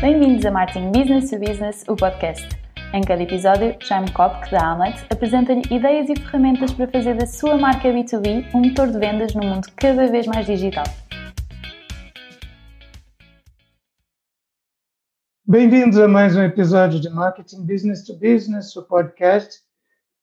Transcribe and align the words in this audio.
Bem-vindos 0.00 0.46
a 0.46 0.52
Marketing 0.52 0.92
Business 0.92 1.28
to 1.28 1.40
Business, 1.40 1.84
o 1.88 1.96
podcast. 1.96 2.48
Em 2.94 3.00
cada 3.02 3.20
episódio, 3.20 3.76
Jaime 3.80 4.08
Kopk, 4.12 4.48
da 4.48 4.70
Amlet, 4.70 5.04
apresenta-lhe 5.10 5.62
ideias 5.74 6.08
e 6.08 6.14
ferramentas 6.14 6.72
para 6.72 6.86
fazer 6.86 7.16
da 7.16 7.26
sua 7.26 7.58
marca 7.58 7.88
B2B 7.88 8.54
um 8.54 8.60
motor 8.60 8.92
de 8.92 8.96
vendas 8.96 9.34
num 9.34 9.42
mundo 9.42 9.66
cada 9.74 10.06
vez 10.06 10.24
mais 10.28 10.46
digital. 10.46 10.84
Bem-vindos 15.44 15.98
a 15.98 16.06
mais 16.06 16.36
um 16.36 16.42
episódio 16.44 17.00
de 17.00 17.10
Marketing 17.10 17.66
Business 17.66 18.04
to 18.04 18.14
Business, 18.14 18.76
o 18.76 18.84
podcast. 18.84 19.62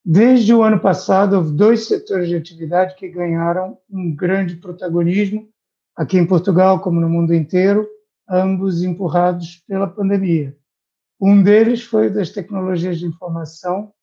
Desde 0.05 0.53
o 0.53 0.63
ano 0.63 0.79
passado, 0.79 1.35
houve 1.35 1.51
dois 1.51 1.85
setores 1.85 2.29
de 2.29 2.37
atividade 2.37 2.95
que 2.95 3.09
ganharam 3.09 3.77
um 3.91 4.15
grande 4.15 4.55
protagonismo, 4.55 5.49
aqui 5.97 6.17
em 6.17 6.25
Portugal 6.25 6.79
como 6.79 7.01
no 7.01 7.09
mundo 7.09 7.33
inteiro, 7.33 7.85
ambos 8.29 8.83
empurrados 8.83 9.63
pela 9.67 9.87
pandemia. 9.87 10.55
Um 11.19 11.41
deles 11.41 11.83
foi 11.83 12.09
das 12.09 12.29
tecnologias 12.29 12.99
de 12.99 13.05
informação, 13.05 13.93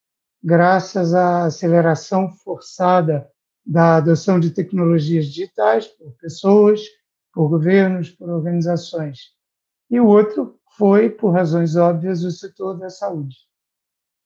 graças 0.43 1.15
à 1.15 1.45
aceleração 1.45 2.31
forçada 2.31 3.29
da 3.65 3.97
adoção 3.97 4.41
de 4.41 4.51
tecnologias 4.51 5.27
digitais 5.27 5.87
por 5.87 6.13
pessoas, 6.17 6.81
por 7.33 7.49
governos, 7.49 8.11
por 8.11 8.29
organizações. 8.29 9.31
E 9.91 10.01
o 10.01 10.07
outro 10.07 10.59
foi, 10.77 11.11
por 11.11 11.31
razões 11.31 11.77
óbvias, 11.77 12.25
o 12.25 12.31
setor 12.31 12.79
da 12.79 12.91
saúde. 12.91 13.37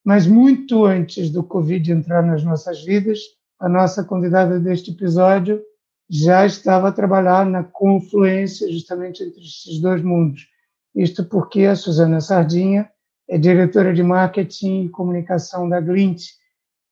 Mas 0.03 0.25
muito 0.25 0.85
antes 0.85 1.29
do 1.29 1.43
Covid 1.43 1.91
entrar 1.91 2.23
nas 2.23 2.43
nossas 2.43 2.83
vidas, 2.83 3.19
a 3.59 3.67
nossa 3.67 4.03
convidada 4.03 4.59
deste 4.59 4.91
episódio 4.91 5.61
já 6.09 6.45
estava 6.45 6.89
a 6.89 6.91
trabalhar 6.91 7.45
na 7.45 7.63
confluência 7.63 8.71
justamente 8.71 9.23
entre 9.23 9.41
esses 9.41 9.79
dois 9.81 10.01
mundos. 10.01 10.47
Isto 10.95 11.25
porque 11.25 11.65
a 11.65 11.75
Suzana 11.75 12.21
Sardinha 12.21 12.89
é 13.29 13.37
diretora 13.37 13.93
de 13.93 14.01
marketing 14.01 14.85
e 14.85 14.89
comunicação 14.89 15.67
da 15.67 15.81
Glint, 15.81 16.23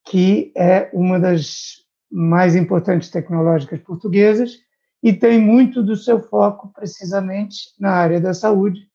que 0.05 0.52
é 0.55 0.89
uma 0.94 1.19
das 1.19 1.85
mais 2.11 2.55
importantes 2.55 3.09
tecnológicas 3.09 3.80
portuguesas 3.80 4.59
e 5.02 5.13
tem 5.13 5.39
muito 5.39 5.81
do 5.81 5.95
seu 5.95 6.19
foco 6.19 6.72
precisamente 6.73 7.57
na 7.79 7.91
área 7.91 8.19
da 8.19 8.33
saúde, 8.33 8.88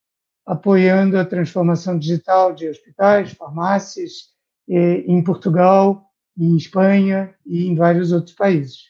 apoiando 0.44 1.18
a 1.18 1.24
transformação 1.24 1.98
digital 1.98 2.52
de 2.52 2.68
hospitais, 2.68 3.32
farmácias, 3.32 4.30
em 4.68 5.22
Portugal, 5.24 6.04
em 6.38 6.56
Espanha 6.56 7.34
e 7.44 7.66
em 7.66 7.74
vários 7.74 8.12
outros 8.12 8.34
países. 8.34 8.89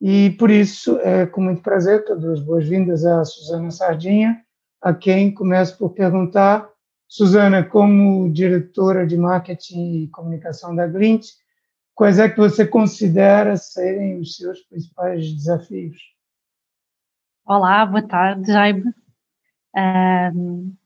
E 0.00 0.30
por 0.38 0.50
isso, 0.50 0.98
é 1.00 1.26
com 1.26 1.40
muito 1.40 1.62
prazer 1.62 2.04
dou 2.04 2.32
as 2.32 2.40
boas-vindas 2.40 3.04
a 3.04 3.24
Suzana 3.24 3.70
Sardinha, 3.70 4.40
a 4.80 4.94
quem 4.94 5.34
começo 5.34 5.76
por 5.76 5.90
perguntar, 5.90 6.68
Suzana, 7.08 7.64
como 7.64 8.30
diretora 8.32 9.06
de 9.06 9.16
marketing 9.16 10.04
e 10.04 10.08
comunicação 10.08 10.74
da 10.76 10.86
Glint, 10.86 11.26
quais 11.94 12.18
é 12.18 12.28
que 12.28 12.36
você 12.36 12.66
considera 12.66 13.56
serem 13.56 14.20
os 14.20 14.36
seus 14.36 14.60
principais 14.60 15.32
desafios? 15.34 15.96
Olá, 17.44 17.84
boa 17.86 18.02
tarde, 18.02 18.52
Jaime. 18.52 18.84
Um, 19.74 20.76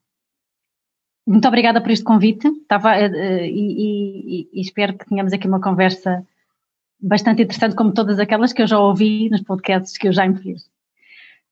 muito 1.27 1.47
obrigada 1.47 1.81
por 1.81 1.91
este 1.91 2.05
convite. 2.05 2.47
Estava, 2.47 2.93
uh, 2.93 3.43
e, 3.43 4.47
e, 4.47 4.49
e, 4.53 4.61
espero 4.61 4.97
que 4.97 5.05
tenhamos 5.05 5.33
aqui 5.33 5.47
uma 5.47 5.61
conversa 5.61 6.25
bastante 6.99 7.43
interessante, 7.43 7.75
como 7.75 7.93
todas 7.93 8.19
aquelas 8.19 8.53
que 8.53 8.61
eu 8.61 8.67
já 8.67 8.79
ouvi 8.79 9.29
nos 9.29 9.41
podcasts 9.41 9.97
que 9.97 10.07
eu 10.07 10.13
já 10.13 10.27
me 10.27 10.37
fiz. 10.37 10.63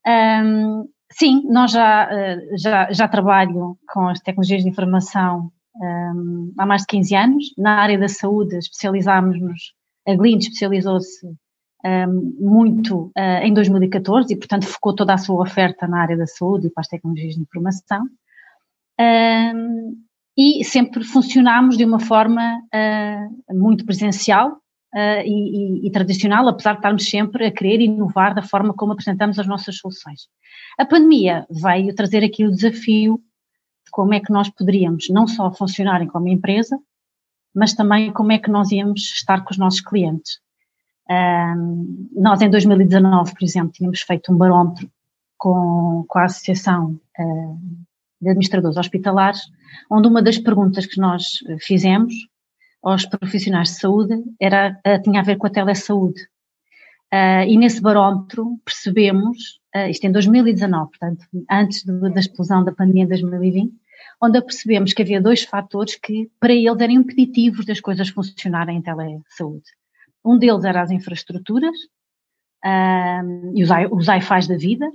Um, 0.08 0.88
sim, 1.12 1.44
nós 1.50 1.72
já, 1.72 2.10
eh, 2.12 2.58
já, 2.58 2.92
já 2.92 3.08
trabalho 3.08 3.78
com 3.88 4.08
as 4.08 4.20
tecnologias 4.20 4.64
de 4.64 4.70
informação 4.70 5.52
um, 5.76 6.54
há 6.58 6.66
mais 6.66 6.82
de 6.82 6.88
15 6.88 7.16
anos. 7.16 7.46
Na 7.58 7.82
área 7.82 7.98
da 7.98 8.08
saúde 8.08 8.58
especializámos-nos, 8.58 9.74
a 10.08 10.16
Glint 10.16 10.44
especializou-se 10.44 11.28
um, 11.86 12.36
muito 12.40 13.12
uh, 13.18 13.44
em 13.44 13.54
2014 13.54 14.34
e, 14.34 14.38
portanto, 14.38 14.68
focou 14.68 14.96
toda 14.96 15.14
a 15.14 15.18
sua 15.18 15.42
oferta 15.42 15.88
na 15.88 16.02
área 16.02 16.18
da 16.18 16.28
saúde 16.28 16.68
e 16.68 16.70
para 16.70 16.82
as 16.82 16.88
tecnologias 16.88 17.36
de 17.36 17.42
informação. 17.42 18.06
Um, 19.00 19.96
e 20.38 20.64
sempre 20.64 21.04
funcionámos 21.04 21.78
de 21.78 21.86
uma 21.86 22.00
forma 22.00 22.62
uh, 22.74 23.58
muito 23.58 23.86
presencial, 23.86 24.58
uh, 24.94 25.22
e, 25.26 25.88
e, 25.88 25.92
tradicional, 25.92 26.48
apesar 26.48 26.74
de 26.74 26.80
estarmos 26.80 27.10
sempre 27.10 27.46
a 27.46 27.52
querer 27.52 27.82
inovar 27.82 28.34
da 28.34 28.42
forma 28.42 28.74
como 28.74 28.94
apresentamos 28.94 29.40
as 29.40 29.48
nossas 29.48 29.78
soluções. 29.78 30.28
A 30.78 30.86
pandemia 30.86 31.46
veio 31.50 31.96
trazer 31.96 32.24
aqui 32.24 32.46
o 32.46 32.52
desafio 32.52 33.18
de 33.86 33.92
como 33.92 34.14
é 34.14 34.20
que 34.20 34.32
nós 34.32 34.50
poderíamos 34.50 35.10
não 35.10 35.28
só 35.28 35.52
funcionar 35.52 36.06
como 36.08 36.28
empresa, 36.28 36.78
mas 37.54 37.74
também 37.74 38.12
como 38.12 38.32
é 38.32 38.38
que 38.38 38.50
nós 38.50 38.72
íamos 38.72 39.02
estar 39.02 39.44
com 39.44 39.52
os 39.52 39.58
nossos 39.58 39.82
clientes. 39.82 40.40
Um, 41.10 42.10
nós, 42.14 42.42
em 42.42 42.50
2019, 42.50 43.34
por 43.34 43.44
exemplo, 43.44 43.72
tínhamos 43.74 44.02
feito 44.02 44.32
um 44.32 44.38
barómetro 44.38 44.90
com, 45.38 46.06
com 46.08 46.20
a 46.20 46.26
Associação 46.26 46.98
uh, 47.20 47.60
de 48.22 48.30
Administradores 48.30 48.78
Hospitalares, 48.78 49.42
onde 49.90 50.08
uma 50.08 50.22
das 50.22 50.38
perguntas 50.38 50.86
que 50.86 51.02
nós 51.02 51.40
fizemos 51.60 52.14
aos 52.82 53.06
profissionais 53.06 53.70
de 53.70 53.80
saúde 53.80 54.24
era, 54.40 54.80
uh, 54.86 55.02
tinha 55.02 55.22
a 55.22 55.24
ver 55.24 55.38
com 55.38 55.48
a 55.48 55.50
telesaúde. 55.50 56.22
Uh, 57.14 57.44
e 57.46 57.58
nesse 57.58 57.82
barómetro 57.82 58.58
percebemos, 58.64 59.60
uh, 59.76 59.90
isto 59.90 60.06
em 60.06 60.12
2019, 60.12 60.92
portanto, 60.92 61.26
antes 61.50 61.84
de, 61.84 61.92
da 62.10 62.20
explosão 62.20 62.64
da 62.64 62.72
pandemia 62.72 63.04
em 63.04 63.08
2020, 63.08 63.74
onde 64.22 64.42
percebemos 64.42 64.94
que 64.94 65.02
havia 65.02 65.22
dois 65.22 65.44
fatores 65.44 65.96
que 65.96 66.30
para 66.40 66.54
eles 66.54 66.80
eram 66.80 66.94
impeditivos 66.94 67.66
das 67.66 67.82
coisas 67.82 68.10
funcionarem 68.10 68.78
em 68.78 68.82
telesaúde. 68.82 69.66
Um 70.24 70.38
deles 70.38 70.64
era 70.64 70.82
as 70.82 70.92
infraestruturas 70.92 71.76
uh, 72.64 73.52
e 73.54 73.64
os, 73.64 73.70
os 73.92 74.08
iFis 74.08 74.48
da 74.48 74.56
vida, 74.56 74.90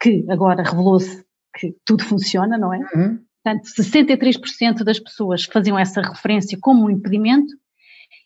que 0.00 0.24
agora 0.28 0.62
revelou-se 0.62 1.24
que 1.54 1.76
tudo 1.84 2.02
funciona, 2.04 2.56
não 2.56 2.72
é? 2.72 2.78
Uhum. 2.94 3.20
Portanto, 3.42 3.64
63% 3.64 4.84
das 4.84 4.98
pessoas 4.98 5.44
faziam 5.44 5.78
essa 5.78 6.02
referência 6.02 6.58
como 6.60 6.84
um 6.84 6.90
impedimento 6.90 7.54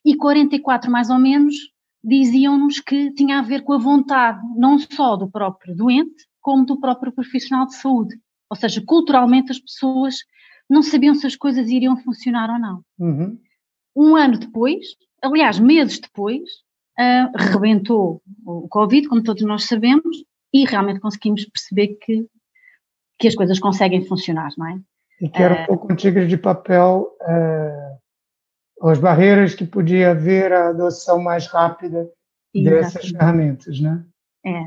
e 0.04 0.16
44 0.16 0.90
mais 0.90 1.08
ou 1.08 1.18
menos 1.18 1.54
diziam-nos 2.02 2.80
que 2.80 3.12
tinha 3.12 3.38
a 3.38 3.42
ver 3.42 3.62
com 3.62 3.72
a 3.72 3.78
vontade 3.78 4.40
não 4.56 4.78
só 4.78 5.16
do 5.16 5.30
próprio 5.30 5.74
doente, 5.74 6.26
como 6.40 6.66
do 6.66 6.78
próprio 6.78 7.12
profissional 7.12 7.66
de 7.66 7.76
saúde. 7.76 8.16
Ou 8.50 8.56
seja, 8.56 8.82
culturalmente 8.84 9.50
as 9.50 9.58
pessoas 9.58 10.16
não 10.68 10.82
sabiam 10.82 11.14
se 11.14 11.26
as 11.26 11.36
coisas 11.36 11.70
iriam 11.70 11.96
funcionar 11.96 12.50
ou 12.50 12.58
não. 12.58 12.82
Uhum. 12.98 13.38
Um 13.96 14.16
ano 14.16 14.38
depois, 14.38 14.84
aliás, 15.22 15.58
meses 15.58 15.98
depois, 15.98 16.42
uh, 16.98 17.52
rebentou 17.52 18.22
o 18.44 18.68
Covid, 18.68 19.08
como 19.08 19.22
todos 19.22 19.42
nós 19.44 19.64
sabemos, 19.64 20.24
e 20.52 20.64
realmente 20.64 21.00
conseguimos 21.00 21.44
perceber 21.46 21.96
que, 22.00 22.26
que 23.18 23.28
as 23.28 23.34
coisas 23.34 23.58
conseguem 23.58 24.04
funcionar, 24.04 24.50
não 24.58 24.66
é? 24.68 24.78
E 25.24 25.28
que 25.30 25.42
era 25.42 25.54
um 25.54 25.58
é. 25.58 25.66
pouco 25.66 25.90
um 25.90 25.96
tigre 25.96 26.26
de 26.26 26.36
papel 26.36 27.10
é, 27.22 27.96
as 28.82 28.98
barreiras 28.98 29.54
que 29.54 29.64
podia 29.64 30.10
haver 30.10 30.52
a 30.52 30.68
adoção 30.68 31.18
mais 31.22 31.46
rápida 31.46 32.06
dessas 32.54 33.08
ferramentas, 33.08 33.80
né? 33.80 34.04
É, 34.44 34.66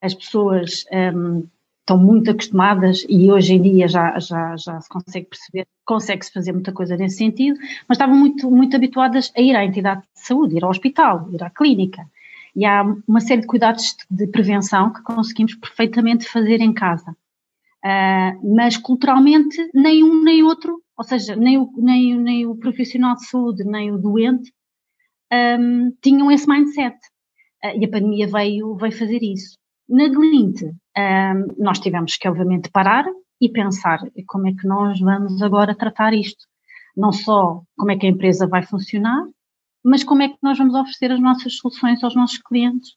as 0.00 0.14
pessoas 0.14 0.84
um, 0.92 1.44
estão 1.80 1.98
muito 1.98 2.30
acostumadas 2.30 3.04
e 3.08 3.30
hoje 3.32 3.54
em 3.54 3.62
dia 3.62 3.88
já, 3.88 4.16
já, 4.20 4.56
já 4.56 4.80
se 4.80 4.88
consegue 4.88 5.26
perceber, 5.26 5.66
consegue-se 5.84 6.32
fazer 6.32 6.52
muita 6.52 6.72
coisa 6.72 6.96
nesse 6.96 7.16
sentido, 7.16 7.58
mas 7.88 7.96
estavam 7.96 8.16
muito, 8.16 8.48
muito 8.48 8.76
habituadas 8.76 9.32
a 9.36 9.40
ir 9.40 9.56
à 9.56 9.64
entidade 9.64 10.02
de 10.02 10.20
saúde, 10.20 10.56
ir 10.56 10.62
ao 10.62 10.70
hospital, 10.70 11.28
ir 11.32 11.42
à 11.42 11.50
clínica. 11.50 12.06
E 12.54 12.64
há 12.64 12.84
uma 13.08 13.20
série 13.20 13.40
de 13.40 13.48
cuidados 13.48 13.96
de 14.08 14.28
prevenção 14.28 14.92
que 14.92 15.02
conseguimos 15.02 15.56
perfeitamente 15.56 16.28
fazer 16.28 16.60
em 16.60 16.72
casa. 16.72 17.16
Uh, 17.86 18.56
mas 18.56 18.76
culturalmente 18.76 19.70
nem 19.72 20.02
um 20.02 20.24
nem 20.24 20.42
outro, 20.42 20.82
ou 20.98 21.04
seja, 21.04 21.36
nem 21.36 21.56
o, 21.56 21.70
nem, 21.76 22.18
nem 22.18 22.44
o 22.44 22.56
profissional 22.56 23.14
de 23.14 23.28
saúde, 23.28 23.62
nem 23.62 23.92
o 23.92 23.98
doente 23.98 24.52
um, 25.32 25.92
tinham 26.02 26.28
esse 26.32 26.48
mindset. 26.48 26.96
Uh, 27.64 27.78
e 27.80 27.84
a 27.84 27.88
pandemia 27.88 28.26
veio, 28.26 28.74
veio 28.74 28.92
fazer 28.92 29.22
isso. 29.22 29.56
Na 29.88 30.08
Glint, 30.08 30.62
um, 30.62 31.62
nós 31.62 31.78
tivemos 31.78 32.16
que, 32.16 32.28
obviamente, 32.28 32.70
parar 32.72 33.04
e 33.40 33.48
pensar 33.48 34.00
como 34.26 34.48
é 34.48 34.52
que 34.52 34.66
nós 34.66 34.98
vamos 34.98 35.40
agora 35.40 35.72
tratar 35.72 36.12
isto. 36.12 36.44
Não 36.96 37.12
só 37.12 37.62
como 37.76 37.92
é 37.92 37.96
que 37.96 38.06
a 38.06 38.10
empresa 38.10 38.48
vai 38.48 38.64
funcionar, 38.64 39.22
mas 39.84 40.02
como 40.02 40.22
é 40.22 40.28
que 40.28 40.38
nós 40.42 40.58
vamos 40.58 40.74
oferecer 40.74 41.12
as 41.12 41.20
nossas 41.20 41.56
soluções 41.58 42.02
aos 42.02 42.16
nossos 42.16 42.38
clientes 42.38 42.96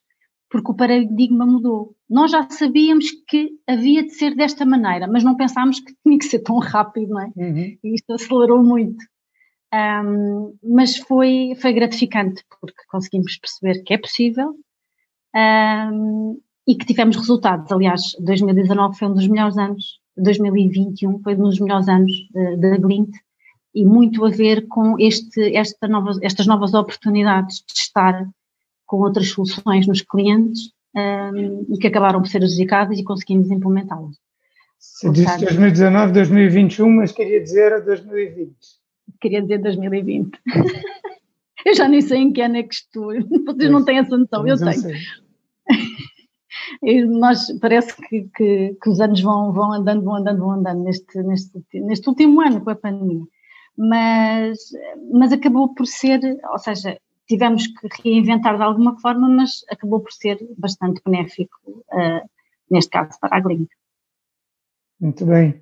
porque 0.50 0.72
o 0.72 0.75
paradigma 0.75 1.46
mudou. 1.46 1.96
Nós 2.10 2.31
já 2.31 2.50
sabíamos 2.50 3.12
que 3.28 3.51
havia 3.68 4.04
de 4.04 4.12
ser 4.12 4.36
desta 4.36 4.66
maneira, 4.66 5.07
mas 5.07 5.24
não 5.24 5.36
pensámos 5.36 5.80
que 5.80 5.94
tinha 6.04 6.18
que 6.18 6.25
ser 6.25 6.40
tão 6.40 6.57
rápido, 6.57 7.10
não 7.10 7.22
é? 7.22 7.31
Uhum. 7.36 7.78
E 7.84 7.96
isto 7.96 8.13
acelerou 8.13 8.63
muito. 8.63 9.04
Um, 9.72 10.57
mas 10.63 10.98
foi, 10.98 11.54
foi 11.62 11.74
gratificante, 11.74 12.44
porque 12.60 12.81
conseguimos 12.90 13.38
perceber 13.38 13.84
que 13.84 13.94
é 13.94 13.98
possível 14.00 14.56
um, 15.36 16.42
e 16.68 16.75
que 16.75 16.86
tivemos 16.86 17.16
resultados. 17.16 17.72
Aliás, 17.72 18.01
2019 18.19 18.98
foi 18.98 19.07
um 19.07 19.13
dos 19.13 19.28
melhores 19.28 19.57
anos 19.57 20.00
2021 20.19 21.22
foi 21.22 21.36
um 21.36 21.44
dos 21.44 21.60
melhores 21.60 21.88
anos 21.88 22.12
da 22.57 22.78
Glint 22.78 23.12
e 23.74 23.86
muito 23.86 24.25
a 24.25 24.30
ver 24.30 24.68
com 24.68 24.96
este, 25.00 25.56
esta 25.56 25.88
nova, 25.88 26.12
estas 26.22 26.48
novas 26.48 26.74
oportunidades 26.74 27.57
de 27.57 27.74
estar 27.74 28.28
com 28.89 28.97
outras 28.97 29.30
soluções 29.30 29.86
nos 29.86 30.01
clientes 30.01 30.71
um, 30.95 31.68
e 31.71 31.77
que 31.77 31.86
acabaram 31.86 32.19
por 32.19 32.27
ser 32.27 32.39
adjudicadas 32.39 32.97
e 32.97 33.03
conseguimos 33.03 33.51
implementá-las. 33.51 34.18
Você 34.80 35.12
disse 35.12 35.45
2019, 35.45 36.12
2021, 36.12 36.89
mas 36.89 37.12
queria 37.12 37.39
dizer 37.39 37.71
a 37.71 37.80
2020. 37.80 38.51
Queria 39.21 39.41
dizer 39.44 39.59
2020. 39.59 40.31
eu 41.68 41.75
já 41.75 41.88
nem 41.88 42.01
sei 42.01 42.18
em 42.18 42.33
que 42.33 42.41
ano 42.41 42.57
é 42.57 42.63
que 42.63 42.74
estou, 42.74 43.13
vocês 43.45 43.69
não 43.69 43.86
têm 43.86 44.00
essa 44.00 44.18
noção, 44.18 44.47
eu 44.47 44.57
tenho. 44.57 44.74
Sei. 44.74 44.95
nós 47.09 47.45
parece 47.59 47.95
que, 47.95 48.27
que, 48.36 48.75
que, 48.81 48.89
os 48.89 49.00
anos 49.00 49.21
vão, 49.21 49.53
vão 49.53 49.71
andando, 49.71 50.03
vão 50.03 50.15
andando, 50.15 50.39
vão 50.39 50.51
andando 50.53 50.83
neste, 50.83 51.21
neste, 51.21 51.62
neste 51.75 52.09
último 52.09 52.41
ano 52.41 52.62
com 52.62 52.71
a 52.71 52.75
pandemia. 52.75 53.24
Mas, 53.77 54.57
mas 55.12 55.31
acabou 55.31 55.75
por 55.75 55.86
ser, 55.86 56.19
ou 56.51 56.57
seja, 56.57 56.97
tivemos 57.29 57.67
que 57.67 57.87
reinventar 58.03 58.57
de 58.57 58.63
alguma 58.63 58.99
forma, 58.99 59.29
mas 59.29 59.63
acabou 59.69 60.01
por 60.01 60.11
ser 60.11 60.39
bastante 60.57 60.99
benéfico, 61.05 61.55
uh, 61.67 62.27
neste 62.69 62.89
caso, 62.89 63.17
para 63.21 63.37
a 63.37 63.39
Glint. 63.39 63.69
Muito 64.99 65.25
bem. 65.25 65.61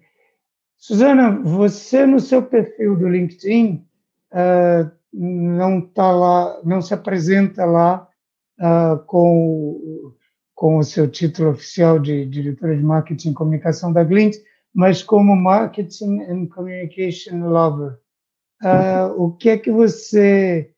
Susana, 0.77 1.31
você 1.31 2.05
no 2.05 2.19
seu 2.19 2.41
perfil 2.41 2.95
do 2.95 3.09
LinkedIn 3.09 3.85
uh, 4.31 4.89
não 5.11 5.79
está 5.79 6.09
lá, 6.11 6.61
não 6.63 6.81
se 6.81 6.93
apresenta 6.93 7.65
lá 7.65 8.07
uh, 8.59 9.03
com, 9.05 10.13
com 10.55 10.77
o 10.77 10.83
seu 10.83 11.09
título 11.09 11.49
oficial 11.49 11.99
de 11.99 12.25
diretora 12.25 12.77
de 12.77 12.83
marketing 12.83 13.31
e 13.31 13.33
comunicação 13.33 13.91
da 13.91 14.03
Glint, 14.03 14.37
mas 14.73 15.03
como 15.03 15.35
marketing 15.35 16.21
and 16.21 16.47
communication 16.47 17.49
lover. 17.49 17.99
Uh, 18.63 19.21
o 19.21 19.33
que 19.33 19.49
é 19.49 19.57
que 19.57 19.71
você 19.71 20.73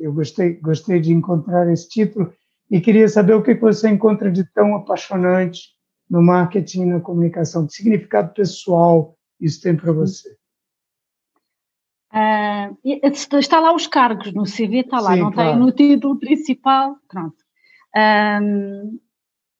eu 0.00 0.12
gostei, 0.12 0.54
gostei 0.54 1.00
de 1.00 1.12
encontrar 1.12 1.70
esse 1.70 1.88
título 1.88 2.32
e 2.70 2.80
queria 2.80 3.08
saber 3.08 3.34
o 3.34 3.42
que 3.42 3.54
você 3.54 3.88
encontra 3.88 4.30
de 4.30 4.44
tão 4.52 4.76
apaixonante 4.76 5.70
no 6.08 6.22
marketing 6.22 6.82
e 6.82 6.86
na 6.86 7.00
comunicação. 7.00 7.66
Que 7.66 7.72
significado 7.72 8.32
pessoal 8.32 9.16
isso 9.40 9.60
tem 9.62 9.76
para 9.76 9.92
você? 9.92 10.36
Uh, 12.12 12.76
está 13.38 13.60
lá 13.60 13.74
os 13.74 13.86
cargos 13.86 14.32
no 14.32 14.44
CV, 14.44 14.80
está 14.80 15.00
lá, 15.00 15.12
Sim, 15.12 15.20
não 15.20 15.32
claro. 15.32 15.50
tem 15.50 15.58
no 15.58 15.72
título 15.72 16.18
principal, 16.18 16.96
pronto. 17.06 17.36
Um, 17.94 18.98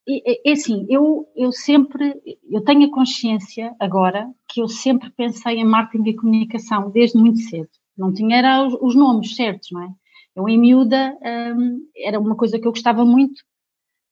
é, 0.07 0.49
é 0.49 0.53
assim, 0.53 0.87
eu, 0.89 1.27
eu 1.35 1.51
sempre, 1.51 2.15
eu 2.49 2.61
tenho 2.61 2.87
a 2.87 2.91
consciência 2.91 3.75
agora 3.79 4.27
que 4.47 4.61
eu 4.61 4.67
sempre 4.67 5.11
pensei 5.11 5.57
em 5.57 5.65
marketing 5.65 6.09
e 6.09 6.15
comunicação 6.15 6.89
desde 6.89 7.19
muito 7.19 7.39
cedo 7.39 7.69
não 7.99 8.13
tinha 8.13 8.37
era 8.37 8.65
os, 8.65 8.73
os 8.81 8.95
nomes 8.95 9.35
certos, 9.35 9.69
não 9.71 9.83
é? 9.83 9.89
Eu 10.35 10.47
em 10.47 10.57
miúda 10.57 11.17
um, 11.55 11.81
era 11.97 12.19
uma 12.19 12.35
coisa 12.35 12.57
que 12.57 12.67
eu 12.67 12.71
gostava 12.71 13.03
muito, 13.03 13.41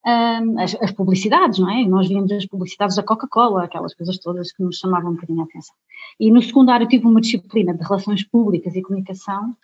um, 0.06 0.60
as, 0.60 0.75
as, 0.81 0.92
publicidades, 0.92 1.60
não 1.60 1.69
é? 1.69 1.86
Nós 1.86 2.07
víamos 2.07 2.31
as 2.31 2.45
publicidades 2.45 2.95
da 2.95 3.04
Coca-Cola, 3.04 3.63
aquelas 3.63 3.94
coisas 3.94 4.18
todas 4.19 4.51
que 4.51 4.63
nos 4.63 4.78
chamavam 4.78 5.12
um 5.12 5.16
bocadinho 5.16 5.42
a 5.42 5.45
atenção. 5.45 5.75
E 6.19 6.31
no 6.31 6.42
secundário 6.42 6.88
tive 6.88 7.06
uma 7.06 7.22
disciplina 7.22 7.74
de 7.74 7.84
relações 7.84 8.24
públicas 8.24 8.75
e 8.75 8.81
comunicação 8.81 9.56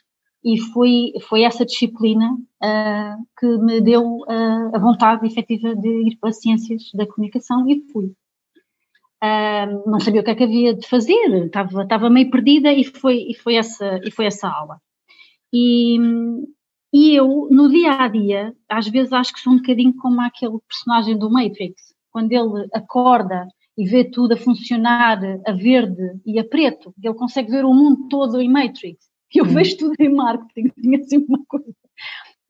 e 0.43 0.59
foi, 0.59 1.13
foi 1.29 1.43
essa 1.43 1.65
disciplina 1.65 2.33
uh, 2.33 3.25
que 3.39 3.45
me 3.59 3.79
deu 3.79 4.17
uh, 4.19 4.75
a 4.75 4.79
vontade 4.79 5.25
efetiva 5.25 5.75
de 5.75 5.87
ir 5.87 6.17
para 6.17 6.29
as 6.29 6.41
ciências 6.41 6.91
da 6.93 7.07
comunicação 7.07 7.69
e 7.69 7.81
fui 7.91 8.13
não 9.85 9.99
sabia 9.99 10.21
o 10.21 10.23
que 10.23 10.31
é 10.31 10.35
que 10.35 10.43
havia 10.43 10.73
de 10.73 10.87
fazer, 10.87 11.45
estava, 11.45 11.83
estava 11.83 12.09
meio 12.09 12.29
perdida 12.29 12.73
e 12.73 12.83
foi, 12.83 13.25
e 13.29 13.33
foi, 13.33 13.55
essa, 13.55 13.99
e 14.03 14.11
foi 14.11 14.25
essa 14.25 14.49
aula. 14.49 14.79
E, 15.51 15.97
e 16.91 17.15
eu, 17.15 17.47
no 17.49 17.69
dia 17.69 17.93
a 17.93 18.07
dia, 18.07 18.53
às 18.67 18.87
vezes 18.87 19.13
acho 19.13 19.33
que 19.33 19.39
sou 19.39 19.53
um 19.53 19.57
bocadinho 19.57 19.95
como 19.95 20.19
aquele 20.21 20.57
personagem 20.67 21.17
do 21.17 21.31
Matrix, 21.31 21.93
quando 22.11 22.31
ele 22.31 22.67
acorda 22.73 23.47
e 23.77 23.85
vê 23.85 24.03
tudo 24.03 24.33
a 24.33 24.37
funcionar 24.37 25.19
a 25.45 25.51
verde 25.51 26.19
e 26.25 26.39
a 26.39 26.43
preto, 26.43 26.93
ele 27.01 27.13
consegue 27.13 27.51
ver 27.51 27.65
o 27.65 27.73
mundo 27.73 28.07
todo 28.09 28.41
em 28.41 28.49
Matrix. 28.49 29.09
Eu 29.33 29.45
hum. 29.45 29.47
vejo 29.47 29.77
tudo 29.77 29.95
em 29.99 30.13
marketing, 30.13 30.69
tinha 30.79 30.99
assim 30.99 31.25
uma 31.27 31.43
coisa. 31.47 31.73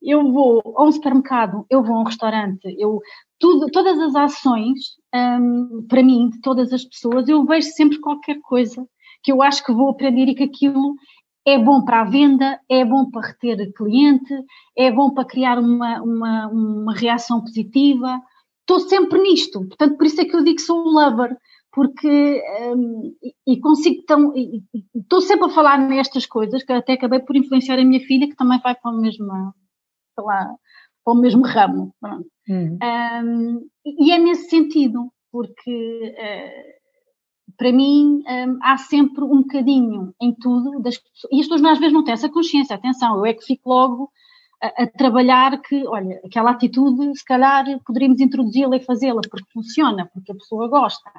Eu 0.01 0.31
vou 0.31 0.61
a 0.77 0.83
um 0.83 0.91
supermercado, 0.91 1.65
eu 1.69 1.81
vou 1.81 1.95
a 1.95 2.01
um 2.01 2.03
restaurante, 2.03 2.75
eu 2.77 2.99
tudo, 3.39 3.67
todas 3.71 3.97
as 3.99 4.15
ações, 4.15 4.97
um, 5.13 5.85
para 5.87 6.03
mim, 6.03 6.29
de 6.29 6.41
todas 6.41 6.73
as 6.73 6.83
pessoas, 6.83 7.27
eu 7.29 7.45
vejo 7.45 7.69
sempre 7.69 7.99
qualquer 7.99 8.39
coisa 8.41 8.85
que 9.21 9.31
eu 9.31 9.41
acho 9.41 9.63
que 9.63 9.71
vou 9.71 9.89
aprender 9.89 10.27
e 10.27 10.35
que 10.35 10.43
aquilo 10.43 10.95
é 11.45 11.57
bom 11.57 11.83
para 11.83 12.01
a 12.01 12.05
venda, 12.05 12.59
é 12.69 12.85
bom 12.85 13.09
para 13.09 13.27
reter 13.27 13.71
cliente, 13.73 14.33
é 14.77 14.91
bom 14.91 15.13
para 15.13 15.25
criar 15.25 15.59
uma, 15.59 16.01
uma, 16.01 16.47
uma 16.47 16.93
reação 16.95 17.41
positiva. 17.41 18.21
Estou 18.61 18.79
sempre 18.79 19.21
nisto, 19.21 19.59
portanto, 19.59 19.97
por 19.97 20.07
isso 20.07 20.21
é 20.21 20.25
que 20.25 20.35
eu 20.35 20.43
digo 20.43 20.55
que 20.55 20.61
sou 20.61 20.79
um 20.79 20.91
lover, 20.91 21.37
porque 21.71 22.41
um, 22.75 23.13
e 23.45 23.59
consigo 23.59 24.03
tão. 24.05 24.33
Estou 24.95 25.21
sempre 25.21 25.47
a 25.47 25.49
falar 25.49 25.79
nestas 25.79 26.25
coisas, 26.25 26.63
que 26.63 26.71
até 26.71 26.93
acabei 26.93 27.19
por 27.19 27.35
influenciar 27.35 27.77
a 27.77 27.83
minha 27.83 27.99
filha, 28.01 28.27
que 28.27 28.35
também 28.35 28.59
vai 28.61 28.75
para 28.75 28.91
a 28.91 28.95
mesma, 28.95 29.53
sei 30.15 30.25
lá, 30.25 30.55
para 31.03 31.13
o 31.13 31.17
mesmo 31.17 31.45
ramo. 31.45 31.93
Uhum. 32.47 32.77
Um, 32.81 33.69
e 33.85 34.11
é 34.11 34.17
nesse 34.17 34.49
sentido, 34.49 35.11
porque 35.31 36.15
uh, 36.17 36.83
para 37.57 37.71
mim 37.71 38.23
um, 38.27 38.59
há 38.61 38.77
sempre 38.77 39.23
um 39.23 39.41
bocadinho 39.41 40.13
em 40.21 40.33
tudo 40.33 40.81
das 40.81 40.97
pessoas, 40.97 41.31
e 41.31 41.39
as 41.39 41.47
pessoas 41.47 41.71
às 41.71 41.79
vezes 41.79 41.93
não 41.93 42.03
têm 42.03 42.13
essa 42.13 42.29
consciência, 42.29 42.75
atenção, 42.75 43.17
eu 43.17 43.25
é 43.25 43.33
que 43.33 43.45
fico 43.45 43.69
logo 43.69 44.09
a, 44.61 44.83
a 44.83 44.87
trabalhar 44.87 45.61
que, 45.61 45.85
olha, 45.87 46.19
aquela 46.25 46.51
atitude 46.51 47.17
se 47.17 47.25
calhar 47.25 47.65
poderíamos 47.85 48.19
introduzi-la 48.19 48.77
e 48.77 48.83
fazê-la 48.83 49.21
porque 49.29 49.51
funciona, 49.53 50.09
porque 50.13 50.31
a 50.31 50.35
pessoa 50.35 50.67
gosta. 50.67 51.11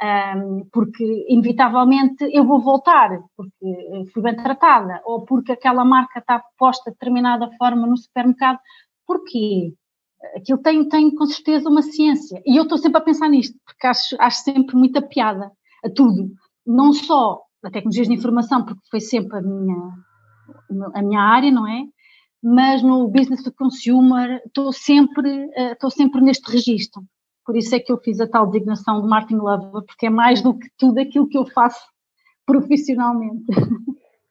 Um, 0.00 0.64
porque 0.72 1.26
inevitavelmente 1.28 2.24
eu 2.32 2.44
vou 2.44 2.60
voltar, 2.60 3.20
porque 3.36 4.06
fui 4.12 4.22
bem 4.22 4.36
tratada, 4.36 5.02
ou 5.04 5.24
porque 5.24 5.50
aquela 5.50 5.84
marca 5.84 6.20
está 6.20 6.40
posta 6.56 6.90
de 6.90 6.94
determinada 6.94 7.50
forma 7.58 7.84
no 7.84 7.96
supermercado, 7.96 8.60
Porquê? 9.08 9.72
Aquilo 10.36 10.58
tem, 10.58 10.86
tem 10.86 11.14
com 11.14 11.24
certeza 11.24 11.70
uma 11.70 11.80
ciência. 11.80 12.42
E 12.44 12.58
eu 12.58 12.64
estou 12.64 12.76
sempre 12.76 12.98
a 12.98 13.04
pensar 13.04 13.30
nisto, 13.30 13.58
porque 13.64 13.86
acho, 13.86 14.14
acho 14.20 14.42
sempre 14.42 14.76
muita 14.76 15.00
piada 15.00 15.50
a 15.82 15.88
tudo. 15.88 16.30
Não 16.66 16.92
só 16.92 17.40
a 17.64 17.70
tecnologias 17.70 18.06
de 18.06 18.14
informação, 18.14 18.64
porque 18.64 18.82
foi 18.90 19.00
sempre 19.00 19.38
a 19.38 19.40
minha, 19.40 19.92
a 20.94 21.02
minha 21.02 21.20
área, 21.20 21.50
não 21.50 21.66
é? 21.66 21.84
Mas 22.42 22.82
no 22.82 23.08
business 23.08 23.42
to 23.42 23.52
consumer 23.52 24.42
estou 24.46 24.72
sempre, 24.72 25.48
estou 25.72 25.90
sempre 25.90 26.20
neste 26.20 26.52
registro. 26.52 27.02
Por 27.46 27.56
isso 27.56 27.74
é 27.74 27.80
que 27.80 27.90
eu 27.90 27.98
fiz 27.98 28.20
a 28.20 28.28
tal 28.28 28.46
designação 28.46 29.00
de 29.00 29.08
Martin 29.08 29.36
Lover, 29.36 29.82
porque 29.86 30.06
é 30.06 30.10
mais 30.10 30.42
do 30.42 30.56
que 30.56 30.68
tudo 30.76 31.00
aquilo 31.00 31.26
que 31.26 31.38
eu 31.38 31.46
faço 31.46 31.80
profissionalmente. 32.44 33.46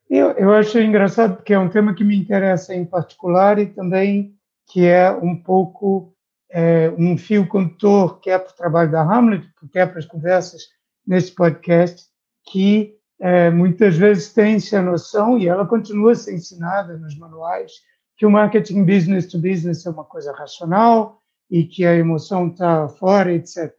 Eu, 0.10 0.31
eu 0.31 0.53
acho 0.53 0.79
engraçado 0.79 1.36
porque 1.36 1.53
é 1.53 1.60
um 1.60 1.67
tema 1.67 1.93
que 1.93 2.01
me 2.01 2.15
interessa 2.15 2.74
em 2.74 2.86
particular 2.86 3.60
e 3.60 3.65
também 3.65 4.37
que 4.67 4.86
é 4.86 5.09
um 5.12 5.36
pouco 5.36 6.13
é, 6.51 6.89
um 6.97 7.17
fio 7.17 7.47
condutor, 7.47 8.19
que 8.19 8.29
é 8.29 8.38
para 8.38 8.51
o 8.51 8.55
trabalho 8.55 8.91
da 8.91 9.01
Hamlet, 9.01 9.47
que 9.71 9.79
é 9.79 9.86
para 9.86 10.00
as 10.00 10.05
conversas 10.05 10.62
nesse 11.05 11.33
podcast, 11.33 12.05
que 12.45 12.95
é, 13.19 13.50
muitas 13.50 13.97
vezes 13.97 14.33
tem-se 14.33 14.75
a 14.75 14.81
noção, 14.81 15.38
e 15.38 15.47
ela 15.47 15.65
continua 15.65 16.12
a 16.12 16.15
ser 16.15 16.36
ensinada 16.36 16.97
nos 16.97 17.17
manuais, 17.17 17.71
que 18.17 18.25
o 18.25 18.31
marketing 18.31 18.83
business 18.83 19.27
to 19.27 19.39
business 19.39 19.86
é 19.86 19.89
uma 19.89 20.03
coisa 20.03 20.33
racional 20.33 21.21
e 21.50 21.63
que 21.63 21.86
a 21.86 21.95
emoção 21.95 22.47
está 22.47 22.88
fora, 22.89 23.31
etc. 23.33 23.74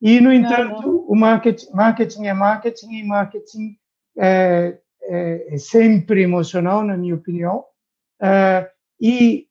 E, 0.00 0.20
no 0.20 0.32
entanto, 0.32 1.04
o 1.08 1.14
marketing, 1.14 1.70
marketing 1.72 2.26
é 2.26 2.34
marketing 2.34 2.92
e 2.92 3.04
marketing 3.04 3.76
é, 4.18 4.78
é, 5.02 5.54
é 5.54 5.58
sempre 5.58 6.22
emocional, 6.22 6.82
na 6.82 6.96
minha 6.96 7.14
opinião. 7.14 7.64
Uh, 8.20 8.68
e 9.00 9.46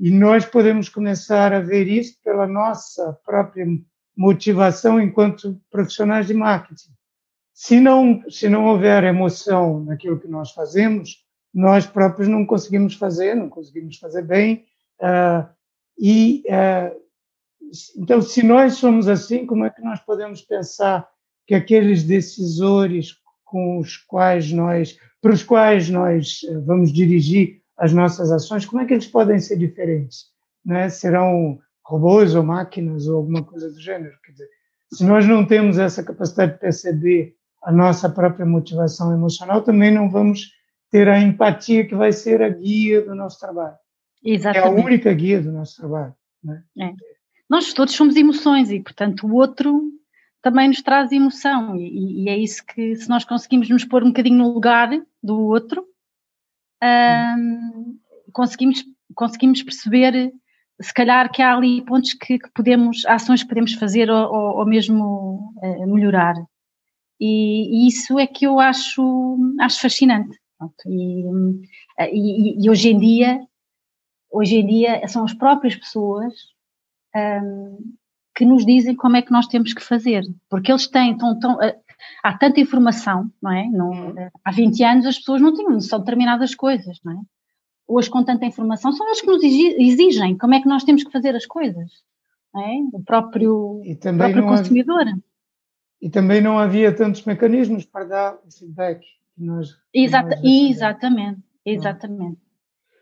e 0.00 0.10
nós 0.10 0.44
podemos 0.44 0.88
começar 0.88 1.52
a 1.52 1.60
ver 1.60 1.88
isso 1.88 2.18
pela 2.22 2.46
nossa 2.46 3.18
própria 3.24 3.66
motivação 4.16 5.00
enquanto 5.00 5.60
profissionais 5.70 6.26
de 6.26 6.34
marketing. 6.34 6.90
Se 7.52 7.80
não, 7.80 8.22
se 8.28 8.48
não 8.48 8.66
houver 8.66 9.04
emoção 9.04 9.84
naquilo 9.84 10.20
que 10.20 10.28
nós 10.28 10.52
fazemos, 10.52 11.24
nós 11.52 11.86
próprios 11.86 12.28
não 12.28 12.44
conseguimos 12.44 12.94
fazer, 12.94 13.34
não 13.34 13.48
conseguimos 13.48 13.98
fazer 13.98 14.22
bem. 14.22 14.66
Uh, 15.00 15.48
e 15.98 16.42
uh, 16.48 17.06
então, 17.96 18.20
se 18.22 18.42
nós 18.42 18.74
somos 18.74 19.08
assim, 19.08 19.46
como 19.46 19.64
é 19.64 19.70
que 19.70 19.82
nós 19.82 20.00
podemos 20.00 20.42
pensar 20.42 21.08
que 21.46 21.54
aqueles 21.54 22.04
decisores 22.04 23.16
com 23.44 23.78
os 23.78 23.96
quais 23.96 24.52
nós, 24.52 24.98
para 25.20 25.32
os 25.32 25.42
quais 25.42 25.88
nós 25.88 26.40
eh, 26.48 26.58
vamos 26.58 26.92
dirigir 26.92 27.62
as 27.76 27.92
nossas 27.92 28.30
ações, 28.30 28.64
como 28.64 28.82
é 28.82 28.86
que 28.86 28.94
eles 28.94 29.06
podem 29.06 29.38
ser 29.38 29.56
diferentes? 29.56 30.26
Né? 30.64 30.88
Serão 30.88 31.58
robôs 31.84 32.34
ou 32.34 32.42
máquinas 32.42 33.06
ou 33.06 33.16
alguma 33.16 33.42
coisa 33.42 33.70
do 33.70 33.80
gênero? 33.80 34.16
Quer 34.24 34.32
dizer, 34.32 34.48
Se 34.92 35.04
nós 35.04 35.26
não 35.26 35.44
temos 35.46 35.78
essa 35.78 36.02
capacidade 36.02 36.54
de 36.54 36.58
perceber 36.58 37.36
a 37.62 37.72
nossa 37.72 38.08
própria 38.08 38.46
motivação 38.46 39.12
emocional, 39.12 39.62
também 39.62 39.92
não 39.92 40.10
vamos 40.10 40.52
ter 40.90 41.08
a 41.08 41.20
empatia 41.20 41.86
que 41.86 41.94
vai 41.94 42.12
ser 42.12 42.42
a 42.42 42.48
guia 42.48 43.02
do 43.02 43.14
nosso 43.14 43.38
trabalho. 43.38 43.76
Exatamente. 44.24 44.78
É 44.78 44.82
a 44.82 44.84
única 44.84 45.12
guia 45.12 45.40
do 45.40 45.52
nosso 45.52 45.76
trabalho. 45.76 46.14
Né? 46.42 46.62
É. 46.80 46.92
Nós 47.48 47.72
todos 47.72 47.94
somos 47.94 48.16
emoções 48.16 48.70
e, 48.70 48.80
portanto, 48.80 49.26
o 49.26 49.34
outro 49.34 49.92
também 50.42 50.68
nos 50.68 50.82
traz 50.82 51.10
emoção 51.12 51.76
e, 51.76 52.24
e, 52.24 52.28
é 52.28 52.36
isso 52.36 52.64
que, 52.64 52.94
se 52.96 53.08
nós 53.08 53.24
conseguimos 53.24 53.68
nos 53.68 53.84
pôr 53.84 54.02
um 54.02 54.08
bocadinho 54.08 54.38
no 54.38 54.52
lugar 54.52 54.90
do 55.22 55.40
outro, 55.40 55.85
conseguimos, 58.32 58.84
conseguimos 59.14 59.62
perceber 59.62 60.32
se 60.80 60.92
calhar 60.92 61.30
que 61.32 61.40
há 61.42 61.54
ali 61.54 61.84
pontos 61.84 62.12
que, 62.12 62.38
que 62.38 62.50
podemos, 62.54 63.04
ações 63.06 63.42
que 63.42 63.48
podemos 63.48 63.72
fazer 63.74 64.10
ou, 64.10 64.32
ou, 64.32 64.58
ou 64.58 64.66
mesmo 64.66 65.52
uh, 65.56 65.94
melhorar. 65.94 66.34
E, 67.18 67.84
e, 67.84 67.88
isso 67.88 68.18
é 68.18 68.26
que 68.26 68.46
eu 68.46 68.60
acho, 68.60 69.38
acho 69.60 69.80
fascinante. 69.80 70.36
E, 70.86 71.24
e, 72.12 72.64
e, 72.64 72.70
hoje 72.70 72.90
em 72.90 72.98
dia, 72.98 73.40
hoje 74.30 74.56
em 74.56 74.66
dia 74.66 75.08
são 75.08 75.24
as 75.24 75.32
próprias 75.32 75.74
pessoas 75.76 76.34
um, 77.14 77.94
que 78.34 78.44
nos 78.44 78.66
dizem 78.66 78.94
como 78.94 79.16
é 79.16 79.22
que 79.22 79.32
nós 79.32 79.46
temos 79.46 79.72
que 79.72 79.82
fazer, 79.82 80.22
porque 80.50 80.70
eles 80.70 80.86
têm, 80.88 81.16
tão, 81.16 81.38
tão, 81.38 81.54
uh, 81.54 81.74
há 82.22 82.36
tanta 82.36 82.60
informação, 82.60 83.30
não 83.42 83.52
é? 83.52 83.68
Não, 83.68 84.10
uh, 84.10 84.30
há 84.44 84.52
20 84.52 84.84
anos 84.84 85.06
as 85.06 85.18
pessoas 85.18 85.40
não 85.40 85.54
tinham 85.54 85.72
noção 85.72 85.98
de 85.98 86.04
determinadas 86.04 86.54
coisas, 86.54 86.98
não 87.04 87.12
é? 87.12 87.16
hoje 87.86 88.10
com 88.10 88.24
tanta 88.24 88.44
informação, 88.44 88.92
são 88.92 89.06
eles 89.06 89.20
que 89.20 89.26
nos 89.26 89.42
exigem 89.42 90.36
como 90.36 90.54
é 90.54 90.60
que 90.60 90.68
nós 90.68 90.84
temos 90.84 91.04
que 91.04 91.12
fazer 91.12 91.34
as 91.36 91.46
coisas. 91.46 92.04
É? 92.54 92.96
O 92.96 93.02
próprio, 93.02 93.82
próprio 94.16 94.46
consumidor. 94.46 95.02
Havia, 95.02 95.22
e 96.00 96.10
também 96.10 96.40
não 96.40 96.58
havia 96.58 96.94
tantos 96.94 97.24
mecanismos 97.24 97.84
para 97.84 98.04
dar 98.04 98.34
o 98.46 98.50
feedback. 98.50 99.00
Que 99.34 99.44
nós, 99.44 99.76
Exata, 99.92 100.36
nós 100.36 100.40
exatamente, 100.44 101.40
exatamente. 101.64 102.40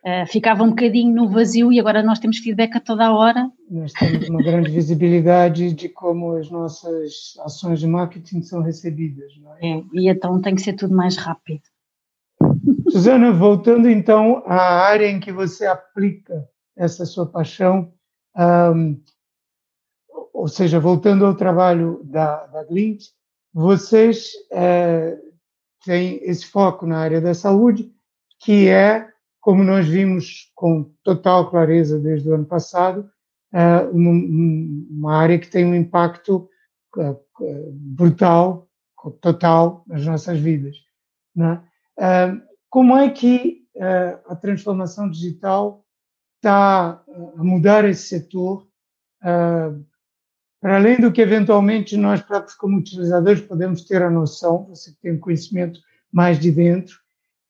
Uh, 0.05 0.27
ficava 0.31 0.63
um 0.63 0.69
bocadinho 0.69 1.15
no 1.15 1.31
vazio 1.31 1.73
e 1.73 1.81
agora 1.81 2.03
nós 2.03 2.19
temos 2.19 2.37
feedback 2.37 2.77
a 2.77 2.81
toda 2.81 3.07
a 3.07 3.17
hora. 3.17 3.51
Nós 3.71 3.91
temos 3.95 4.29
uma 4.29 4.43
grande 4.43 4.71
visibilidade 4.71 5.73
de 5.73 5.89
como 5.89 6.37
as 6.37 6.51
nossas 6.51 7.33
ações 7.41 7.81
de 7.81 7.87
marketing 7.87 8.43
são 8.43 8.61
recebidas. 8.61 9.33
É? 9.61 9.71
É, 9.71 9.83
e 9.95 10.11
então 10.11 10.43
tem 10.43 10.55
que 10.55 10.61
ser 10.61 10.75
tudo 10.75 10.95
mais 10.95 11.17
rápido. 11.17 11.63
Suzana, 12.91 13.33
voltando 13.33 13.89
então 13.89 14.43
à 14.45 14.85
área 14.85 15.07
em 15.07 15.19
que 15.19 15.33
você 15.33 15.65
aplica 15.65 16.47
essa 16.77 17.07
sua 17.07 17.25
paixão, 17.25 17.91
um, 18.37 19.01
ou 20.35 20.49
seja, 20.49 20.79
voltando 20.79 21.25
ao 21.25 21.35
trabalho 21.35 22.03
da, 22.05 22.45
da 22.47 22.63
Glint, 22.65 23.05
vocês 23.55 24.33
é, 24.53 25.17
têm 25.83 26.19
esse 26.25 26.45
foco 26.45 26.87
na 26.87 26.99
área 26.99 27.21
da 27.21 27.33
saúde, 27.33 27.91
que 28.41 28.69
é, 28.69 29.09
como 29.45 29.63
nós 29.63 29.87
vimos 29.87 30.51
com 30.55 30.91
total 31.03 31.51
clareza 31.51 32.01
desde 32.01 32.27
o 32.31 32.35
ano 32.35 32.47
passado, 32.47 33.11
é 33.53 33.81
uma, 33.93 35.15
área 35.15 35.39
que 35.39 35.51
tem 35.51 35.67
um 35.67 35.75
impacto 35.75 36.49
é, 36.97 37.15
brutal, 37.71 38.67
total 39.21 39.85
nas 39.87 40.07
nossas 40.07 40.41
vidas. 40.41 40.79
Né? 41.37 41.63
Como 42.71 42.97
é 42.97 43.11
que 43.11 43.69
a 44.27 44.35
transformação 44.35 45.11
digital 45.11 45.85
está 46.37 47.03
a 47.37 47.45
mudar 47.45 47.85
esse 47.85 48.09
setor? 48.09 48.67
Para 49.21 50.77
além 50.77 50.99
do 50.99 51.13
que 51.13 51.21
eventualmente 51.21 51.99
nós 51.99 52.23
próprios 52.23 52.57
como 52.57 52.79
utilizadores 52.79 53.43
podemos 53.43 53.85
ter 53.85 54.03
a 54.03 54.11
noção, 54.11 54.65
você 54.71 54.91
tem 55.03 55.19
conhecimento 55.19 55.81
mais 56.11 56.39
de 56.39 56.51
dentro, 56.51 56.97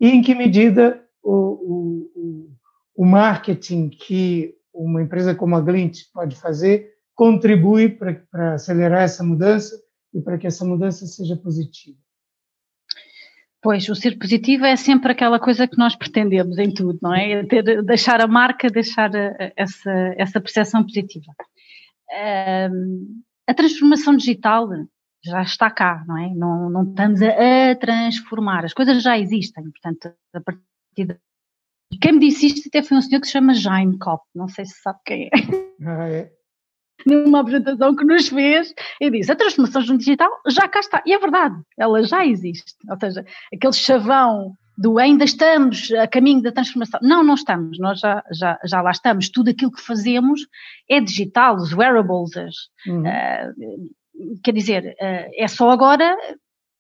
e 0.01 0.09
em 0.09 0.23
que 0.23 0.35
medida 0.35 1.03
o, 1.25 2.11
o, 2.14 2.50
o 2.97 3.04
marketing 3.04 3.88
que 3.88 4.54
uma 4.73 5.02
empresa 5.02 5.35
como 5.35 5.57
a 5.57 5.61
Glint 5.61 6.02
pode 6.12 6.37
fazer 6.37 6.93
contribui 7.14 7.88
para, 7.88 8.54
acelerar 8.54 9.02
essa 9.02 9.25
mudança 9.25 9.75
e 10.12 10.21
para 10.21 10.37
que 10.37 10.47
essa 10.47 10.64
mudança 10.64 11.07
seja 11.07 11.37
positiva. 11.37 11.97
Pois, 13.62 13.88
o 13.88 13.95
ser 13.95 14.19
positivo 14.19 14.66
é 14.66 14.76
sempre 14.76 15.12
aquela 15.12 15.40
coisa 15.40 15.66
que 15.66 15.78
nós 15.78 15.97
pretendemos 15.97 16.59
em 16.59 16.73
tudo, 16.73 16.99
não 17.00 17.14
é? 17.14 17.33
é 17.33 17.47
ter, 17.47 17.83
deixar 17.83 18.21
a 18.21 18.26
marca, 18.26 18.69
deixar 18.69 19.11
essa, 19.57 19.90
essa 20.19 20.40
percepção 20.40 20.83
positiva. 20.83 21.33
Um, 22.71 23.23
a 23.47 23.54
transformação 23.54 24.16
digital 24.16 24.69
já 25.25 25.40
está 25.40 25.71
cá, 25.71 26.04
não 26.07 26.19
é? 26.19 26.35
Não, 26.35 26.69
não 26.69 26.83
estamos 26.90 27.23
a, 27.23 27.71
a 27.71 27.76
transformar, 27.76 28.66
as 28.66 28.75
coisas 28.75 29.02
já 29.02 29.19
existem, 29.19 29.64
portanto, 29.64 30.12
a 30.35 30.40
partir. 30.40 30.74
Quem 32.01 32.13
me 32.13 32.21
disse 32.21 32.47
isto 32.47 32.69
até 32.69 32.83
foi 32.83 32.97
um 32.97 33.03
senhor 33.03 33.21
que 33.21 33.27
se 33.27 33.33
chama 33.33 33.55
Jaime 33.55 33.99
Kopp, 33.99 34.25
não 34.35 34.49
sei 34.49 34.65
se 34.65 34.81
sabe 34.81 34.99
quem 35.05 35.25
é. 35.25 35.31
Ah, 35.87 36.09
é? 36.09 36.33
numa 37.07 37.41
apresentação 37.41 37.95
que 37.95 38.05
nos 38.05 38.29
fez 38.29 38.75
e 39.01 39.11
disse: 39.11 39.31
a 39.31 39.37
transformação 39.37 39.97
digital 39.97 40.31
já 40.49 40.69
cá 40.69 40.81
está. 40.81 41.03
E 41.07 41.13
é 41.13 41.19
verdade, 41.19 41.55
ela 41.79 42.03
já 42.03 42.25
existe. 42.25 42.75
Ou 42.89 42.99
seja, 42.99 43.25
aquele 43.53 43.73
chavão 43.73 44.55
do 44.77 44.99
ainda 44.99 45.25
estamos 45.25 45.93
a 45.93 46.07
caminho 46.07 46.43
da 46.43 46.53
transformação. 46.53 47.01
Não, 47.03 47.23
não 47.23 47.35
estamos, 47.35 47.79
nós 47.79 48.01
já, 48.01 48.25
já, 48.33 48.59
já 48.65 48.83
lá 48.83 48.91
estamos. 48.91 49.29
Tudo 49.29 49.51
aquilo 49.51 49.73
que 49.73 49.83
fazemos 49.83 50.47
é 50.89 51.01
digital, 51.01 51.57
os 51.57 51.73
wearables, 51.73 52.37
as, 52.37 52.55
uhum. 52.87 53.03
uh, 53.03 54.41
quer 54.43 54.53
dizer, 54.53 54.97
uh, 55.01 55.31
é 55.37 55.47
só 55.49 55.71
agora 55.71 56.17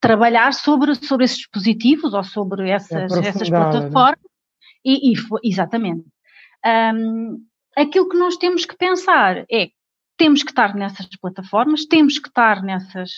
trabalhar 0.04 0.52
sobre, 0.52 0.94
sobre 0.94 1.24
esses 1.24 1.38
dispositivos 1.38 2.12
ou 2.12 2.22
sobre 2.22 2.68
essas, 2.68 3.10
é 3.12 3.28
essas 3.28 3.48
plataformas. 3.48 4.18
Né? 4.20 4.28
E, 4.84 5.12
e, 5.12 5.16
exatamente. 5.42 6.04
Um, 6.94 7.38
aquilo 7.74 8.08
que 8.10 8.18
nós 8.18 8.36
temos 8.36 8.66
que 8.66 8.76
pensar 8.76 9.46
é 9.50 9.68
temos 10.18 10.42
que 10.42 10.50
estar 10.50 10.74
nessas 10.74 11.06
plataformas, 11.18 11.86
temos 11.86 12.18
que 12.18 12.28
estar 12.28 12.62
nessas, 12.62 13.10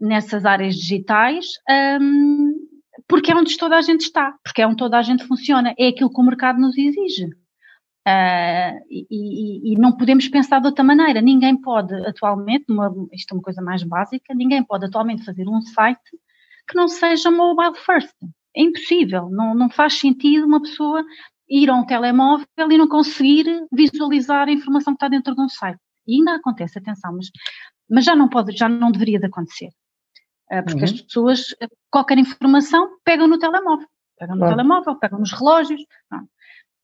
nessas 0.00 0.46
áreas 0.46 0.76
digitais, 0.76 1.46
um, 2.00 2.54
porque 3.06 3.30
é 3.30 3.36
onde 3.36 3.56
toda 3.58 3.76
a 3.76 3.82
gente 3.82 4.00
está, 4.00 4.34
porque 4.42 4.62
é 4.62 4.66
onde 4.66 4.76
toda 4.76 4.98
a 4.98 5.02
gente 5.02 5.26
funciona, 5.26 5.74
é 5.78 5.88
aquilo 5.88 6.10
que 6.10 6.20
o 6.20 6.24
mercado 6.24 6.58
nos 6.58 6.76
exige. 6.76 7.28
Uh, 8.06 8.84
e, 8.90 9.72
e, 9.72 9.78
não 9.78 9.96
podemos 9.96 10.28
pensar 10.28 10.60
de 10.60 10.66
outra 10.66 10.84
maneira. 10.84 11.22
Ninguém 11.22 11.56
pode 11.56 11.94
atualmente, 12.06 12.66
uma, 12.68 12.92
isto 13.12 13.32
é 13.32 13.34
uma 13.34 13.42
coisa 13.42 13.62
mais 13.62 13.82
básica, 13.82 14.34
ninguém 14.34 14.62
pode 14.62 14.84
atualmente 14.84 15.24
fazer 15.24 15.48
um 15.48 15.62
site 15.62 16.10
que 16.68 16.76
não 16.76 16.86
seja 16.86 17.30
mobile 17.30 17.74
first. 17.74 18.14
É 18.54 18.62
impossível, 18.62 19.30
não, 19.30 19.54
não 19.54 19.70
faz 19.70 19.98
sentido 19.98 20.46
uma 20.46 20.60
pessoa 20.60 21.02
ir 21.48 21.70
a 21.70 21.74
um 21.74 21.84
telemóvel 21.84 22.46
e 22.58 22.78
não 22.78 22.88
conseguir 22.88 23.46
visualizar 23.72 24.48
a 24.48 24.52
informação 24.52 24.92
que 24.92 24.98
está 24.98 25.08
dentro 25.08 25.34
de 25.34 25.40
um 25.40 25.48
site. 25.48 25.80
E 26.06 26.16
ainda 26.16 26.34
acontece, 26.34 26.78
atenção, 26.78 27.16
mas, 27.16 27.30
mas 27.88 28.04
já 28.04 28.14
não 28.14 28.28
pode, 28.28 28.54
já 28.54 28.68
não 28.68 28.92
deveria 28.92 29.18
de 29.18 29.26
acontecer. 29.26 29.70
Uh, 30.52 30.62
porque 30.62 30.80
uhum. 30.80 30.84
as 30.84 30.92
pessoas, 30.92 31.40
qualquer 31.90 32.18
informação, 32.18 32.98
pegam 33.02 33.26
no 33.26 33.38
telemóvel. 33.38 33.88
Pegam 34.18 34.36
no 34.36 34.46
telemóvel, 34.46 34.96
pegam 34.96 35.18
nos 35.18 35.32
relógios. 35.32 35.80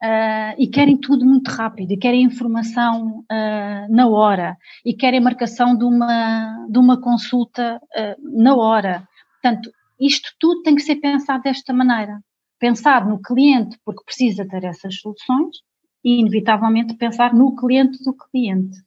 Uh, 0.03 0.57
e 0.57 0.67
querem 0.67 0.97
tudo 0.97 1.27
muito 1.27 1.49
rápido, 1.51 1.93
e 1.93 1.97
querem 1.97 2.23
informação 2.23 3.19
uh, 3.21 3.95
na 3.95 4.09
hora, 4.09 4.57
e 4.85 4.95
querem 4.95 5.21
marcação 5.21 5.77
de 5.77 5.85
uma, 5.85 6.67
de 6.71 6.79
uma 6.79 7.01
consulta 7.01 7.81
na 8.23 8.55
hora. 8.55 9.07
Portanto, 9.43 9.71
isto 10.01 10.31
tudo 10.39 10.63
tem 10.63 10.75
que 10.75 10.83
ser 10.83 10.97
pensado 10.97 11.43
desta 11.43 11.73
maneira. 11.75 12.21
Pensar 12.59 13.07
no 13.07 13.21
cliente, 13.21 13.79
porque 13.85 14.05
precisa 14.05 14.47
ter 14.47 14.65
essas 14.65 14.95
soluções, 14.97 15.57
e 16.03 16.21
inevitavelmente 16.21 16.97
pensar 16.97 17.35
no 17.35 17.55
cliente 17.55 18.03
do 18.03 18.15
cliente 18.15 18.79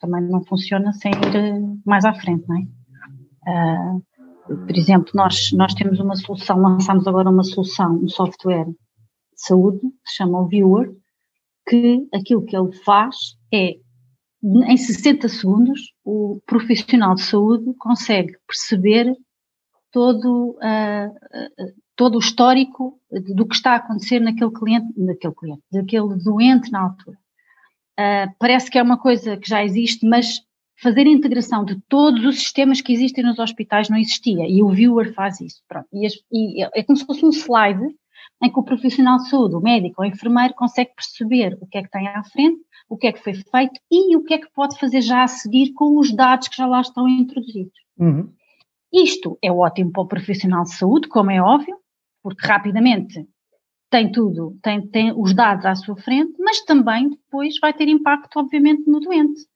também 0.00 0.22
não 0.22 0.42
funciona 0.44 0.92
sem 0.92 1.12
ir 1.12 1.36
eh, 1.36 1.60
mais 1.84 2.04
à 2.04 2.14
frente, 2.14 2.48
não 2.48 2.56
é? 2.56 2.62
Uh, 3.46 4.56
por 4.66 4.76
exemplo, 4.76 5.12
nós, 5.14 5.52
nós 5.52 5.74
temos 5.74 6.00
uma 6.00 6.16
solução, 6.16 6.58
lançamos 6.58 7.06
agora 7.06 7.30
uma 7.30 7.44
solução, 7.44 7.96
um 8.02 8.08
software 8.08 8.66
de 9.40 9.46
saúde, 9.46 9.80
que 9.80 10.10
se 10.10 10.16
chama 10.16 10.40
o 10.40 10.46
Viewer, 10.46 10.94
que 11.68 12.06
aquilo 12.12 12.44
que 12.44 12.56
ele 12.56 12.72
faz 12.84 13.16
é, 13.52 13.76
em 14.42 14.76
60 14.76 15.28
segundos, 15.28 15.92
o 16.04 16.40
profissional 16.46 17.14
de 17.14 17.22
saúde 17.22 17.74
consegue 17.78 18.36
perceber 18.46 19.14
todo, 19.92 20.50
uh, 20.50 21.08
uh, 21.08 21.74
todo 21.96 22.16
o 22.16 22.20
histórico 22.20 22.98
do 23.10 23.46
que 23.46 23.54
está 23.54 23.72
a 23.72 23.76
acontecer 23.76 24.20
naquele 24.20 24.50
cliente, 24.50 24.92
naquele 24.96 25.34
cliente, 25.34 25.62
daquele 25.70 26.16
doente 26.16 26.70
na 26.70 26.82
altura. 26.82 27.18
Uh, 27.98 28.32
parece 28.38 28.70
que 28.70 28.78
é 28.78 28.82
uma 28.82 28.98
coisa 28.98 29.36
que 29.36 29.48
já 29.48 29.64
existe, 29.64 30.06
mas 30.06 30.40
fazer 30.80 31.02
a 31.02 31.10
integração 31.10 31.64
de 31.64 31.78
todos 31.88 32.24
os 32.24 32.36
sistemas 32.36 32.80
que 32.80 32.92
existem 32.92 33.22
nos 33.22 33.38
hospitais 33.38 33.90
não 33.90 33.98
existia 33.98 34.48
e 34.48 34.62
o 34.62 34.70
viewer 34.70 35.12
faz 35.12 35.40
isso. 35.40 35.62
Pronto. 35.68 35.86
E, 35.92 36.06
as, 36.06 36.14
e 36.32 36.62
é 36.62 36.82
como 36.82 36.96
se 36.96 37.04
fosse 37.04 37.24
um 37.24 37.30
slide 37.30 37.94
em 38.42 38.50
que 38.50 38.58
o 38.58 38.62
profissional 38.62 39.18
de 39.18 39.28
saúde, 39.28 39.54
o 39.54 39.60
médico 39.60 40.02
ou 40.02 40.08
o 40.08 40.10
enfermeiro, 40.10 40.54
consegue 40.54 40.92
perceber 40.94 41.58
o 41.60 41.66
que 41.66 41.78
é 41.78 41.82
que 41.82 41.90
tem 41.90 42.08
à 42.08 42.22
frente, 42.24 42.60
o 42.88 42.96
que 42.96 43.06
é 43.06 43.12
que 43.12 43.22
foi 43.22 43.34
feito 43.34 43.80
e 43.90 44.16
o 44.16 44.24
que 44.24 44.34
é 44.34 44.38
que 44.38 44.50
pode 44.52 44.78
fazer 44.78 45.02
já 45.02 45.22
a 45.22 45.28
seguir 45.28 45.72
com 45.72 45.98
os 45.98 46.12
dados 46.12 46.48
que 46.48 46.56
já 46.56 46.66
lá 46.66 46.80
estão 46.80 47.08
introduzidos. 47.08 47.78
Uhum. 47.98 48.32
Isto 48.92 49.38
é 49.42 49.52
ótimo 49.52 49.92
para 49.92 50.02
o 50.02 50.08
profissional 50.08 50.64
de 50.64 50.74
saúde, 50.74 51.08
como 51.08 51.30
é 51.30 51.40
óbvio, 51.40 51.76
porque 52.22 52.46
rapidamente 52.46 53.26
tem 53.90 54.10
tudo, 54.10 54.56
tem, 54.62 54.86
tem 54.86 55.12
os 55.16 55.34
dados 55.34 55.66
à 55.66 55.74
sua 55.74 55.96
frente, 55.96 56.32
mas 56.38 56.60
também 56.62 57.10
depois 57.10 57.58
vai 57.60 57.72
ter 57.72 57.88
impacto, 57.88 58.38
obviamente, 58.38 58.88
no 58.88 59.00
doente 59.00 59.50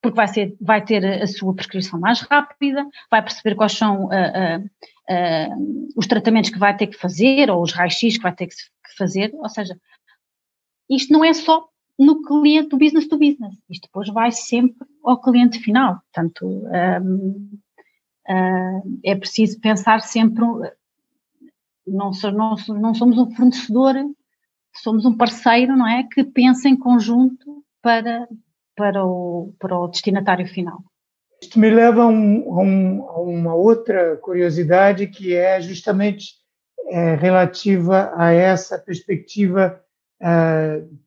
porque 0.00 0.16
vai, 0.16 0.28
ser, 0.28 0.56
vai 0.60 0.84
ter 0.84 1.04
a 1.04 1.26
sua 1.26 1.54
prescrição 1.54 1.98
mais 1.98 2.20
rápida, 2.20 2.86
vai 3.10 3.22
perceber 3.22 3.54
quais 3.54 3.72
são 3.72 4.04
uh, 4.04 4.08
uh, 4.08 4.70
uh, 5.10 5.88
os 5.96 6.06
tratamentos 6.06 6.50
que 6.50 6.58
vai 6.58 6.76
ter 6.76 6.86
que 6.86 6.98
fazer, 6.98 7.50
ou 7.50 7.62
os 7.62 7.72
raios-x 7.72 8.16
que 8.16 8.22
vai 8.22 8.34
ter 8.34 8.46
que 8.46 8.54
fazer, 8.96 9.30
ou 9.34 9.48
seja, 9.48 9.78
isto 10.88 11.12
não 11.12 11.24
é 11.24 11.32
só 11.32 11.68
no 11.98 12.22
cliente 12.22 12.68
do 12.68 12.78
business 12.78 13.08
to 13.08 13.18
business, 13.18 13.56
isto 13.68 13.86
depois 13.86 14.08
vai 14.08 14.30
sempre 14.30 14.86
ao 15.04 15.20
cliente 15.20 15.58
final, 15.58 16.00
portanto 16.12 16.46
um, 16.46 17.58
é 19.02 19.14
preciso 19.14 19.58
pensar 19.60 20.00
sempre, 20.00 20.44
não, 21.86 22.10
não, 22.34 22.56
não 22.80 22.94
somos 22.94 23.18
um 23.18 23.30
fornecedor, 23.34 23.94
somos 24.76 25.04
um 25.04 25.16
parceiro, 25.16 25.76
não 25.76 25.88
é, 25.88 26.04
que 26.04 26.22
pensa 26.24 26.68
em 26.68 26.76
conjunto 26.76 27.64
para, 27.82 28.28
para 28.76 29.04
o, 29.04 29.54
para 29.58 29.76
o 29.76 29.88
destinatário 29.88 30.46
final. 30.46 30.82
Isto 31.40 31.58
me 31.58 31.70
leva 31.70 32.02
a, 32.02 32.06
um, 32.06 32.52
a, 32.52 32.62
um, 32.62 33.08
a 33.08 33.20
uma 33.20 33.54
outra 33.54 34.16
curiosidade 34.16 35.06
que 35.06 35.34
é 35.34 35.60
justamente 35.60 36.34
é, 36.88 37.14
relativa 37.14 38.12
a 38.16 38.32
essa 38.32 38.78
perspectiva 38.78 39.80
uh, 40.20 40.98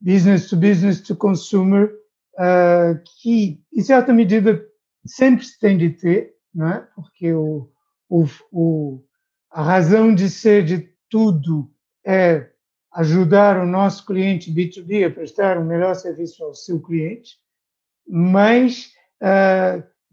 business 0.00 0.48
to 0.48 0.56
business 0.56 1.00
to 1.00 1.14
consumer, 1.14 1.92
uh, 2.34 2.98
que 3.20 3.60
em 3.72 3.82
certa 3.82 4.12
medida 4.12 4.64
sempre 5.04 5.44
se 5.44 5.58
tem 5.58 5.76
de 5.78 5.90
ter, 5.90 6.34
não 6.54 6.68
é? 6.68 6.88
porque 6.94 7.32
o, 7.32 7.70
o, 8.08 8.24
o, 8.50 9.04
a 9.50 9.62
razão 9.62 10.14
de 10.14 10.28
ser 10.28 10.64
de 10.64 10.90
tudo 11.08 11.70
é 12.04 12.50
ajudar 12.92 13.58
o 13.58 13.66
nosso 13.66 14.06
cliente 14.06 14.50
B2B 14.50 15.06
a 15.06 15.10
prestar 15.10 15.58
um 15.58 15.64
melhor 15.64 15.94
serviço 15.94 16.42
ao 16.42 16.54
seu 16.54 16.80
cliente, 16.80 17.38
mas 18.08 18.95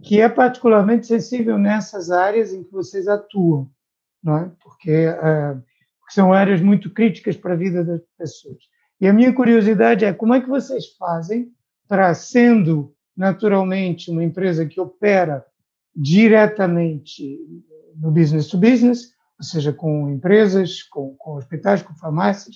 que 0.01 0.19
é 0.19 0.27
particularmente 0.27 1.07
sensível 1.07 1.57
nessas 1.57 2.12
áreas 2.12 2.53
em 2.53 2.63
que 2.63 2.72
vocês 2.72 3.07
atuam, 3.07 3.69
não 4.22 4.38
é? 4.38 4.51
Porque, 4.62 5.07
uh, 5.07 5.62
porque 6.00 6.13
são 6.13 6.33
áreas 6.33 6.62
muito 6.62 6.89
críticas 6.93 7.38
para 7.38 7.53
a 7.53 7.57
vida 7.57 7.83
das 7.83 8.01
pessoas. 8.17 8.57
E 9.00 9.07
a 9.07 9.13
minha 9.13 9.33
curiosidade 9.33 10.05
é 10.05 10.13
como 10.13 10.33
é 10.33 10.41
que 10.41 10.50
vocês 10.50 10.95
fazem 10.98 11.51
para, 11.88 12.13
sendo 12.13 12.93
naturalmente 13.15 14.12
uma 14.12 14.24
empresa 14.24 14.65
que 14.65 14.79
opera 14.79 15.45
diretamente 15.95 17.39
no 17.95 18.12
business 18.12 18.48
to 18.48 18.57
business, 18.57 19.13
ou 19.38 19.45
seja, 19.45 19.72
com 19.72 20.10
empresas, 20.10 20.83
com, 20.83 21.15
com 21.17 21.36
hospitais, 21.36 21.81
com 21.81 21.93
farmácias, 21.95 22.55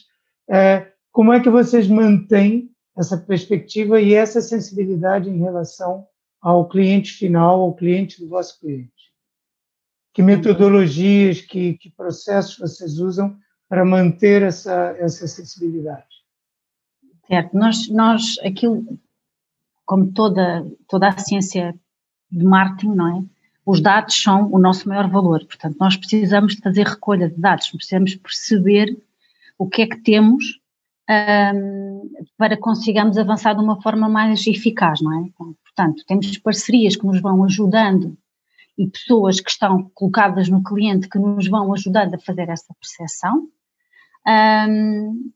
é, 0.49 0.87
como 1.11 1.33
é 1.33 1.39
que 1.39 1.49
vocês 1.49 1.87
mantêm 1.87 2.69
essa 2.97 3.17
perspectiva 3.17 4.01
e 4.01 4.13
essa 4.13 4.41
sensibilidade 4.41 5.29
em 5.29 5.39
relação 5.39 6.07
ao 6.47 6.65
cliente 6.65 7.11
final, 7.11 7.59
ao 7.59 7.73
cliente 7.73 8.21
do 8.21 8.29
vosso 8.29 8.57
cliente? 8.61 8.93
Que 10.13 10.21
metodologias, 10.21 11.41
que, 11.41 11.73
que 11.73 11.89
processos 11.89 12.57
vocês 12.57 12.99
usam 12.99 13.37
para 13.67 13.83
manter 13.83 14.43
essa, 14.43 14.95
essa 14.97 15.27
sensibilidade? 15.27 16.07
Certo, 17.27 17.53
nós, 17.53 17.89
nós 17.89 18.39
aquilo, 18.45 18.97
como 19.85 20.09
toda, 20.13 20.65
toda 20.87 21.09
a 21.09 21.17
ciência 21.17 21.75
de 22.31 22.45
marketing, 22.45 22.95
não 22.95 23.17
é? 23.17 23.23
Os 23.65 23.81
dados 23.81 24.15
são 24.15 24.49
o 24.49 24.57
nosso 24.57 24.87
maior 24.87 25.09
valor, 25.09 25.45
portanto, 25.45 25.75
nós 25.77 25.97
precisamos 25.97 26.55
fazer 26.55 26.87
recolha 26.87 27.27
de 27.27 27.35
dados, 27.35 27.69
precisamos 27.71 28.15
perceber 28.15 28.97
o 29.57 29.67
que 29.67 29.81
é 29.81 29.87
que 29.87 29.97
temos 29.97 30.56
um, 31.09 32.09
para 32.37 32.57
consigamos 32.57 33.17
avançar 33.17 33.53
de 33.53 33.61
uma 33.61 33.81
forma 33.81 34.09
mais 34.09 34.45
eficaz, 34.45 35.01
não 35.01 35.13
é? 35.19 35.27
Então, 35.27 35.55
portanto, 35.63 36.03
temos 36.05 36.37
parcerias 36.37 36.95
que 36.95 37.05
nos 37.05 37.21
vão 37.21 37.43
ajudando 37.43 38.17
e 38.77 38.87
pessoas 38.87 39.39
que 39.39 39.49
estão 39.49 39.89
colocadas 39.93 40.49
no 40.49 40.63
cliente 40.63 41.09
que 41.09 41.17
nos 41.17 41.47
vão 41.47 41.73
ajudando 41.73 42.13
a 42.13 42.19
fazer 42.19 42.49
essa 42.49 42.73
percepção. 42.79 43.47
Um, 44.27 45.31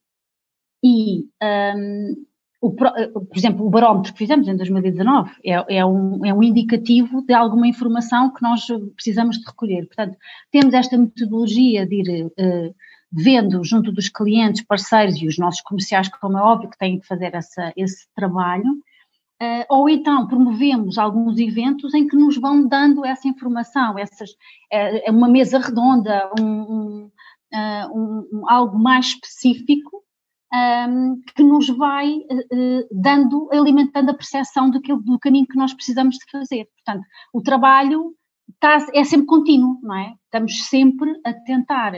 e, 0.83 1.25
um, 1.41 2.25
o, 2.61 2.71
por 2.71 2.91
exemplo, 3.35 3.65
o 3.65 3.69
barómetro 3.69 4.11
que 4.11 4.19
fizemos 4.19 4.47
em 4.47 4.55
2019 4.55 5.31
é, 5.43 5.77
é, 5.77 5.85
um, 5.85 6.23
é 6.23 6.33
um 6.33 6.43
indicativo 6.43 7.23
de 7.25 7.33
alguma 7.33 7.67
informação 7.67 8.31
que 8.31 8.41
nós 8.43 8.67
precisamos 8.93 9.39
de 9.39 9.45
recolher. 9.45 9.87
Portanto, 9.87 10.15
temos 10.51 10.73
esta 10.73 10.97
metodologia 10.97 11.87
de 11.87 11.95
ir 11.95 12.25
uh, 12.25 12.75
vendo 13.11 13.63
junto 13.63 13.91
dos 13.91 14.07
clientes, 14.07 14.63
parceiros 14.63 15.21
e 15.21 15.27
os 15.27 15.37
nossos 15.37 15.61
comerciais, 15.61 16.09
como 16.09 16.37
é 16.37 16.41
óbvio 16.41 16.69
que 16.69 16.77
têm 16.77 16.99
que 16.99 17.07
fazer 17.07 17.35
essa, 17.35 17.73
esse 17.75 18.07
trabalho, 18.15 18.71
uh, 19.41 19.65
ou 19.69 19.89
então 19.89 20.27
promovemos 20.27 20.97
alguns 20.97 21.37
eventos 21.37 21.93
em 21.93 22.07
que 22.07 22.15
nos 22.15 22.37
vão 22.37 22.65
dando 22.67 23.05
essa 23.05 23.27
informação, 23.27 23.99
essas, 23.99 24.29
é 24.71 25.11
uma 25.11 25.27
mesa 25.27 25.59
redonda, 25.59 26.31
um, 26.39 26.45
um, 26.45 27.11
uh, 27.53 28.31
um, 28.33 28.49
algo 28.49 28.79
mais 28.79 29.07
específico 29.07 30.01
um, 30.53 31.21
que 31.35 31.43
nos 31.43 31.69
vai 31.69 32.13
uh, 32.13 32.87
dando, 32.91 33.49
alimentando 33.51 34.11
a 34.11 34.13
percepção 34.13 34.69
do, 34.69 34.81
que, 34.81 34.95
do 34.95 35.19
caminho 35.19 35.47
que 35.47 35.57
nós 35.57 35.73
precisamos 35.73 36.17
de 36.17 36.29
fazer. 36.31 36.67
Portanto, 36.75 37.05
o 37.33 37.41
trabalho 37.41 38.13
está, 38.53 38.85
é 38.93 39.03
sempre 39.03 39.27
contínuo, 39.27 39.79
não 39.81 39.95
é? 39.95 40.13
Estamos 40.25 40.65
sempre 40.65 41.19
a 41.25 41.33
tentar 41.33 41.93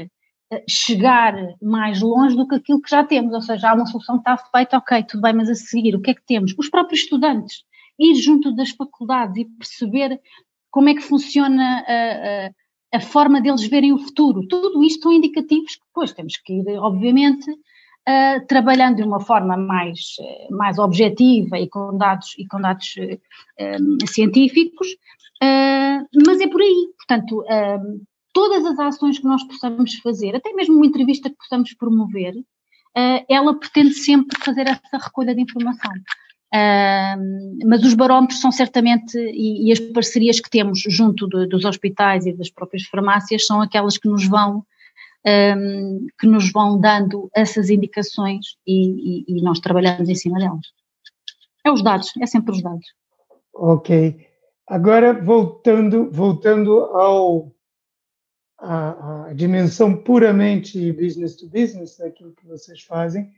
chegar 0.70 1.36
mais 1.62 2.02
longe 2.02 2.36
do 2.36 2.48
que 2.48 2.56
aquilo 2.56 2.82
que 2.82 2.90
já 2.90 3.04
temos, 3.04 3.34
ou 3.34 3.42
seja, 3.42 3.70
há 3.70 3.74
uma 3.74 3.86
solução 3.86 4.16
que 4.16 4.30
está 4.30 4.38
feita, 4.38 4.78
ok, 4.78 5.04
tudo 5.04 5.22
bem, 5.22 5.34
mas 5.34 5.50
a 5.50 5.56
seguir, 5.56 5.96
o 5.96 6.02
que 6.02 6.12
é 6.12 6.14
que 6.14 6.26
temos? 6.26 6.54
Os 6.58 6.70
próprios 6.70 7.02
estudantes, 7.02 7.64
ir 8.00 8.16
junto 8.16 8.54
das 8.56 8.72
faculdades 8.72 9.38
e 9.38 9.46
perceber 9.46 10.20
como 10.72 10.90
é 10.90 10.96
que 10.96 11.02
funciona 11.02 11.84
a, 11.88 12.48
a, 12.48 12.98
a 12.98 13.00
forma 13.00 13.40
deles 13.42 13.68
verem 13.68 13.94
o 13.94 14.00
futuro, 14.00 14.48
tudo 14.48 14.84
isto 14.84 15.04
são 15.04 15.14
indicativos 15.14 15.76
que 15.76 15.86
depois 15.86 16.14
temos 16.14 16.38
que 16.38 16.54
ir, 16.54 16.78
obviamente, 16.80 17.50
uh, 17.52 18.46
trabalhando 18.48 18.98
de 18.98 19.04
uma 19.04 19.20
forma 19.20 19.56
mais, 19.58 20.16
mais 20.50 20.78
objetiva 20.78 21.60
e 21.60 21.68
com 21.70 21.98
dados, 21.98 22.36
e 22.38 22.48
com 22.48 22.60
dados 22.60 22.96
uh, 22.98 24.08
científicos, 24.08 24.88
uh, 25.44 26.08
mas 26.26 26.40
é 26.42 26.48
por 26.48 26.62
aí, 26.62 26.90
portanto, 26.98 27.44
todas 28.34 28.66
as 28.66 28.80
ações 28.80 29.20
que 29.20 29.26
nós 29.26 29.44
possamos 29.44 29.96
fazer, 29.96 30.36
até 30.36 30.52
mesmo 30.54 30.76
uma 30.76 30.86
entrevista 30.86 31.30
que 31.30 31.38
possamos 31.38 31.74
promover, 31.74 32.34
uh, 32.36 33.26
ela 33.30 33.58
pretende 33.58 33.94
sempre 33.94 34.38
fazer 34.44 34.68
essa 34.68 34.98
recolha 34.98 35.34
de 35.34 35.42
informação. 35.42 35.92
Mas 37.66 37.84
os 37.84 37.96
barómetros 37.96 38.40
são 38.40 38.52
certamente, 38.52 39.18
e, 39.18 39.72
as 39.72 39.80
parcerias 39.80 40.40
que 40.40 40.52
temos 40.52 40.82
junto 40.88 41.28
dos 41.28 41.66
hospitais 41.66 42.28
e 42.28 42.34
das 42.34 42.52
próprias 42.52 42.84
farmácias 42.84 43.48
são 43.48 43.60
aquelas 43.60 43.98
que 43.98 44.08
nos 44.08 44.28
vão 44.28 44.64
que 46.20 46.28
nos 46.28 46.52
vão 46.52 46.78
dando 46.80 47.30
essas 47.34 47.70
indicações 47.70 48.58
e, 48.68 49.24
e, 49.24 49.40
e, 49.40 49.42
nós 49.42 49.60
trabalhamos 49.62 50.10
em 50.10 50.16
cima 50.16 50.38
delas. 50.38 50.68
É 51.66 51.72
os 51.72 51.82
dados, 51.82 52.12
é 52.22 52.26
sempre 52.28 52.52
os 52.52 52.62
dados. 52.62 52.86
Ok. 53.56 54.18
Agora 54.68 55.14
voltando, 55.14 56.12
voltando 56.12 56.78
ao, 56.80 57.53
a, 58.64 59.26
a, 59.28 59.34
dimensão 59.34 59.96
puramente 59.96 60.92
business 60.94 61.36
to 61.36 61.48
business 61.48 61.98
daquilo 61.98 62.34
que 62.34 62.48
vocês 62.48 62.82
fazem, 62.82 63.30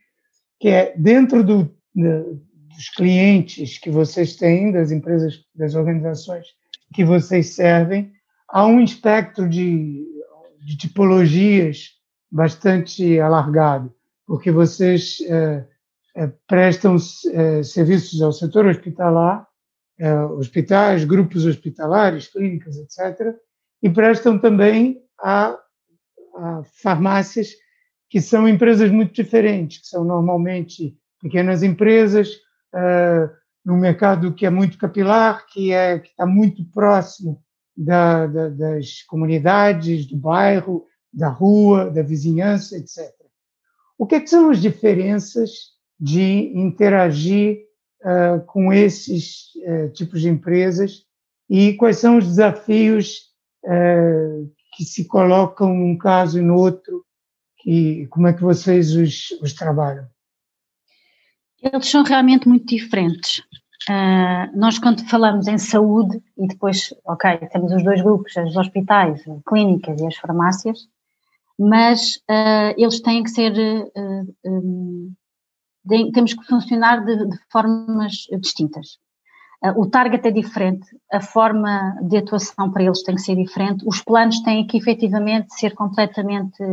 que 0.60 0.68
é 0.70 0.94
dentro 0.96 1.44
do, 1.44 1.76
dos 1.94 2.90
clientes 2.96 3.80
que 3.80 3.90
vocês 3.90 4.36
têm, 4.36 4.72
das 4.72 4.92
empresas, 4.92 5.44
das 5.56 5.74
organizações 5.74 6.48
que 6.94 7.04
vocês 7.04 7.56
servem, 7.56 8.14
há 8.48 8.66
um 8.66 8.82
espectro 8.82 9.50
de, 9.50 10.06
de 10.60 10.78
tipologias 10.78 11.96
bastante 12.32 13.20
alargado, 13.20 13.94
porque 14.28 14.52
vocês 14.52 15.18
é, 15.28 15.66
é, 16.16 16.32
prestam 16.48 16.98
é, 17.34 17.64
serviços 17.64 18.22
ao 18.22 18.32
setor 18.32 18.68
hospitalar, 18.68 19.48
é, 19.98 20.14
hospitais, 20.26 21.04
grupos 21.04 21.46
hospitalares, 21.46 22.28
clínicas, 22.28 22.78
etc., 22.78 23.36
e 23.82 23.90
prestam 23.90 24.40
também 24.40 25.05
a, 25.22 25.58
a 26.36 26.64
farmácias 26.82 27.50
que 28.10 28.22
são 28.22 28.48
empresas 28.48 28.90
muito 28.92 29.14
diferentes, 29.14 29.82
que 29.82 29.88
são 29.88 30.04
normalmente 30.04 30.98
pequenas 31.22 31.64
empresas 31.64 32.30
uh, 32.74 33.30
num 33.66 33.78
mercado 33.78 34.34
que 34.34 34.46
é 34.46 34.50
muito 34.50 34.78
capilar, 34.78 35.46
que 35.48 35.74
é 35.74 35.98
está 35.98 36.26
muito 36.26 36.64
próximo 36.72 37.44
da, 37.76 38.28
da, 38.28 38.50
das 38.50 39.02
comunidades, 39.04 40.06
do 40.06 40.16
bairro, 40.16 40.86
da 41.12 41.30
rua, 41.30 41.90
da 41.90 42.02
vizinhança, 42.02 42.78
etc. 42.78 43.12
O 43.98 44.06
que, 44.06 44.16
é 44.16 44.20
que 44.20 44.30
são 44.30 44.50
as 44.50 44.62
diferenças 44.62 45.52
de 46.00 46.52
interagir 46.56 47.60
uh, 48.02 48.46
com 48.46 48.72
esses 48.72 49.52
uh, 49.56 49.90
tipos 49.94 50.22
de 50.22 50.30
empresas 50.30 51.04
e 51.50 51.74
quais 51.74 51.98
são 51.98 52.18
os 52.18 52.28
desafios 52.28 53.34
uh, 53.64 54.52
que 54.76 54.84
se 54.84 55.08
colocam 55.08 55.74
num 55.74 55.98
caso 55.98 56.40
e 56.40 56.42
no 56.42 56.56
outro? 56.56 57.06
E 57.66 58.08
como 58.08 58.28
é 58.28 58.34
que 58.34 58.44
vocês 58.44 58.96
os, 58.96 59.32
os 59.42 59.54
trabalham? 59.54 60.08
Eles 61.62 61.88
são 61.90 62.04
realmente 62.04 62.48
muito 62.48 62.66
diferentes. 62.66 63.40
Uh, 63.90 64.56
nós, 64.56 64.78
quando 64.78 65.08
falamos 65.08 65.48
em 65.48 65.58
saúde, 65.58 66.22
e 66.38 66.48
depois, 66.48 66.94
ok, 67.06 67.38
temos 67.52 67.72
os 67.72 67.84
dois 67.84 68.02
grupos, 68.02 68.36
os 68.36 68.56
hospitais, 68.56 69.24
clínicas 69.48 70.00
e 70.00 70.08
as 70.08 70.16
farmácias, 70.16 70.88
mas 71.58 72.18
uh, 72.30 72.74
eles 72.78 73.00
têm 73.00 73.24
que 73.24 73.30
ser, 73.30 73.54
uh, 73.54 74.36
um, 74.46 75.14
de, 75.84 76.12
temos 76.12 76.34
que 76.34 76.44
funcionar 76.46 77.04
de, 77.06 77.30
de 77.30 77.38
formas 77.52 78.26
distintas. 78.42 79.00
O 79.76 79.88
target 79.88 80.28
é 80.28 80.32
diferente, 80.32 80.88
a 81.12 81.22
forma 81.22 81.98
de 82.02 82.18
atuação 82.18 82.72
para 82.72 82.84
eles 82.84 83.04
tem 83.04 83.16
que 83.16 83.22
ser 83.22 83.36
diferente, 83.36 83.84
os 83.88 84.02
planos 84.02 84.42
têm 84.42 84.66
que 84.68 84.78
efetivamente 84.78 85.54
ser 85.54 85.74
completamente 85.74 86.64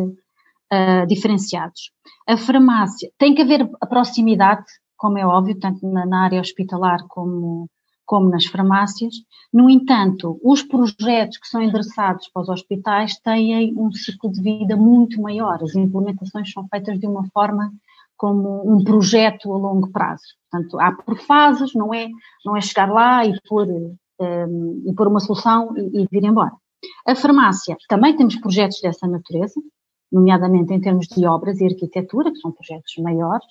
diferenciados. 1.07 1.90
A 2.26 2.35
farmácia, 2.35 3.11
tem 3.18 3.35
que 3.35 3.42
haver 3.42 3.68
a 3.78 3.87
proximidade 3.87 4.64
como 5.02 5.18
é 5.18 5.26
óbvio, 5.26 5.59
tanto 5.59 5.85
na, 5.90 6.07
na 6.07 6.22
área 6.22 6.40
hospitalar 6.40 7.05
como, 7.09 7.68
como 8.07 8.31
nas 8.31 8.46
farmácias. 8.46 9.12
No 9.52 9.68
entanto, 9.68 10.38
os 10.44 10.62
projetos 10.62 11.38
que 11.38 11.48
são 11.48 11.61
endereçados 11.61 12.28
para 12.28 12.42
os 12.42 12.48
hospitais 12.48 13.18
têm 13.18 13.74
um 13.76 13.90
ciclo 13.90 14.31
de 14.31 14.40
vida 14.40 14.76
muito 14.76 15.20
maior. 15.20 15.61
As 15.61 15.74
implementações 15.74 16.52
são 16.52 16.68
feitas 16.68 17.00
de 17.00 17.07
uma 17.09 17.26
forma 17.35 17.72
como 18.22 18.62
um 18.72 18.85
projeto 18.85 19.52
a 19.52 19.58
longo 19.58 19.90
prazo. 19.90 20.22
Portanto, 20.48 20.78
há 20.78 20.92
por 20.92 21.18
fases, 21.18 21.74
não 21.74 21.92
é, 21.92 22.06
não 22.46 22.56
é 22.56 22.61
chegar 22.61 22.88
lá 22.88 23.26
e 23.26 23.35
pôr, 23.48 23.66
um, 23.66 24.82
e 24.87 24.94
pôr 24.94 25.08
uma 25.08 25.18
solução 25.18 25.76
e, 25.76 26.02
e 26.02 26.08
vir 26.08 26.22
embora. 26.22 26.52
A 27.04 27.16
farmácia, 27.16 27.76
também 27.88 28.16
temos 28.16 28.37
projetos 28.37 28.80
dessa 28.80 29.08
natureza, 29.08 29.61
nomeadamente 30.12 30.72
em 30.72 30.80
termos 30.80 31.08
de 31.08 31.26
obras 31.26 31.61
e 31.61 31.64
arquitetura, 31.64 32.30
que 32.30 32.38
são 32.38 32.52
projetos 32.52 32.94
maiores, 32.98 33.46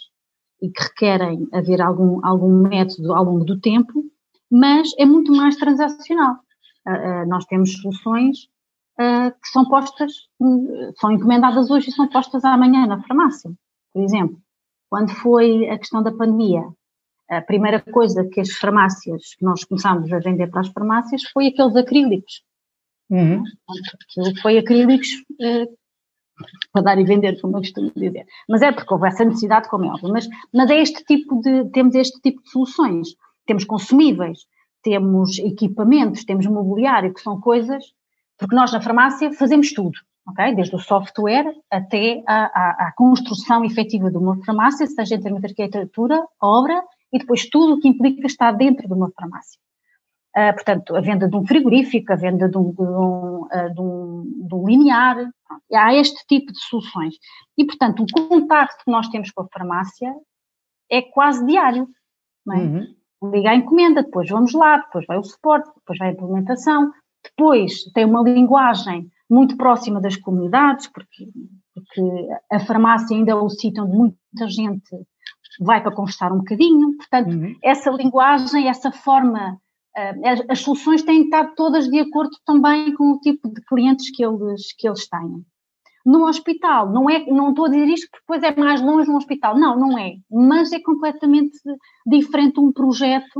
e 0.61 0.69
que 0.69 0.83
requerem 0.83 1.49
haver 1.51 1.81
algum, 1.81 2.25
algum 2.25 2.61
método 2.61 3.13
ao 3.13 3.25
longo 3.25 3.43
do 3.43 3.59
tempo, 3.59 4.05
mas 4.49 4.89
é 4.97 5.05
muito 5.05 5.33
mais 5.33 5.57
transacional. 5.57 6.35
Uh, 6.87 7.23
uh, 7.23 7.27
nós 7.27 7.43
temos 7.43 7.73
soluções 7.73 8.45
uh, 8.97 9.31
que 9.31 9.49
são 9.51 9.65
postas, 9.65 10.13
hum, 10.39 10.93
são 10.97 11.11
encomendadas 11.11 11.69
hoje 11.69 11.89
e 11.89 11.93
são 11.93 12.07
postas 12.07 12.45
amanhã 12.45 12.87
na 12.87 13.01
farmácia, 13.01 13.51
por 13.93 14.01
exemplo. 14.01 14.41
Quando 14.91 15.09
foi 15.15 15.69
a 15.69 15.77
questão 15.79 16.03
da 16.03 16.11
pandemia, 16.11 16.63
a 17.29 17.41
primeira 17.41 17.79
coisa 17.79 18.25
que 18.25 18.41
as 18.41 18.51
farmácias, 18.51 19.35
que 19.35 19.45
nós 19.45 19.63
começámos 19.63 20.11
a 20.11 20.19
vender 20.19 20.51
para 20.51 20.59
as 20.59 20.67
farmácias, 20.67 21.23
foi 21.31 21.47
aqueles 21.47 21.77
acrílicos. 21.77 22.43
Uhum. 23.09 23.41
Aquilo 24.09 24.41
foi 24.41 24.57
acrílicos 24.57 25.07
para 26.73 26.81
dar 26.81 26.99
e 26.99 27.05
vender, 27.05 27.39
como 27.39 27.55
eu 27.55 27.61
costumo 27.61 27.89
dizer. 27.95 28.25
Mas 28.49 28.61
é 28.61 28.73
porque 28.73 28.93
houve 28.93 29.07
essa 29.07 29.23
necessidade, 29.23 29.69
como 29.69 29.85
é 29.85 29.87
óbvio. 29.87 30.11
Mas, 30.11 30.27
mas 30.53 30.69
é 30.69 30.81
este 30.81 31.05
tipo 31.05 31.39
de, 31.39 31.69
temos 31.69 31.95
este 31.95 32.19
tipo 32.19 32.43
de 32.43 32.49
soluções. 32.49 33.15
Temos 33.45 33.63
consumíveis, 33.63 34.39
temos 34.83 35.39
equipamentos, 35.39 36.25
temos 36.25 36.45
mobiliário, 36.47 37.13
que 37.13 37.21
são 37.21 37.39
coisas, 37.39 37.93
porque 38.37 38.55
nós 38.55 38.73
na 38.73 38.81
farmácia 38.81 39.31
fazemos 39.31 39.71
tudo, 39.71 39.97
ok? 40.31 40.55
Desde 40.55 40.75
o 40.75 40.79
software 40.79 41.53
até 41.69 42.23
a, 42.27 42.45
a, 42.45 42.87
a 42.87 42.93
construção 42.93 43.63
efetiva 43.63 44.09
de 44.09 44.17
uma 44.17 44.43
farmácia, 44.43 44.87
seja 44.87 45.15
em 45.15 45.21
termos 45.21 45.41
de 45.41 45.47
arquitetura, 45.47 46.25
obra, 46.41 46.81
e 47.13 47.19
depois 47.19 47.49
tudo 47.49 47.73
o 47.73 47.79
que 47.79 47.87
implica 47.87 48.25
estar 48.25 48.51
dentro 48.53 48.87
de 48.87 48.93
uma 48.93 49.11
farmácia. 49.11 49.59
Uh, 50.35 50.53
portanto, 50.53 50.95
a 50.95 51.01
venda 51.01 51.27
de 51.27 51.35
um 51.35 51.45
frigorífico, 51.45 52.13
a 52.13 52.15
venda 52.15 52.47
de 52.47 52.57
um, 52.57 52.71
de 52.71 52.81
um, 52.81 53.41
uh, 53.43 53.73
de 53.73 53.81
um, 53.81 54.47
de 54.47 54.55
um 54.55 54.65
linear, 54.65 55.29
há 55.73 55.93
este 55.93 56.25
tipo 56.25 56.53
de 56.53 56.59
soluções. 56.59 57.15
E, 57.57 57.65
portanto, 57.65 58.03
o 58.03 58.29
contacto 58.29 58.85
que 58.85 58.91
nós 58.91 59.09
temos 59.09 59.29
com 59.31 59.41
a 59.43 59.47
farmácia 59.51 60.13
é 60.89 61.01
quase 61.01 61.45
diário. 61.45 61.87
É? 62.49 62.55
Uhum. 62.55 62.95
Liga 63.31 63.51
a 63.51 63.55
encomenda, 63.55 64.03
depois 64.03 64.29
vamos 64.29 64.53
lá, 64.53 64.77
depois 64.77 65.05
vai 65.05 65.17
o 65.17 65.23
suporte, 65.23 65.69
depois 65.75 65.99
vai 65.99 66.09
a 66.09 66.11
implementação, 66.13 66.91
depois 67.23 67.83
tem 67.93 68.05
uma 68.05 68.23
linguagem 68.23 69.11
muito 69.31 69.55
próxima 69.55 70.01
das 70.01 70.17
comunidades, 70.17 70.87
porque, 70.87 71.25
porque 71.73 72.27
a 72.51 72.59
farmácia 72.59 73.15
ainda 73.15 73.31
é 73.31 73.35
o 73.35 73.49
sítio 73.49 73.85
onde 73.85 73.95
muita 73.95 74.49
gente 74.49 74.89
vai 75.59 75.81
para 75.81 75.93
conversar 75.93 76.33
um 76.33 76.39
bocadinho. 76.39 76.97
Portanto, 76.97 77.29
uhum. 77.29 77.55
essa 77.63 77.89
linguagem, 77.91 78.67
essa 78.67 78.91
forma 78.91 79.57
ah, 79.95 80.13
as, 80.25 80.41
as, 80.49 80.59
soluções 80.59 81.03
têm 81.03 81.23
estar 81.23 81.53
todas 81.55 81.87
de 81.89 81.99
acordo 81.99 82.31
também 82.45 82.93
com 82.93 83.13
o 83.13 83.19
tipo 83.19 83.49
de 83.49 83.61
clientes 83.61 84.11
que 84.11 84.23
eles, 84.23 84.73
que 84.77 84.87
eles 84.87 85.07
têm. 85.07 85.45
No 86.05 86.25
hospital, 86.27 86.91
não 86.91 87.09
é, 87.09 87.25
não 87.27 87.51
estou 87.51 87.65
a 87.65 87.69
dizer 87.69 87.87
isto 87.87 88.07
porque 88.09 88.25
depois 88.25 88.43
é 88.43 88.59
mais 88.59 88.81
longe 88.81 89.07
no 89.07 89.17
hospital, 89.17 89.57
não, 89.57 89.79
não 89.79 89.97
é, 89.97 90.15
mas 90.29 90.71
é 90.71 90.79
completamente 90.79 91.57
diferente 92.07 92.59
um 92.59 92.71
projeto 92.71 93.39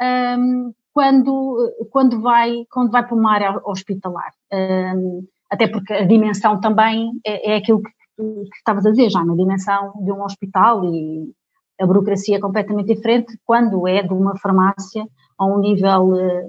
um, 0.00 0.72
quando, 0.92 1.88
quando, 1.90 2.20
vai, 2.20 2.64
quando 2.70 2.90
vai 2.90 3.06
para 3.06 3.16
uma 3.16 3.32
área 3.32 3.60
hospitalar. 3.64 4.32
Um, 4.52 5.26
até 5.50 5.66
porque 5.66 5.92
a 5.92 6.06
dimensão 6.06 6.60
também 6.60 7.10
é, 7.24 7.52
é 7.52 7.56
aquilo 7.56 7.82
que, 7.82 7.90
que 8.16 8.56
estavas 8.56 8.86
a 8.86 8.90
dizer, 8.90 9.10
já 9.10 9.24
na 9.24 9.34
dimensão 9.34 9.92
de 10.02 10.12
um 10.12 10.22
hospital 10.22 10.84
e 10.84 11.32
a 11.80 11.86
burocracia 11.86 12.36
é 12.36 12.40
completamente 12.40 12.94
diferente 12.94 13.38
quando 13.44 13.86
é 13.88 14.02
de 14.02 14.12
uma 14.12 14.36
farmácia 14.38 15.06
a 15.38 15.44
um 15.44 15.58
nível. 15.58 16.14
Eh, 16.16 16.46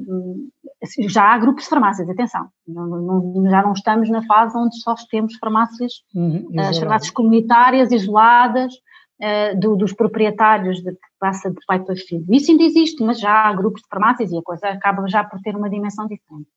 já 1.08 1.34
há 1.34 1.38
grupos 1.38 1.64
de 1.64 1.70
farmácias, 1.70 2.10
atenção, 2.10 2.48
não, 2.68 2.86
não, 2.86 3.50
já 3.50 3.64
não 3.64 3.72
estamos 3.72 4.10
na 4.10 4.22
fase 4.24 4.58
onde 4.58 4.78
só 4.82 4.94
temos 5.10 5.36
farmácias, 5.38 6.04
uhum, 6.14 6.48
as 6.60 6.78
farmácias 6.78 7.12
comunitárias, 7.12 7.92
isoladas, 7.92 8.74
uh, 9.22 9.60
do, 9.60 9.76
dos 9.76 9.94
proprietários 9.94 10.78
de, 10.82 10.92
que 10.92 11.08
passa 11.20 11.50
de 11.50 11.58
pai 11.68 11.84
para 11.84 11.96
filho. 11.96 12.26
Isso 12.30 12.52
ainda 12.52 12.64
existe, 12.64 13.04
mas 13.04 13.20
já 13.20 13.32
há 13.32 13.54
grupos 13.54 13.82
de 13.82 13.88
farmácias 13.90 14.32
e 14.32 14.38
a 14.38 14.42
coisa 14.42 14.68
acaba 14.68 15.08
já 15.08 15.24
por 15.24 15.40
ter 15.42 15.56
uma 15.56 15.70
dimensão 15.70 16.08
diferente. 16.08 16.50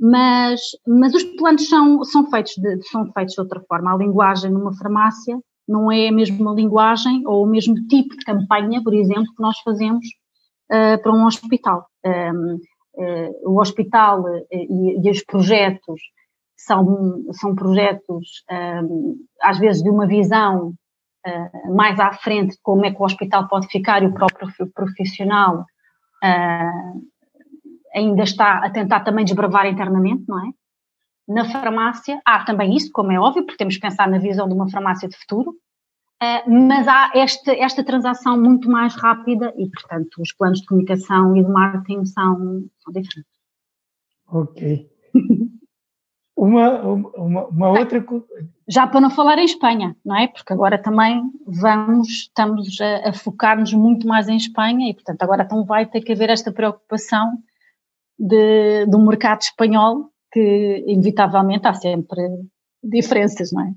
Mas, 0.00 0.60
mas 0.86 1.12
os 1.14 1.24
planos 1.24 1.68
são, 1.68 2.04
são, 2.04 2.30
feitos 2.30 2.54
de, 2.56 2.82
são 2.88 3.10
feitos 3.12 3.34
de 3.34 3.40
outra 3.40 3.60
forma. 3.68 3.92
A 3.92 3.96
linguagem 3.96 4.50
numa 4.50 4.76
farmácia 4.76 5.38
não 5.66 5.90
é 5.90 6.08
a 6.08 6.12
mesma 6.12 6.52
linguagem 6.52 7.26
ou 7.26 7.44
o 7.44 7.46
mesmo 7.46 7.74
tipo 7.88 8.16
de 8.16 8.24
campanha, 8.24 8.82
por 8.82 8.94
exemplo, 8.94 9.34
que 9.34 9.42
nós 9.42 9.58
fazemos 9.60 10.06
uh, 10.70 11.02
para 11.02 11.12
um 11.12 11.26
hospital. 11.26 11.86
Um, 12.04 12.54
uh, 12.54 12.58
eh, 13.00 13.30
o 13.44 13.60
hospital 13.60 14.24
e, 14.50 15.06
e, 15.06 15.10
os 15.10 15.22
projetos 15.24 16.00
são, 16.56 17.24
são 17.32 17.54
projetos, 17.54 18.44
um, 18.82 19.16
às 19.40 19.58
vezes, 19.58 19.82
de 19.82 19.90
uma 19.90 20.06
visão 20.06 20.74
uh, 21.28 21.74
mais 21.74 21.98
à 22.00 22.12
frente 22.12 22.58
como 22.62 22.84
é 22.84 22.92
que 22.92 23.00
o 23.00 23.04
hospital 23.04 23.48
pode 23.48 23.68
ficar 23.68 24.02
e 24.02 24.06
o 24.06 24.14
próprio 24.14 24.48
profissional 24.74 25.64
ainda 27.94 28.24
está 28.24 28.58
a 28.58 28.70
tentar 28.70 29.00
também 29.00 29.24
desbravar 29.24 29.66
internamente, 29.66 30.24
não 30.26 30.44
é? 30.44 30.50
Na 31.28 31.44
farmácia 31.44 32.20
há 32.24 32.44
também 32.44 32.74
isso, 32.74 32.90
como 32.92 33.12
é 33.12 33.20
óbvio, 33.20 33.44
porque 33.44 33.58
temos 33.58 33.76
que 33.76 33.80
pensar 33.80 34.08
na 34.08 34.18
visão 34.18 34.48
de 34.48 34.54
uma 34.54 34.68
farmácia 34.68 35.08
de 35.08 35.16
futuro, 35.16 35.54
Uh, 36.20 36.50
mas 36.50 36.88
há 36.88 37.12
esta, 37.14 37.52
esta 37.52 37.84
transação 37.84 38.36
muito 38.36 38.68
mais 38.68 38.96
rápida 38.96 39.54
e, 39.56 39.70
portanto, 39.70 40.20
os 40.20 40.32
planos 40.32 40.60
de 40.60 40.66
comunicação 40.66 41.36
e 41.36 41.44
de 41.44 41.48
marketing 41.48 42.04
são, 42.06 42.68
são 42.80 42.92
diferentes. 42.92 43.30
Ok. 44.26 44.90
uma, 46.36 46.82
uma, 46.82 47.46
uma 47.46 47.68
outra. 47.68 48.04
Já 48.68 48.86
para 48.86 49.00
não 49.00 49.08
falar 49.08 49.38
em 49.38 49.46
Espanha, 49.46 49.96
não 50.04 50.16
é? 50.16 50.28
Porque 50.28 50.52
agora 50.52 50.76
também 50.76 51.22
vamos, 51.46 52.08
estamos 52.08 52.78
a, 52.80 53.08
a 53.08 53.12
focar-nos 53.14 53.72
muito 53.72 54.06
mais 54.06 54.28
em 54.28 54.36
Espanha 54.36 54.90
e, 54.90 54.94
portanto, 54.94 55.22
agora 55.22 55.42
então 55.42 55.64
vai 55.64 55.86
ter 55.86 56.02
que 56.02 56.12
haver 56.12 56.28
esta 56.28 56.52
preocupação 56.52 57.38
de, 58.18 58.84
do 58.86 58.98
mercado 58.98 59.40
espanhol, 59.40 60.10
que 60.30 60.84
inevitavelmente 60.86 61.66
há 61.66 61.72
sempre 61.72 62.20
diferenças, 62.82 63.52
não 63.52 63.62
é? 63.62 63.72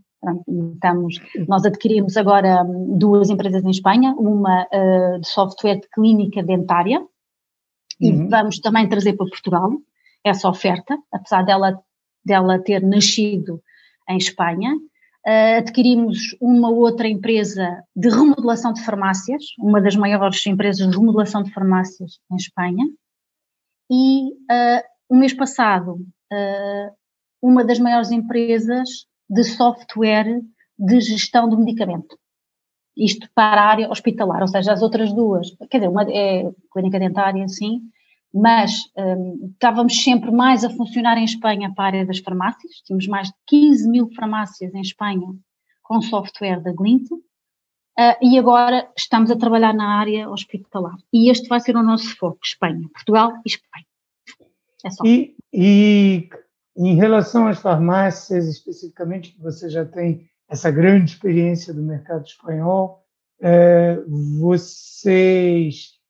Estamos, 0.76 1.20
nós 1.48 1.66
adquirimos 1.66 2.16
agora 2.16 2.64
hum, 2.64 2.98
duas 2.98 3.30
empresas 3.30 3.64
em 3.64 3.72
Espanha, 3.72 4.14
uma 4.18 4.68
uh, 4.72 5.20
de 5.20 5.28
software 5.28 5.80
de 5.80 5.90
clínica 5.90 6.44
dentária 6.44 7.00
uhum. 7.00 7.08
e 8.00 8.28
vamos 8.28 8.60
também 8.60 8.88
trazer 8.88 9.14
para 9.14 9.26
Portugal 9.26 9.72
essa 10.24 10.48
oferta, 10.48 10.96
apesar 11.12 11.44
dela, 11.44 11.82
dela 12.24 12.60
ter 12.60 12.84
nascido 12.84 13.62
em 14.10 14.18
Espanha. 14.18 14.76
Uh, 15.26 15.60
adquirimos 15.60 16.36
uma 16.42 16.70
outra 16.70 17.08
empresa 17.08 17.84
de 17.96 18.10
remodelação 18.10 18.74
de 18.74 18.84
farmácias, 18.84 19.44
uma 19.60 19.80
das 19.80 19.96
maiores 19.96 20.46
empresas 20.48 20.90
de 20.90 20.98
remodelação 20.98 21.44
de 21.44 21.54
farmácias 21.54 22.20
em 22.32 22.36
Espanha. 22.36 22.86
E 23.90 24.32
uh, 24.32 24.82
o 25.10 25.16
mês 25.16 25.34
passado, 25.34 25.98
uma 27.42 27.66
das 27.66 27.78
maiores 27.78 28.10
empresas 28.10 29.06
de 29.30 29.44
software 29.44 30.42
de 30.80 31.00
gestão 31.02 31.50
do 31.50 31.58
medicamento. 31.58 32.18
Isto 32.96 33.30
para 33.36 33.62
a 33.62 33.70
área 33.70 33.90
hospitalar, 33.90 34.42
ou 34.42 34.48
seja, 34.48 34.74
as 34.74 34.82
outras 34.82 35.14
duas, 35.14 35.56
quer 35.70 35.80
dizer, 35.80 35.90
uma 35.90 36.04
é 36.04 36.50
clínica 36.72 37.00
dentária, 37.00 37.48
sim, 37.48 37.82
mas 38.34 38.72
um, 38.98 39.50
estávamos 39.54 40.04
sempre 40.04 40.32
mais 40.32 40.64
a 40.64 40.70
funcionar 40.70 41.18
em 41.18 41.26
Espanha 41.26 41.74
para 41.74 41.84
a 41.84 41.88
área 41.88 42.06
das 42.06 42.20
farmácias, 42.20 42.82
tínhamos 42.86 43.08
mais 43.08 43.28
de 43.28 43.34
15 43.48 43.90
mil 43.90 44.10
farmácias 44.14 44.74
em 44.74 44.82
Espanha 44.82 45.28
com 45.84 46.02
software 46.02 46.62
da 46.62 46.72
Glint, 46.72 47.12
uh, 47.12 47.20
e 48.22 48.40
agora 48.40 48.90
estamos 48.98 49.30
a 49.30 49.36
trabalhar 49.36 49.74
na 49.74 50.00
área 50.00 50.30
hospitalar. 50.30 50.96
E 51.12 51.30
este 51.30 51.50
vai 51.50 51.60
ser 51.60 51.76
o 51.76 51.84
nosso 51.84 52.16
foco, 52.16 52.40
Espanha, 52.44 52.88
Portugal 52.94 53.34
e 53.46 53.50
Espanha. 53.50 53.86
É 54.86 54.90
só. 54.90 55.04
E, 55.06 55.36
e 55.54 56.30
em 56.78 56.96
relação 56.96 57.48
às 57.48 57.60
farmácias, 57.60 58.48
especificamente, 58.48 59.34
que 59.34 59.42
você 59.42 59.70
já 59.70 59.86
tem 59.86 60.30
essa 60.50 60.72
grande 60.72 61.12
experiência 61.12 61.74
do 61.74 61.82
mercado 61.82 62.26
espanhol, 62.26 63.06
é, 63.42 64.02
vocês 64.40 66.01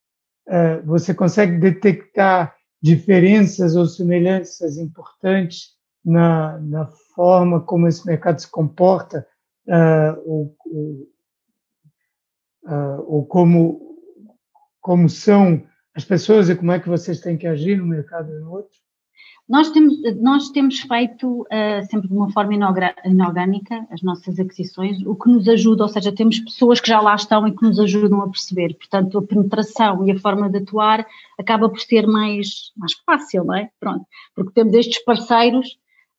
você 0.84 1.14
consegue 1.14 1.58
detectar 1.58 2.56
diferenças 2.82 3.76
ou 3.76 3.86
semelhanças 3.86 4.78
importantes 4.78 5.76
na, 6.04 6.58
na 6.60 6.88
forma 7.16 7.62
como 7.62 7.88
esse 7.88 8.06
mercado 8.06 8.40
se 8.40 8.50
comporta 8.50 9.28
uh, 9.68 10.22
ou, 10.26 10.58
uh, 12.64 13.04
ou 13.06 13.26
como, 13.26 13.98
como 14.80 15.08
são 15.08 15.64
as 15.94 16.04
pessoas 16.04 16.50
e 16.50 16.56
como 16.56 16.72
é 16.72 16.80
que 16.80 16.90
vocês 16.90 17.20
têm 17.20 17.38
que 17.38 17.48
agir 17.48 17.78
no 17.78 17.86
mercado 17.86 18.32
e 18.34 18.40
no 18.40 18.52
outro? 18.52 18.78
Nós 19.52 19.70
temos, 19.70 19.98
nós 20.22 20.50
temos 20.50 20.80
feito 20.80 21.42
uh, 21.42 21.86
sempre 21.90 22.08
de 22.08 22.14
uma 22.14 22.32
forma 22.32 22.54
inorgânica 23.04 23.86
as 23.92 24.02
nossas 24.02 24.40
aquisições, 24.40 25.06
o 25.06 25.14
que 25.14 25.30
nos 25.30 25.46
ajuda, 25.46 25.84
ou 25.84 25.90
seja, 25.90 26.10
temos 26.16 26.40
pessoas 26.40 26.80
que 26.80 26.88
já 26.88 27.02
lá 27.02 27.16
estão 27.16 27.46
e 27.46 27.54
que 27.54 27.62
nos 27.62 27.78
ajudam 27.78 28.22
a 28.22 28.30
perceber. 28.30 28.76
Portanto, 28.76 29.18
a 29.18 29.22
penetração 29.22 30.08
e 30.08 30.12
a 30.12 30.18
forma 30.18 30.50
de 30.50 30.60
atuar 30.60 31.06
acaba 31.38 31.68
por 31.68 31.82
ser 31.82 32.08
mais, 32.08 32.72
mais 32.78 32.94
fácil, 33.06 33.44
não 33.44 33.56
é? 33.56 33.70
Pronto, 33.78 34.06
porque 34.34 34.54
temos 34.54 34.74
estes 34.74 35.04
parceiros 35.04 35.68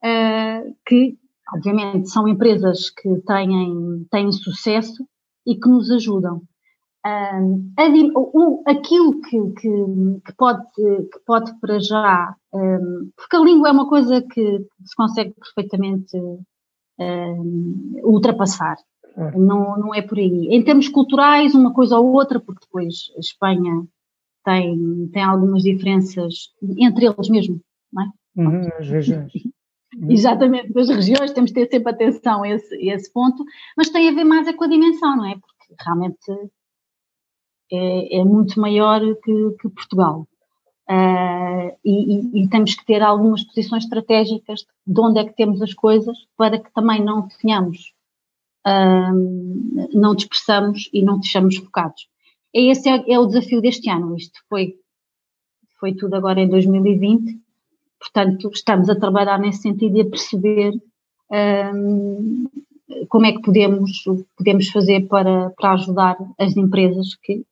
uh, 0.05 0.77
que, 0.85 1.17
obviamente, 1.55 2.11
são 2.11 2.29
empresas 2.29 2.91
que 2.91 3.17
têm, 3.27 4.07
têm 4.11 4.31
sucesso 4.31 5.09
e 5.47 5.57
que 5.57 5.71
nos 5.71 5.91
ajudam. 5.91 6.43
Um, 7.05 7.73
o, 8.15 8.63
aquilo 8.65 9.21
que, 9.23 9.39
que, 9.61 9.69
que, 10.25 10.33
pode, 10.37 10.65
que 10.77 11.19
pode 11.27 11.53
para 11.59 11.81
já, 11.81 12.35
um, 12.55 13.11
porque 13.17 13.37
a 13.37 13.41
língua 13.41 13.69
é 13.69 13.73
uma 13.73 13.89
coisa 13.89 14.23
que 14.23 14.59
se 14.85 14.95
consegue 14.97 15.35
perfeitamente 15.35 16.17
um, 16.17 18.01
ultrapassar, 18.05 18.77
é. 19.17 19.37
não, 19.37 19.77
não 19.79 19.95
é 19.95 20.01
por 20.01 20.19
aí. 20.19 20.49
Em 20.51 20.63
termos 20.63 20.89
culturais, 20.89 21.55
uma 21.55 21.73
coisa 21.75 21.99
ou 21.99 22.13
outra, 22.13 22.39
porque 22.39 22.65
depois 22.65 23.11
a 23.17 23.21
Espanha 23.21 23.85
tem, 24.45 25.09
tem 25.13 25.23
algumas 25.25 25.63
diferenças 25.63 26.53
entre 26.79 27.07
eles 27.07 27.29
mesmo, 27.29 27.61
não 27.93 28.03
é? 28.05 28.07
Uhum, 28.37 28.69
as 28.79 28.89
regiões. 28.89 29.33
Exatamente, 30.09 30.73
das 30.73 30.89
regiões, 30.89 31.33
temos 31.33 31.51
de 31.51 31.55
ter 31.55 31.69
sempre 31.69 31.93
atenção 31.93 32.45
a 32.45 32.49
esse, 32.49 32.75
a 32.75 32.95
esse 32.95 33.13
ponto, 33.13 33.45
mas 33.77 33.91
tem 33.91 34.09
a 34.09 34.15
ver 34.15 34.25
mais 34.25 34.47
é 34.47 34.53
com 34.53 34.65
a 34.65 34.69
dimensão, 34.69 35.17
não 35.17 35.27
é? 35.27 35.35
Porque 35.35 35.75
realmente 35.85 36.51
é, 37.73 38.19
é 38.19 38.25
muito 38.25 38.61
maior 38.61 39.01
que, 39.01 39.57
que 39.61 39.69
Portugal. 39.69 40.27
Uh, 40.91 41.73
e, 41.85 42.41
e, 42.41 42.43
e, 42.43 42.49
temos 42.49 42.75
que 42.75 42.85
ter 42.85 43.03
algumas 43.03 43.43
posições 43.45 43.85
estratégicas 43.85 44.67
de 44.87 45.01
onde 45.01 45.21
é 45.21 45.25
que 45.25 45.35
temos 45.35 45.63
as 45.63 45.73
coisas 45.73 46.19
para 46.37 46.59
que 46.59 46.73
também 46.75 47.03
não 47.03 47.29
tenhamos, 47.29 47.95
uh, 48.67 49.89
não 49.95 50.15
dispersamos 50.15 50.91
e 50.93 51.03
não 51.03 51.19
deixamos 51.19 51.57
focados. 51.57 52.09
Esse 52.53 52.91
é, 52.91 53.05
é, 53.11 53.19
o 53.19 53.27
desafio 53.27 53.63
deste 53.63 53.89
ano. 53.89 54.17
Isto 54.17 54.39
foi, 54.49 54.75
foi 55.81 55.95
tudo 55.95 56.15
agora 56.15 56.41
em 56.41 56.49
2020, 56.49 57.41
portanto, 57.99 58.51
estamos 58.53 58.91
a 58.91 58.99
trabalhar 58.99 59.39
nesse 59.39 59.63
sentido 59.63 59.97
e 59.97 60.01
a 60.03 60.11
perceber 60.11 60.75
ah, 61.31 61.73
como 63.09 63.27
é 63.27 63.33
que 63.33 63.41
podemos, 63.41 64.05
podemos 64.37 64.69
fazer 64.69 65.07
para, 65.09 65.51
para 65.51 65.73
ajudar 65.73 66.17
as 66.39 66.57
empresas 66.57 67.15
que 67.15 67.45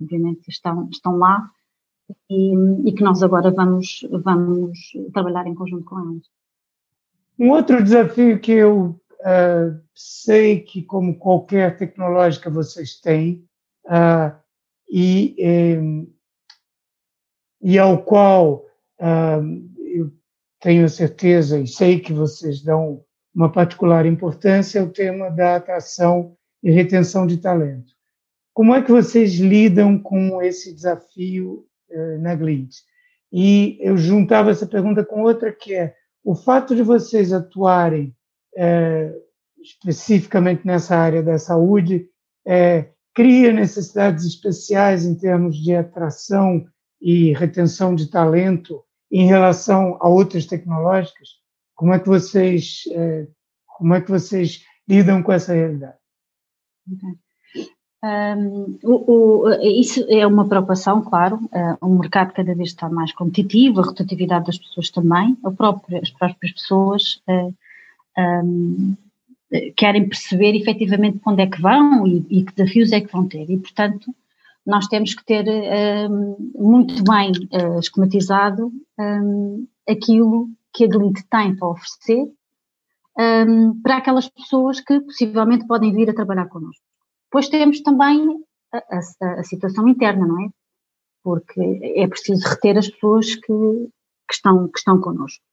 obviamente 0.00 0.48
estão, 0.48 0.88
estão 0.90 1.16
lá 1.16 1.50
e, 2.30 2.88
e, 2.88 2.92
que 2.92 3.02
nós 3.02 3.22
agora 3.22 3.50
vamos, 3.50 4.06
vamos 4.22 4.78
trabalhar 5.12 5.46
em 5.46 5.54
conjunto 5.54 5.84
com 5.84 5.98
elas. 5.98 6.22
Um 7.38 7.50
outro 7.50 7.82
desafio 7.82 8.40
que 8.40 8.52
eu 8.52 9.00
uh, 9.20 9.80
sei 9.94 10.60
que, 10.60 10.82
como 10.82 11.18
qualquer 11.18 11.76
tecnológica, 11.76 12.48
vocês 12.48 13.00
têm, 13.00 13.44
uh, 13.86 14.34
e, 14.88 15.34
e, 15.38 16.08
e, 17.60 17.78
ao 17.78 18.02
qual 18.02 18.64
uh, 19.00 19.76
eu 19.78 20.12
tenho 20.60 20.88
certeza 20.88 21.58
e 21.58 21.66
sei 21.66 21.98
que 21.98 22.12
vocês 22.12 22.62
dão 22.62 23.04
uma 23.34 23.50
particular 23.52 24.06
importância, 24.06 24.78
é 24.78 24.82
o 24.82 24.92
tema 24.92 25.30
da 25.30 25.56
atração 25.56 26.36
e 26.62 26.70
retenção 26.70 27.26
de 27.26 27.36
talento. 27.36 27.95
Como 28.56 28.74
é 28.74 28.80
que 28.80 28.90
vocês 28.90 29.34
lidam 29.34 29.98
com 29.98 30.40
esse 30.40 30.74
desafio 30.74 31.66
eh, 31.90 32.16
na 32.16 32.34
Glint? 32.34 32.74
E 33.30 33.76
eu 33.82 33.98
juntava 33.98 34.50
essa 34.50 34.66
pergunta 34.66 35.04
com 35.04 35.24
outra 35.24 35.52
que 35.52 35.74
é 35.74 35.94
o 36.24 36.34
fato 36.34 36.74
de 36.74 36.82
vocês 36.82 37.34
atuarem 37.34 38.16
eh, 38.56 39.12
especificamente 39.60 40.66
nessa 40.66 40.96
área 40.96 41.22
da 41.22 41.38
saúde 41.38 42.08
eh, 42.46 42.88
cria 43.12 43.52
necessidades 43.52 44.24
especiais 44.24 45.04
em 45.04 45.14
termos 45.14 45.62
de 45.62 45.74
atração 45.74 46.64
e 46.98 47.34
retenção 47.34 47.94
de 47.94 48.10
talento 48.10 48.82
em 49.12 49.26
relação 49.26 49.98
a 50.00 50.08
outras 50.08 50.46
tecnológicas? 50.46 51.28
Como 51.74 51.92
é 51.92 51.98
que 51.98 52.08
vocês 52.08 52.84
como 53.76 53.94
é 53.94 54.00
que 54.00 54.10
vocês 54.10 54.64
lidam 54.88 55.22
com 55.22 55.30
essa 55.30 55.52
realidade? 55.52 55.98
Okay. 56.90 57.25
Um, 58.04 58.78
o, 58.82 59.46
o, 59.46 59.50
isso 59.62 60.04
é 60.08 60.26
uma 60.26 60.46
preocupação, 60.46 61.02
claro. 61.02 61.36
Uh, 61.46 61.76
o 61.80 61.98
mercado 61.98 62.32
cada 62.32 62.54
vez 62.54 62.68
está 62.68 62.88
mais 62.88 63.12
competitivo, 63.12 63.80
a 63.80 63.84
rotatividade 63.84 64.46
das 64.46 64.58
pessoas 64.58 64.90
também, 64.90 65.36
as 65.44 66.10
próprias 66.10 66.52
pessoas 66.52 67.22
uh, 67.28 67.54
um, 68.18 68.96
querem 69.76 70.08
perceber 70.08 70.54
efetivamente 70.54 71.18
para 71.18 71.32
onde 71.32 71.42
é 71.42 71.46
que 71.46 71.60
vão 71.60 72.06
e, 72.06 72.26
e, 72.30 72.44
que 72.44 72.54
desafios 72.54 72.92
é 72.92 73.00
que 73.00 73.12
vão 73.12 73.26
ter. 73.26 73.48
E, 73.50 73.56
portanto, 73.56 74.14
nós 74.64 74.88
temos 74.88 75.14
que 75.14 75.24
ter 75.24 75.44
muito 76.54 77.02
bem 77.04 77.30
uh, 77.30 77.78
esquematizado 77.78 78.72
aquilo 79.88 80.48
que 80.74 80.84
a 80.84 80.88
Glint 80.88 81.20
tem 81.30 81.54
para 81.54 81.68
oferecer 81.68 82.26
para 83.82 83.98
aquelas 83.98 84.28
pessoas 84.28 84.80
que 84.80 85.00
possivelmente 85.00 85.66
podem 85.66 85.92
vir 85.92 86.10
a 86.10 86.14
trabalhar 86.14 86.48
connosco. 86.48 86.85
Depois 87.36 87.50
temos 87.50 87.80
também 87.82 88.42
a, 88.72 88.78
a, 88.78 89.40
a, 89.40 89.44
situação 89.44 89.86
interna, 89.86 90.26
não 90.26 90.40
é? 90.40 90.48
Porque 91.22 91.60
é 91.94 92.08
preciso 92.08 92.48
reter 92.48 92.78
as 92.78 92.88
pessoas 92.88 93.34
que, 93.34 93.52
que, 94.26 94.32
estão, 94.32 94.66
que 94.68 94.78
estão 94.78 94.98
connosco. 94.98 95.44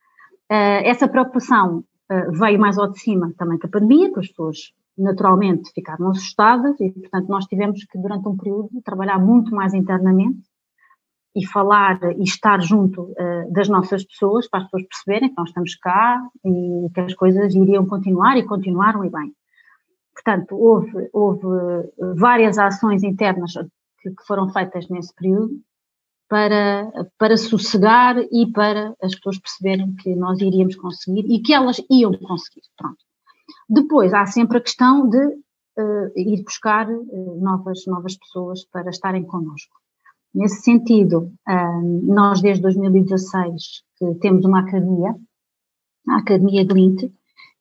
Uh, 0.49 0.79
essa 0.85 1.09
preocupação 1.09 1.83
uh, 2.09 2.31
veio 2.31 2.57
mais 2.57 2.77
ao 2.77 2.89
de 2.89 3.01
cima 3.01 3.33
também 3.37 3.59
com 3.59 3.67
a 3.67 3.69
pandemia, 3.69 4.13
que 4.13 4.19
as 4.21 4.29
pessoas 4.29 4.57
naturalmente 4.97 5.73
ficaram 5.73 6.09
assustadas 6.09 6.79
e, 6.79 6.89
portanto, 6.89 7.27
nós 7.27 7.47
tivemos 7.47 7.83
que, 7.83 7.97
durante 7.97 8.29
um 8.29 8.37
período, 8.37 8.69
trabalhar 8.85 9.19
muito 9.19 9.53
mais 9.53 9.73
internamente 9.73 10.39
e 11.35 11.45
falar 11.45 11.99
e 12.17 12.23
estar 12.23 12.61
junto 12.61 13.11
uh, 13.11 13.51
das 13.51 13.67
nossas 13.67 14.05
pessoas, 14.05 14.47
para 14.47 14.61
as 14.61 14.71
pessoas 14.71 14.87
perceberem 14.87 15.27
que 15.27 15.37
nós 15.37 15.49
estamos 15.49 15.75
cá 15.75 16.25
e 16.45 16.89
que 16.93 17.01
as 17.01 17.13
coisas 17.13 17.53
iriam 17.53 17.85
continuar 17.85 18.37
e 18.37 18.43
continuaram 18.45 19.03
e 19.03 19.09
bem. 19.09 19.33
Portanto, 20.13 20.55
houve, 20.55 21.09
houve 21.11 21.47
várias 22.15 22.57
ações 22.57 23.03
internas 23.03 23.53
que, 23.99 24.09
que 24.11 24.25
foram 24.27 24.51
feitas 24.51 24.87
nesse 24.89 25.13
período 25.15 25.59
para, 26.29 26.91
para 27.17 27.37
sossegar 27.37 28.17
e 28.31 28.51
para 28.51 28.95
as 29.01 29.13
pessoas 29.15 29.39
perceberem 29.39 29.95
que 29.95 30.15
nós 30.15 30.39
iríamos 30.39 30.75
conseguir 30.75 31.25
e 31.29 31.39
que 31.39 31.53
elas 31.53 31.77
iam 31.89 32.11
conseguir. 32.13 32.63
Pronto. 32.77 32.97
Depois 33.69 34.13
há 34.13 34.25
sempre 34.25 34.57
a 34.57 34.61
questão 34.61 35.07
de 35.07 35.17
uh, 35.17 36.11
ir 36.15 36.43
buscar 36.43 36.89
uh, 36.89 37.39
novas, 37.41 37.85
novas 37.85 38.17
pessoas 38.17 38.65
para 38.65 38.89
estarem 38.89 39.23
connosco. 39.23 39.75
Nesse 40.33 40.61
sentido, 40.63 41.31
uh, 41.47 42.13
nós 42.13 42.41
desde 42.41 42.63
2016 42.63 43.83
temos 44.19 44.43
uma 44.43 44.61
academia, 44.61 45.15
a 46.09 46.17
Academia 46.17 46.65
Glint, 46.65 47.03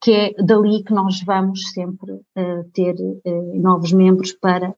que 0.02 0.12
é 0.12 0.32
dali 0.42 0.82
que 0.82 0.92
nós 0.92 1.22
vamos 1.22 1.70
sempre 1.70 2.12
uh, 2.12 2.64
ter 2.74 2.94
uh, 2.94 3.60
novos 3.60 3.92
membros 3.92 4.32
para 4.32 4.74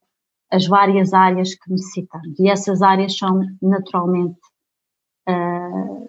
as 0.51 0.67
várias 0.67 1.13
áreas 1.13 1.55
que 1.55 1.71
necessitamos. 1.71 2.39
E 2.39 2.49
essas 2.49 2.83
áreas 2.83 3.17
são 3.17 3.41
naturalmente 3.61 4.39
uh, 5.29 6.09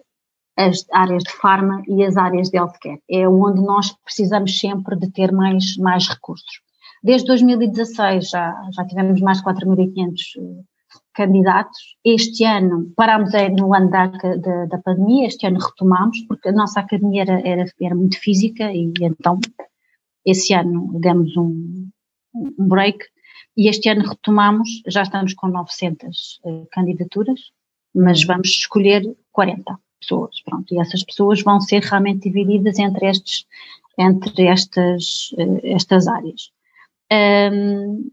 as 0.58 0.86
áreas 0.92 1.24
de 1.24 1.32
farma 1.32 1.82
e 1.88 2.04
as 2.04 2.18
áreas 2.18 2.50
de 2.50 2.58
healthcare. 2.58 3.02
É 3.10 3.28
onde 3.28 3.62
nós 3.62 3.92
precisamos 4.04 4.60
sempre 4.60 4.98
de 4.98 5.12
ter 5.12 5.32
mais, 5.32 5.78
mais 5.78 6.08
recursos. 6.08 6.62
Desde 7.04 7.28
2016 7.28 8.30
já, 8.30 8.54
já 8.72 8.86
tivemos 8.86 9.22
mais 9.22 9.38
de 9.38 9.44
4.500 9.44 10.14
eh, 10.38 10.64
candidatos. 11.16 11.98
Este 12.04 12.44
ano, 12.46 12.92
parámos 12.96 13.32
no 13.58 13.74
ano 13.74 13.90
da, 13.90 14.08
da, 14.08 14.66
da, 14.66 14.78
pandemia, 14.80 15.28
este 15.28 15.48
ano 15.48 15.60
retomamos, 15.60 16.22
porque 16.28 16.50
a 16.50 16.52
nossa 16.52 16.82
academia 16.82 17.24
era, 17.24 17.48
era, 17.48 17.66
era 17.82 17.96
muito 17.96 18.20
física 18.20 18.72
e 18.72 18.92
então 19.02 19.40
esse 20.26 20.54
ano 20.54 21.00
demos 21.00 21.36
um, 21.38 21.90
um 22.36 22.68
break 22.68 23.00
e 23.58 23.70
este 23.70 23.90
ano 23.90 24.08
retomamos, 24.08 24.68
já 24.88 25.04
estamos 25.04 25.34
com 25.34 25.48
900 25.48 26.42
uh, 26.44 26.50
eh, 26.50 26.68
candidaturas, 26.72 27.40
mas 27.94 28.24
vamos 28.26 28.50
escolher 28.50 29.16
40 29.32 29.80
pessoas, 30.00 30.42
pronto, 30.44 30.74
e 30.74 30.80
essas 30.80 31.04
pessoas 31.04 31.42
vão 31.42 31.62
ser 31.62 31.82
realmente 31.82 32.30
divididas 32.30 32.78
entre 32.78 33.08
estes, 33.08 33.46
entre 33.98 34.48
estas, 34.48 35.32
uh, 35.38 35.60
estas 35.64 36.08
áreas. 36.08 36.52
Um, 37.12 38.12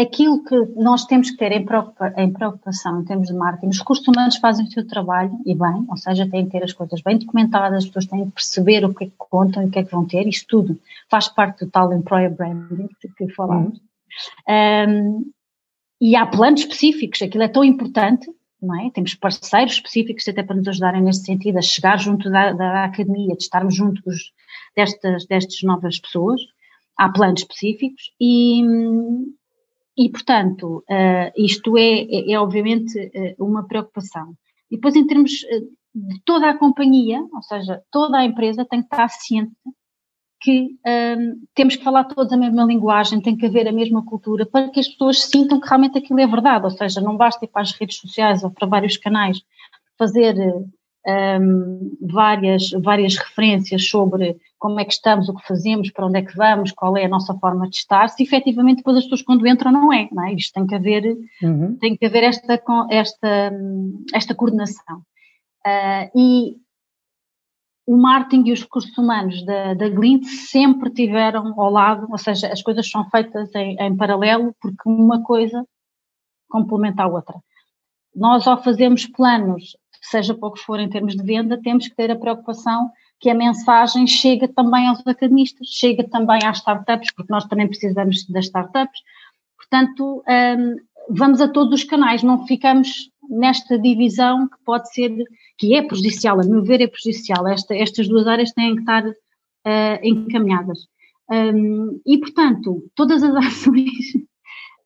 aquilo 0.00 0.44
que 0.44 0.56
nós 0.76 1.04
temos 1.06 1.30
que 1.30 1.36
ter 1.36 1.52
em, 1.52 1.64
preocupação 1.64 3.00
em 3.00 3.04
termos 3.04 3.28
de 3.28 3.34
marketing, 3.34 3.68
os 3.68 3.78
recursos 3.78 4.06
humanos 4.06 4.36
fazem 4.36 4.66
o 4.66 4.70
seu 4.70 4.86
trabalho 4.86 5.36
e 5.44 5.54
bem, 5.54 5.84
ou 5.88 5.96
seja, 5.96 6.28
têm 6.28 6.44
que 6.44 6.52
ter 6.52 6.64
as 6.64 6.72
coisas 6.72 7.00
bem 7.02 7.18
documentadas, 7.18 7.84
as 7.84 7.86
pessoas 7.86 8.06
têm 8.06 8.26
que 8.26 8.32
perceber 8.32 8.84
o 8.84 8.94
que 8.94 9.04
é 9.04 9.06
que 9.08 9.14
contam 9.16 9.62
e 9.62 9.66
o 9.66 9.70
que 9.70 9.78
é 9.78 9.84
que 9.84 9.90
vão 9.90 10.04
ter, 10.06 10.26
isto 10.26 10.46
tudo 10.46 10.78
faz 11.10 11.28
parte 11.28 11.64
do 11.64 11.70
tal 11.70 11.92
employer 11.92 12.34
branding 12.34 12.88
que 13.16 13.28
falámos. 13.34 13.78
Uhum. 14.48 15.24
Um, 15.24 15.30
e 16.00 16.14
há 16.14 16.26
planos 16.26 16.60
específicos, 16.60 17.20
aquilo 17.22 17.42
é 17.42 17.48
tão 17.48 17.64
importante, 17.64 18.30
não 18.62 18.80
é? 18.80 18.90
Temos 18.90 19.14
parceiros 19.14 19.74
específicos 19.74 20.26
até 20.28 20.42
para 20.42 20.56
nos 20.56 20.68
ajudarem 20.68 21.02
neste 21.02 21.24
sentido, 21.24 21.58
a 21.58 21.62
chegar 21.62 21.98
junto 21.98 22.30
da, 22.30 22.52
da 22.52 22.84
academia, 22.84 23.36
de 23.36 23.42
estarmos 23.42 23.74
juntos 23.74 24.32
destas, 24.76 25.26
destas 25.26 25.62
novas 25.62 25.98
pessoas. 25.98 26.40
Há 26.96 27.08
planos 27.10 27.42
específicos 27.42 28.12
e, 28.20 28.62
e, 29.98 30.08
portanto, 30.08 30.84
uh, 30.88 31.32
isto 31.36 31.76
é, 31.76 32.02
é, 32.02 32.32
é 32.32 32.40
obviamente 32.40 32.96
uh, 32.96 33.44
uma 33.44 33.66
preocupação. 33.66 34.34
E 34.70 34.76
depois, 34.76 34.94
em 34.94 35.04
termos 35.04 35.42
uh, 35.42 35.78
de 35.92 36.20
toda 36.24 36.48
a 36.48 36.56
companhia, 36.56 37.20
ou 37.32 37.42
seja, 37.42 37.82
toda 37.90 38.18
a 38.18 38.24
empresa 38.24 38.64
tem 38.64 38.80
que 38.80 38.86
estar 38.86 39.08
ciente 39.08 39.52
que 40.40 40.76
um, 40.86 41.42
temos 41.52 41.74
que 41.74 41.82
falar 41.82 42.04
todos 42.04 42.32
a 42.32 42.36
mesma 42.36 42.64
linguagem, 42.64 43.20
tem 43.20 43.36
que 43.36 43.46
haver 43.46 43.66
a 43.66 43.72
mesma 43.72 44.04
cultura 44.04 44.46
para 44.46 44.68
que 44.70 44.78
as 44.78 44.86
pessoas 44.86 45.24
sintam 45.24 45.58
que 45.60 45.66
realmente 45.66 45.98
aquilo 45.98 46.20
é 46.20 46.28
verdade, 46.28 46.64
ou 46.64 46.70
seja, 46.70 47.00
não 47.00 47.16
basta 47.16 47.44
ir 47.44 47.48
para 47.48 47.62
as 47.62 47.72
redes 47.72 47.96
sociais 47.96 48.44
ou 48.44 48.50
para 48.52 48.68
vários 48.68 48.96
canais 48.96 49.42
fazer 49.98 50.36
um, 51.08 51.96
várias, 52.00 52.70
várias 52.70 53.16
referências 53.16 53.88
sobre 53.88 54.36
como 54.58 54.80
é 54.80 54.84
que 54.84 54.92
estamos, 54.92 55.28
o 55.28 55.34
que 55.34 55.46
fazemos, 55.46 55.90
para 55.90 56.06
onde 56.06 56.18
é 56.18 56.22
que 56.22 56.36
vamos, 56.36 56.72
qual 56.72 56.96
é 56.96 57.04
a 57.04 57.08
nossa 57.08 57.34
forma 57.34 57.68
de 57.68 57.76
estar, 57.76 58.08
se 58.08 58.22
efetivamente 58.22 58.78
depois 58.78 58.96
as 58.96 59.04
pessoas 59.04 59.22
quando 59.22 59.46
entram 59.46 59.70
não 59.70 59.92
é, 59.92 60.08
não 60.12 60.24
é? 60.26 60.34
Isto 60.34 60.54
tem 60.54 60.66
que 60.66 60.74
haver, 60.74 61.16
uhum. 61.42 61.76
tem 61.78 61.96
que 61.96 62.04
haver 62.04 62.24
esta, 62.24 62.60
esta, 62.90 63.52
esta 64.12 64.34
coordenação. 64.34 64.98
Uh, 65.66 66.18
e 66.18 66.56
o 67.86 67.96
marketing 67.96 68.48
e 68.48 68.52
os 68.52 68.62
recursos 68.62 68.96
humanos 68.98 69.44
da, 69.44 69.74
da 69.74 69.88
Glint 69.88 70.24
sempre 70.24 70.90
tiveram 70.90 71.58
ao 71.58 71.70
lado, 71.70 72.06
ou 72.10 72.18
seja, 72.18 72.52
as 72.52 72.62
coisas 72.62 72.88
são 72.90 73.08
feitas 73.10 73.54
em, 73.54 73.76
em 73.80 73.96
paralelo 73.96 74.54
porque 74.60 74.82
uma 74.86 75.22
coisa 75.22 75.64
complementa 76.48 77.02
a 77.02 77.08
outra. 77.08 77.36
Nós 78.14 78.46
ao 78.46 78.62
fazemos 78.62 79.06
planos 79.06 79.76
seja 80.02 80.34
para 80.34 80.48
o 80.48 80.52
que 80.52 80.60
for 80.60 80.78
em 80.80 80.88
termos 80.88 81.14
de 81.14 81.22
venda, 81.22 81.60
temos 81.60 81.88
que 81.88 81.94
ter 81.94 82.10
a 82.10 82.16
preocupação 82.16 82.90
que 83.20 83.30
a 83.30 83.34
mensagem 83.34 84.06
chega 84.06 84.46
também 84.48 84.86
aos 84.88 85.04
academistas, 85.06 85.68
chega 85.68 86.08
também 86.08 86.38
às 86.44 86.58
startups, 86.58 87.12
porque 87.14 87.32
nós 87.32 87.44
também 87.46 87.66
precisamos 87.66 88.24
das 88.26 88.44
startups. 88.46 89.00
Portanto, 89.56 90.22
um, 90.28 90.76
vamos 91.10 91.40
a 91.40 91.48
todos 91.48 91.74
os 91.74 91.84
canais, 91.84 92.22
não 92.22 92.46
ficamos 92.46 93.10
nesta 93.28 93.78
divisão 93.78 94.48
que 94.48 94.56
pode 94.64 94.92
ser, 94.92 95.12
que 95.58 95.74
é 95.74 95.82
prejudicial, 95.82 96.40
a 96.40 96.44
meu 96.44 96.62
ver 96.62 96.80
é 96.80 96.86
prejudicial. 96.86 97.46
Esta, 97.48 97.74
estas 97.74 98.08
duas 98.08 98.26
áreas 98.26 98.52
têm 98.52 98.74
que 98.74 98.80
estar 98.80 99.04
uh, 99.06 99.14
encaminhadas. 100.02 100.86
Um, 101.30 102.00
e, 102.06 102.18
portanto, 102.18 102.88
todas 102.94 103.22
as 103.22 103.34
ações 103.36 104.14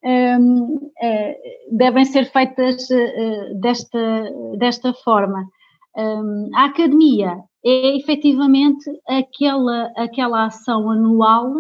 um, 0.05 0.77
uh, 0.77 1.35
devem 1.71 2.05
ser 2.05 2.31
feitas 2.33 2.89
uh, 2.91 3.61
desta, 3.61 4.25
desta 4.59 4.93
forma. 4.93 5.47
Um, 5.97 6.51
a 6.55 6.65
academia 6.65 7.39
é 7.65 7.97
efetivamente 7.97 8.91
aquela, 9.07 9.93
aquela 9.97 10.47
ação 10.47 10.91
anual 10.91 11.55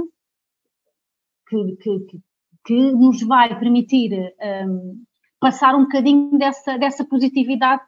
que, 1.49 1.77
que, 1.77 2.21
que 2.65 2.93
nos 2.93 3.23
vai 3.23 3.59
permitir 3.59 4.35
um, 4.67 5.03
passar 5.39 5.75
um 5.75 5.83
bocadinho 5.83 6.39
dessa, 6.39 6.79
dessa 6.79 7.05
positividade 7.05 7.83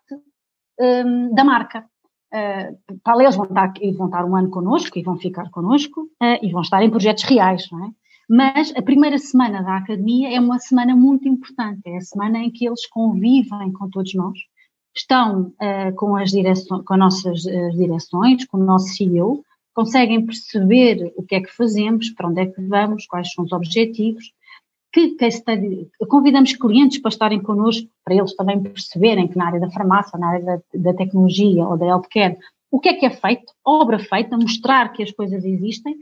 um, 0.81 1.35
da 1.35 1.44
marca. 1.44 1.85
Uh, 2.33 2.98
para 3.05 3.22
eles 3.22 3.37
vão 3.37 3.46
estar, 3.46 3.72
vão 3.96 4.07
estar 4.07 4.24
um 4.24 4.35
ano 4.35 4.50
connosco 4.50 4.98
e 4.98 5.03
vão 5.03 5.16
ficar 5.16 5.48
connosco 5.50 6.03
uh, 6.03 6.38
e 6.42 6.50
vão 6.50 6.62
estar 6.62 6.83
em 6.83 6.90
projetos 6.90 7.22
reais, 7.24 7.68
não 7.70 7.87
é? 7.87 7.90
Mas 8.29 8.74
a 8.74 8.83
primeira 8.83 9.18
semana 9.18 9.62
da 9.62 9.77
academia 9.77 10.35
é 10.35 10.40
uma 10.40 10.59
semana 10.59 10.96
muito 10.96 11.29
importante, 11.29 11.83
é 11.87 11.98
a 11.98 12.00
semana 12.00 12.38
em 12.38 12.50
que 12.50 12.66
eles 12.66 12.87
convivem 12.87 13.70
com 13.72 13.88
todos 13.88 14.14
nós, 14.14 14.38
estão 14.96 15.52
uh, 15.61 15.94
com, 15.96 16.16
as 16.16 16.30
direções, 16.30 16.85
com 16.85 16.94
as 16.94 16.98
nossas 16.98 17.44
uh, 17.44 17.70
direções, 17.76 18.44
com 18.46 18.59
o 18.59 18.64
nosso 18.64 18.88
CEO, 18.88 19.44
conseguem 19.74 20.24
perceber 20.24 21.12
o 21.16 21.22
que 21.22 21.35
é 21.35 21.40
que 21.40 21.52
fazemos, 21.52 22.11
para 22.11 22.28
onde 22.28 22.40
é 22.40 22.46
que 22.46 22.61
vamos, 22.62 23.07
quais 23.07 23.33
são 23.33 23.44
os 23.44 23.52
objetivos, 23.52 24.33
que, 24.92 25.16
que 25.16 26.07
convidamos 26.07 26.54
clientes 26.54 26.98
para 26.98 27.09
estarem 27.09 27.42
connosco, 27.42 27.88
para 28.04 28.14
eles 28.14 28.37
também 28.37 28.62
perceberem 28.62 29.26
que 29.26 29.37
na 29.37 29.46
área 29.46 29.61
da 29.61 29.70
farmácia, 29.70 30.16
na 30.16 30.28
área 30.28 30.44
da, 30.44 30.61
da 30.72 30.94
tecnologia 30.94 31.66
ou 31.66 31.76
da 31.76 31.87
healthcare, 31.87 32.38
o 32.70 32.78
que 32.78 32.88
é 32.88 32.94
que 32.94 33.07
é 33.07 33.11
feito, 33.11 33.52
obra 33.64 33.98
feita, 33.98 34.37
mostrar 34.37 34.92
que 34.92 35.02
as 35.02 35.11
coisas 35.11 35.44
existem, 35.44 35.96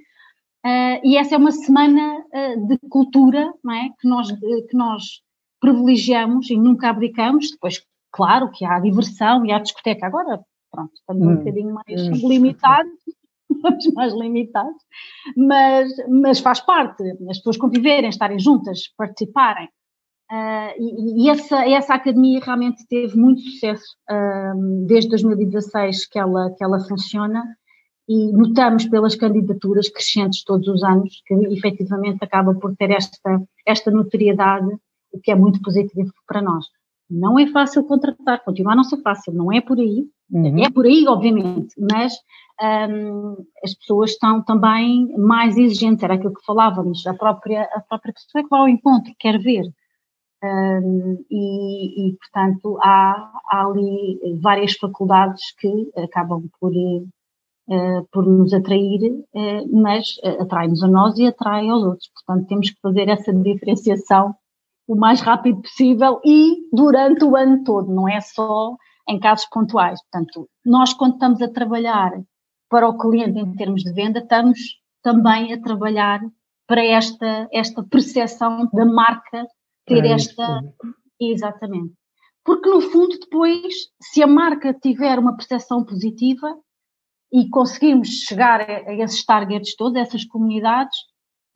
Uh, 0.64 1.02
e 1.02 1.16
essa 1.16 1.34
é 1.34 1.38
uma 1.38 1.50
semana 1.50 2.24
uh, 2.32 2.66
de 2.68 2.78
cultura, 2.88 3.52
não 3.64 3.74
é? 3.74 3.90
Que 4.00 4.06
nós, 4.06 4.30
que 4.30 4.76
nós 4.76 5.20
privilegiamos 5.60 6.48
e 6.50 6.56
nunca 6.56 6.88
abdicamos. 6.88 7.50
Depois, 7.50 7.82
claro, 8.12 8.50
que 8.50 8.64
há 8.64 8.78
diversão 8.78 9.44
e 9.44 9.52
há 9.52 9.58
discoteca. 9.58 10.06
Agora, 10.06 10.40
pronto, 10.70 10.92
estamos 10.94 11.26
hum, 11.26 11.30
um 11.30 11.36
bocadinho 11.36 11.74
mais 11.74 12.08
hum. 12.08 12.28
limitados, 12.28 12.92
estamos 13.50 13.94
mais 13.94 14.14
limitados, 14.14 14.82
mas, 15.36 15.90
mas 16.08 16.40
faz 16.40 16.60
parte. 16.60 17.02
As 17.28 17.38
pessoas 17.38 17.56
conviverem, 17.56 18.10
estarem 18.10 18.38
juntas, 18.38 18.92
participarem. 18.96 19.68
e, 20.78 21.24
e 21.24 21.30
essa, 21.30 21.68
essa 21.68 21.94
academia 21.94 22.40
realmente 22.40 22.86
teve 22.88 23.16
muito 23.16 23.40
sucesso 23.42 23.96
desde 24.86 25.10
2016 25.10 26.06
que 26.08 26.18
ela, 26.18 26.50
que 26.56 26.64
ela 26.64 26.80
funciona 26.80 27.42
e 28.08 28.32
notamos 28.32 28.86
pelas 28.86 29.14
candidaturas 29.14 29.88
crescentes 29.88 30.44
todos 30.44 30.68
os 30.68 30.82
anos 30.82 31.22
que 31.26 31.34
efetivamente 31.34 32.18
acaba 32.22 32.54
por 32.54 32.74
ter 32.76 32.90
esta, 32.90 33.42
esta 33.66 33.90
notoriedade, 33.90 34.68
o 35.12 35.20
que 35.20 35.30
é 35.30 35.34
muito 35.34 35.60
positivo 35.62 36.12
para 36.26 36.42
nós. 36.42 36.66
Não 37.12 37.38
é 37.38 37.46
fácil 37.48 37.84
contratar, 37.84 38.42
continua 38.44 38.72
a 38.72 38.76
não 38.76 38.84
ser 38.84 39.00
fácil, 39.02 39.32
não 39.32 39.52
é 39.52 39.60
por 39.60 39.78
aí, 39.78 40.06
uhum. 40.30 40.64
é 40.64 40.70
por 40.70 40.86
aí, 40.86 41.06
obviamente, 41.06 41.74
mas 41.78 42.14
um, 42.90 43.36
as 43.62 43.74
pessoas 43.74 44.12
estão 44.12 44.42
também 44.42 45.14
mais 45.18 45.56
exigentes, 45.56 46.02
era 46.02 46.14
aquilo 46.14 46.34
que 46.34 46.44
falávamos, 46.44 47.06
a 47.06 47.14
própria, 47.14 47.62
a 47.74 47.80
própria 47.80 48.14
pessoa 48.14 48.40
é 48.40 48.42
que 48.42 48.48
vai 48.48 48.60
ao 48.60 48.68
encontro, 48.68 49.12
quer 49.18 49.38
ver. 49.38 49.64
Um, 50.44 51.24
e, 51.30 52.08
e, 52.08 52.16
portanto, 52.16 52.78
há, 52.82 53.30
há 53.48 53.66
ali 53.66 54.18
várias 54.40 54.72
faculdades 54.72 55.54
que 55.56 55.92
acabam 55.96 56.48
por 56.58 56.72
uh, 57.68 58.08
por 58.10 58.26
nos 58.26 58.52
atrair, 58.52 59.00
uh, 59.34 59.80
mas 59.80 60.16
uh, 60.24 60.42
atrai-nos 60.42 60.82
a 60.82 60.88
nós 60.88 61.18
e 61.18 61.26
atrai 61.26 61.68
aos 61.68 61.84
outros. 61.84 62.10
Portanto, 62.14 62.48
temos 62.48 62.70
que 62.70 62.80
fazer 62.80 63.08
essa 63.08 63.32
diferenciação 63.32 64.34
o 64.92 64.96
mais 64.96 65.20
rápido 65.20 65.62
possível 65.62 66.20
e 66.24 66.68
durante 66.70 67.24
o 67.24 67.34
ano 67.34 67.64
todo, 67.64 67.92
não 67.92 68.06
é 68.06 68.20
só 68.20 68.76
em 69.08 69.18
casos 69.18 69.46
pontuais. 69.46 69.98
Portanto, 70.02 70.48
nós 70.64 70.92
quando 70.92 71.14
estamos 71.14 71.40
a 71.40 71.48
trabalhar 71.48 72.12
para 72.68 72.88
o 72.88 72.98
cliente 72.98 73.38
em 73.38 73.54
termos 73.54 73.82
de 73.82 73.92
venda, 73.92 74.18
estamos 74.18 74.58
também 75.02 75.52
a 75.52 75.60
trabalhar 75.60 76.20
para 76.66 76.84
esta, 76.84 77.48
esta 77.52 77.82
percepção 77.82 78.68
da 78.72 78.84
marca 78.84 79.46
ter 79.86 80.04
é 80.04 80.12
esta. 80.12 80.60
Exatamente. 81.20 81.94
Porque 82.44 82.68
no 82.68 82.80
fundo, 82.80 83.18
depois, 83.18 83.72
se 84.00 84.22
a 84.22 84.26
marca 84.26 84.74
tiver 84.74 85.18
uma 85.18 85.36
percepção 85.36 85.84
positiva, 85.84 86.54
e 87.32 87.48
conseguimos 87.48 88.08
chegar 88.08 88.60
a, 88.60 88.92
esses 88.94 89.24
targets 89.24 89.74
todos, 89.74 89.96
essas 89.96 90.24
comunidades, 90.24 90.96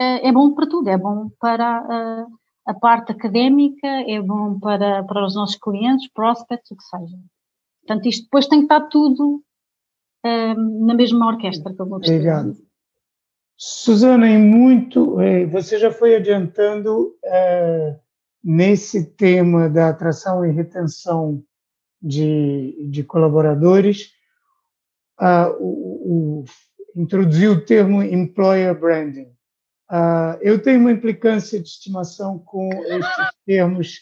eh, 0.00 0.28
é 0.28 0.32
bom 0.32 0.54
para 0.54 0.66
tudo, 0.66 0.88
é 0.88 0.96
bom 0.96 1.28
para 1.38 2.26
a, 2.66 2.74
parte 2.74 3.12
académica, 3.12 3.86
é 3.86 4.20
bom 4.20 4.58
para, 4.58 5.04
para 5.04 5.24
os 5.24 5.34
nossos 5.34 5.56
clientes, 5.56 6.10
prospects, 6.12 6.70
o 6.70 6.76
que 6.76 6.84
seja. 6.84 7.16
Portanto, 7.86 8.06
isto 8.06 8.24
depois 8.24 8.46
tem 8.46 8.60
que 8.60 8.64
estar 8.64 8.88
tudo 8.88 9.42
na 10.24 10.94
mesma 10.94 11.28
orquestra, 11.28 11.72
como 11.74 11.94
eu 11.94 11.98
Obrigado. 11.98 12.56
Suzana, 13.56 14.28
em 14.28 14.38
muito, 14.38 15.20
eh, 15.20 15.46
você 15.46 15.78
já 15.78 15.90
foi 15.90 16.16
adiantando 16.16 17.16
é, 17.24 17.98
nesse 18.44 19.06
tema 19.12 19.68
da 19.68 19.88
atração 19.88 20.44
e 20.44 20.52
retenção 20.52 21.42
de, 22.02 22.86
de 22.90 23.02
colaboradores, 23.02 24.12
uh, 25.18 25.50
o, 25.58 26.42
o, 26.42 26.44
introduziu 26.94 27.52
o 27.52 27.60
termo 27.64 28.02
employer 28.02 28.78
branding. 28.78 29.34
Uh, 29.90 30.36
eu 30.40 30.60
tenho 30.60 30.80
uma 30.80 30.90
implicância 30.90 31.60
de 31.60 31.68
estimação 31.68 32.38
com 32.38 32.68
estes 32.84 33.26
termos, 33.46 34.00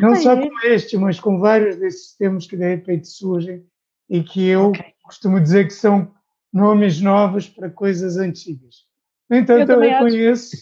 não 0.00 0.16
só 0.16 0.36
com 0.36 0.48
este, 0.64 0.96
mas 0.96 1.20
com 1.20 1.38
vários 1.38 1.76
desses 1.76 2.16
termos 2.16 2.46
que 2.46 2.56
de 2.56 2.66
repente 2.66 3.08
surgem 3.08 3.64
e 4.08 4.22
que 4.22 4.46
eu 4.46 4.68
okay. 4.68 4.94
costumo 5.02 5.40
dizer 5.40 5.66
que 5.66 5.74
são 5.74 6.10
nomes 6.52 7.00
novos 7.00 7.48
para 7.48 7.68
coisas 7.68 8.16
antigas. 8.16 8.86
No 9.28 9.36
entanto, 9.36 9.70
eu, 9.70 9.82
eu 9.82 9.90
reconheço, 9.90 10.56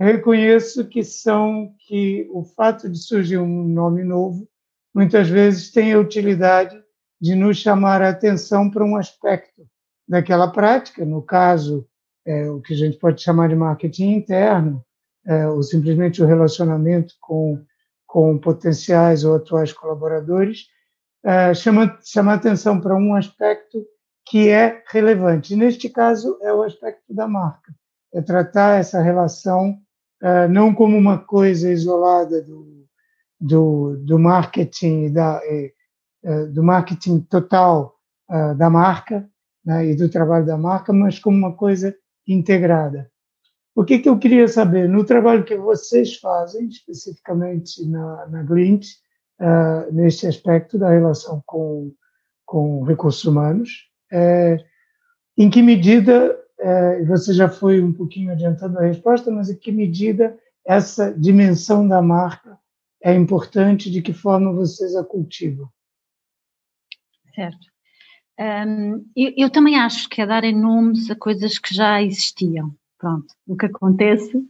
reconheço 0.00 0.88
que 0.88 1.04
são 1.04 1.72
que 1.86 2.28
o 2.32 2.42
fato 2.42 2.88
de 2.88 2.98
surgir 2.98 3.38
um 3.38 3.68
nome 3.68 4.02
novo 4.02 4.48
muitas 4.92 5.28
vezes 5.28 5.70
tem 5.70 5.92
a 5.92 5.98
utilidade 6.00 6.76
de 7.20 7.36
nos 7.36 7.58
chamar 7.58 8.02
a 8.02 8.08
atenção 8.08 8.68
para 8.68 8.84
um 8.84 8.96
aspecto 8.96 9.64
daquela 10.08 10.50
prática, 10.50 11.04
no 11.04 11.22
caso, 11.22 11.86
é, 12.28 12.50
o 12.50 12.60
que 12.60 12.74
a 12.74 12.76
gente 12.76 12.98
pode 12.98 13.22
chamar 13.22 13.48
de 13.48 13.56
marketing 13.56 14.12
interno, 14.12 14.84
é, 15.26 15.48
ou 15.48 15.62
simplesmente 15.62 16.22
o 16.22 16.26
relacionamento 16.26 17.14
com, 17.20 17.64
com 18.06 18.38
potenciais 18.38 19.24
ou 19.24 19.34
atuais 19.34 19.72
colaboradores, 19.72 20.66
é, 21.24 21.54
chama, 21.54 21.98
chama 22.04 22.34
atenção 22.34 22.80
para 22.80 22.94
um 22.94 23.14
aspecto 23.14 23.82
que 24.26 24.50
é 24.50 24.82
relevante. 24.88 25.56
neste 25.56 25.88
caso, 25.88 26.38
é 26.42 26.52
o 26.52 26.62
aspecto 26.62 27.14
da 27.14 27.26
marca. 27.26 27.74
É 28.12 28.20
tratar 28.20 28.78
essa 28.78 29.00
relação 29.00 29.78
é, 30.22 30.46
não 30.48 30.74
como 30.74 30.98
uma 30.98 31.18
coisa 31.18 31.70
isolada 31.70 32.42
do, 32.42 32.86
do, 33.40 33.96
do 34.04 34.18
marketing, 34.18 35.12
da, 35.12 35.40
é, 35.44 36.46
do 36.46 36.62
marketing 36.62 37.20
total 37.20 37.94
é, 38.30 38.54
da 38.54 38.68
marca 38.68 39.26
né, 39.64 39.86
e 39.86 39.96
do 39.96 40.10
trabalho 40.10 40.44
da 40.44 40.58
marca, 40.58 40.92
mas 40.92 41.18
como 41.18 41.38
uma 41.38 41.54
coisa 41.54 41.94
integrada. 42.28 43.10
O 43.74 43.84
que, 43.84 43.98
que 43.98 44.08
eu 44.08 44.18
queria 44.18 44.46
saber? 44.48 44.88
No 44.88 45.04
trabalho 45.04 45.44
que 45.44 45.56
vocês 45.56 46.16
fazem, 46.16 46.66
especificamente 46.68 47.84
na, 47.88 48.26
na 48.26 48.42
Glint, 48.42 48.86
uh, 49.40 49.92
neste 49.92 50.26
aspecto 50.26 50.78
da 50.78 50.90
relação 50.90 51.42
com, 51.46 51.94
com 52.44 52.82
recursos 52.82 53.24
humanos, 53.24 53.88
é, 54.12 54.56
em 55.36 55.48
que 55.48 55.62
medida, 55.62 56.36
é, 56.58 57.04
você 57.04 57.32
já 57.32 57.48
foi 57.48 57.80
um 57.80 57.92
pouquinho 57.92 58.32
adiantando 58.32 58.78
a 58.78 58.82
resposta, 58.82 59.30
mas 59.30 59.48
em 59.48 59.56
que 59.56 59.70
medida 59.70 60.36
essa 60.66 61.12
dimensão 61.12 61.86
da 61.86 62.02
marca 62.02 62.58
é 63.02 63.14
importante, 63.14 63.90
de 63.90 64.02
que 64.02 64.12
forma 64.12 64.52
vocês 64.52 64.96
a 64.96 65.04
cultivam? 65.04 65.68
Certo. 67.34 67.68
Um, 68.38 69.04
eu, 69.16 69.32
eu, 69.36 69.50
também 69.50 69.76
acho 69.76 70.08
que 70.08 70.22
é 70.22 70.26
darem 70.26 70.54
nomes 70.54 71.10
a 71.10 71.16
coisas 71.16 71.58
que 71.58 71.74
já 71.74 72.00
existiam. 72.00 72.72
Pronto. 72.96 73.34
O 73.46 73.56
que 73.56 73.66
acontece 73.66 74.44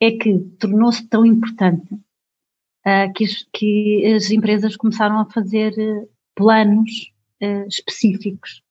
é 0.00 0.10
que 0.12 0.38
tornou-se 0.58 1.06
tão 1.06 1.24
importante 1.24 1.94
uh, 1.94 3.12
que, 3.14 3.24
as, 3.24 3.46
que, 3.52 4.14
as, 4.14 4.30
empresas 4.30 4.76
começaram 4.76 5.20
a 5.20 5.26
fazer 5.26 5.72
uh, 5.72 6.08
planos 6.34 7.12
uh, 7.42 7.66
específicos. 7.68 8.62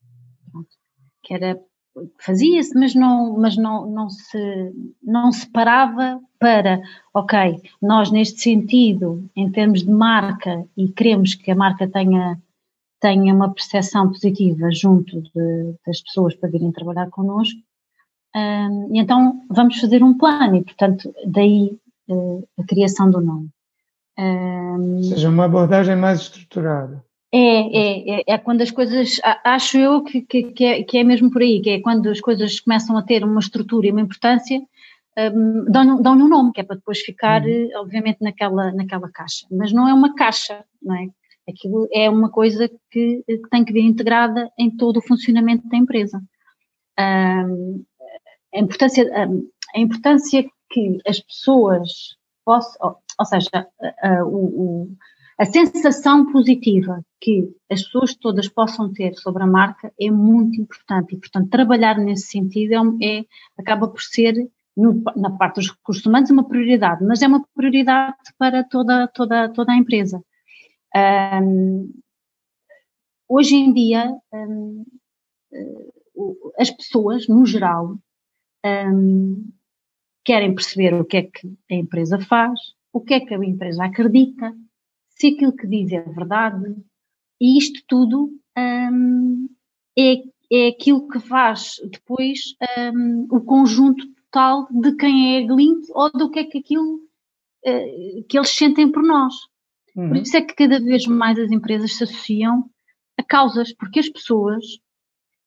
Pronto. 0.51 0.69
Que 1.21 1.33
era 1.35 1.59
fazia-se, 2.19 2.77
mas 2.77 2.93
não, 2.93 3.37
mas 3.37 3.55
não, 3.55 3.89
não 3.89 4.09
se 4.09 4.73
não 5.01 5.31
se 5.31 5.47
parava 5.49 6.19
para, 6.37 6.81
ok, 7.13 7.61
nós 7.81 8.11
neste 8.11 8.41
sentido, 8.41 9.29
em 9.35 9.49
termos 9.49 9.83
de 9.83 9.89
marca, 9.89 10.65
e 10.75 10.89
queremos 10.89 11.35
que 11.35 11.49
a 11.51 11.55
marca 11.55 11.87
tenha 11.87 12.37
tenha 12.99 13.33
uma 13.33 13.53
percepção 13.53 14.07
positiva 14.07 14.71
junto 14.71 15.21
de, 15.21 15.75
das 15.85 16.01
pessoas 16.01 16.35
para 16.35 16.49
virem 16.49 16.71
trabalhar 16.71 17.09
connosco. 17.09 17.59
Um, 18.35 18.95
e 18.95 18.99
então 18.99 19.41
vamos 19.49 19.79
fazer 19.79 20.03
um 20.03 20.17
plano 20.17 20.57
e, 20.57 20.63
portanto, 20.63 21.13
daí 21.25 21.77
uh, 22.09 22.47
a 22.59 22.63
criação 22.65 23.09
do 23.09 23.21
nome. 23.21 23.49
Um, 24.17 24.97
Ou 24.97 25.03
seja, 25.03 25.29
uma 25.29 25.45
abordagem 25.45 25.95
mais 25.95 26.21
estruturada. 26.21 27.03
É, 27.31 27.37
é, 27.37 28.19
é, 28.19 28.23
é, 28.27 28.37
quando 28.37 28.61
as 28.61 28.71
coisas, 28.71 29.19
acho 29.43 29.77
eu 29.77 30.03
que, 30.03 30.21
que, 30.21 30.43
que, 30.53 30.63
é, 30.63 30.83
que 30.83 30.97
é 30.97 31.03
mesmo 31.03 31.29
por 31.29 31.41
aí, 31.41 31.61
que 31.61 31.69
é 31.69 31.81
quando 31.81 32.09
as 32.09 32.21
coisas 32.21 32.61
começam 32.61 32.97
a 32.97 33.03
ter 33.03 33.25
uma 33.25 33.39
estrutura 33.41 33.87
e 33.87 33.91
uma 33.91 34.01
importância, 34.01 34.61
um, 35.17 35.65
dão-lhe 35.69 36.01
dão 36.01 36.13
um 36.13 36.27
nome, 36.27 36.53
que 36.53 36.61
é 36.61 36.63
para 36.63 36.77
depois 36.77 36.99
ficar, 36.99 37.43
uhum. 37.43 37.69
obviamente, 37.75 38.19
naquela, 38.21 38.71
naquela 38.71 39.09
caixa. 39.11 39.45
Mas 39.51 39.71
não 39.73 39.87
é 39.87 39.93
uma 39.93 40.15
caixa, 40.15 40.63
não 40.81 40.95
é? 40.95 41.07
Aquilo 41.47 41.87
é 41.91 42.09
uma 42.09 42.29
coisa 42.29 42.67
que, 42.89 43.23
que 43.25 43.49
tem 43.49 43.63
que 43.63 43.73
vir 43.73 43.83
integrada 43.83 44.51
em 44.57 44.69
todo 44.69 44.97
o 44.97 45.01
funcionamento 45.01 45.67
da 45.67 45.77
empresa. 45.77 46.21
Um, 46.99 47.83
a, 48.53 48.59
importância, 48.59 49.11
a 49.75 49.79
importância 49.79 50.45
que 50.69 50.97
as 51.07 51.19
pessoas 51.19 52.17
possam, 52.43 52.75
ou, 52.81 52.97
ou 53.19 53.25
seja, 53.25 53.49
a, 53.53 54.09
a, 54.09 54.25
o, 54.25 54.89
a 55.37 55.45
sensação 55.45 56.31
positiva 56.31 57.03
que 57.19 57.53
as 57.69 57.83
pessoas 57.83 58.15
todas 58.15 58.47
possam 58.47 58.91
ter 58.93 59.13
sobre 59.15 59.43
a 59.43 59.47
marca 59.47 59.91
é 59.99 60.09
muito 60.09 60.61
importante 60.61 61.13
e, 61.13 61.19
portanto, 61.19 61.49
trabalhar 61.49 61.97
nesse 61.97 62.27
sentido 62.27 62.73
é, 63.01 63.19
é 63.19 63.25
acaba 63.57 63.87
por 63.87 64.01
ser 64.01 64.49
no, 64.75 65.01
na 65.15 65.29
parte 65.29 65.55
dos 65.55 65.71
recursos 65.71 66.05
humanos 66.05 66.29
uma 66.29 66.47
prioridade, 66.47 67.03
mas 67.03 67.21
é 67.21 67.27
uma 67.27 67.45
prioridade 67.53 68.15
para 68.37 68.63
toda, 68.63 69.07
toda, 69.07 69.49
toda 69.49 69.71
a 69.71 69.77
empresa. 69.77 70.23
Um, 70.95 71.93
hoje 73.27 73.55
em 73.55 73.73
dia, 73.73 74.17
um, 74.33 74.85
eh, 75.51 75.91
as 76.57 76.71
pessoas, 76.71 77.27
no 77.27 77.45
geral, 77.45 77.97
um, 78.65 79.51
querem 80.23 80.55
perceber 80.55 80.93
o 80.93 81.03
que 81.05 81.17
é 81.17 81.23
que 81.23 81.47
a 81.69 81.75
empresa 81.75 82.19
faz, 82.19 82.59
o 82.93 83.01
que 83.01 83.13
é 83.13 83.19
que 83.19 83.33
a 83.33 83.37
empresa 83.37 83.83
acredita, 83.83 84.55
se 85.09 85.27
aquilo 85.27 85.55
que 85.55 85.67
diz 85.67 85.91
é 85.91 86.01
verdade, 86.01 86.75
e 87.39 87.57
isto 87.57 87.83
tudo 87.87 88.31
é, 88.57 88.87
é 90.51 90.67
aquilo 90.69 91.07
que 91.07 91.19
faz 91.19 91.75
depois 91.91 92.55
o 93.29 93.41
conjunto 93.41 94.07
total 94.15 94.67
de 94.71 94.95
quem 94.95 95.35
é 95.35 95.43
a 95.43 95.47
Glint 95.47 95.87
ou 95.89 96.11
do 96.11 96.29
que 96.31 96.39
é 96.39 96.43
que 96.45 96.57
aquilo 96.57 96.95
uh, 96.95 98.23
que 98.27 98.37
eles 98.37 98.49
sentem 98.49 98.91
por 98.91 99.03
nós. 99.03 99.33
Uhum. 99.95 100.09
Por 100.09 100.17
isso 100.17 100.35
é 100.35 100.41
que 100.41 100.55
cada 100.55 100.79
vez 100.79 101.05
mais 101.07 101.39
as 101.39 101.51
empresas 101.51 101.93
se 101.95 102.03
associam 102.03 102.69
a 103.17 103.23
causas, 103.23 103.73
porque 103.73 103.99
as 103.99 104.09
pessoas 104.09 104.63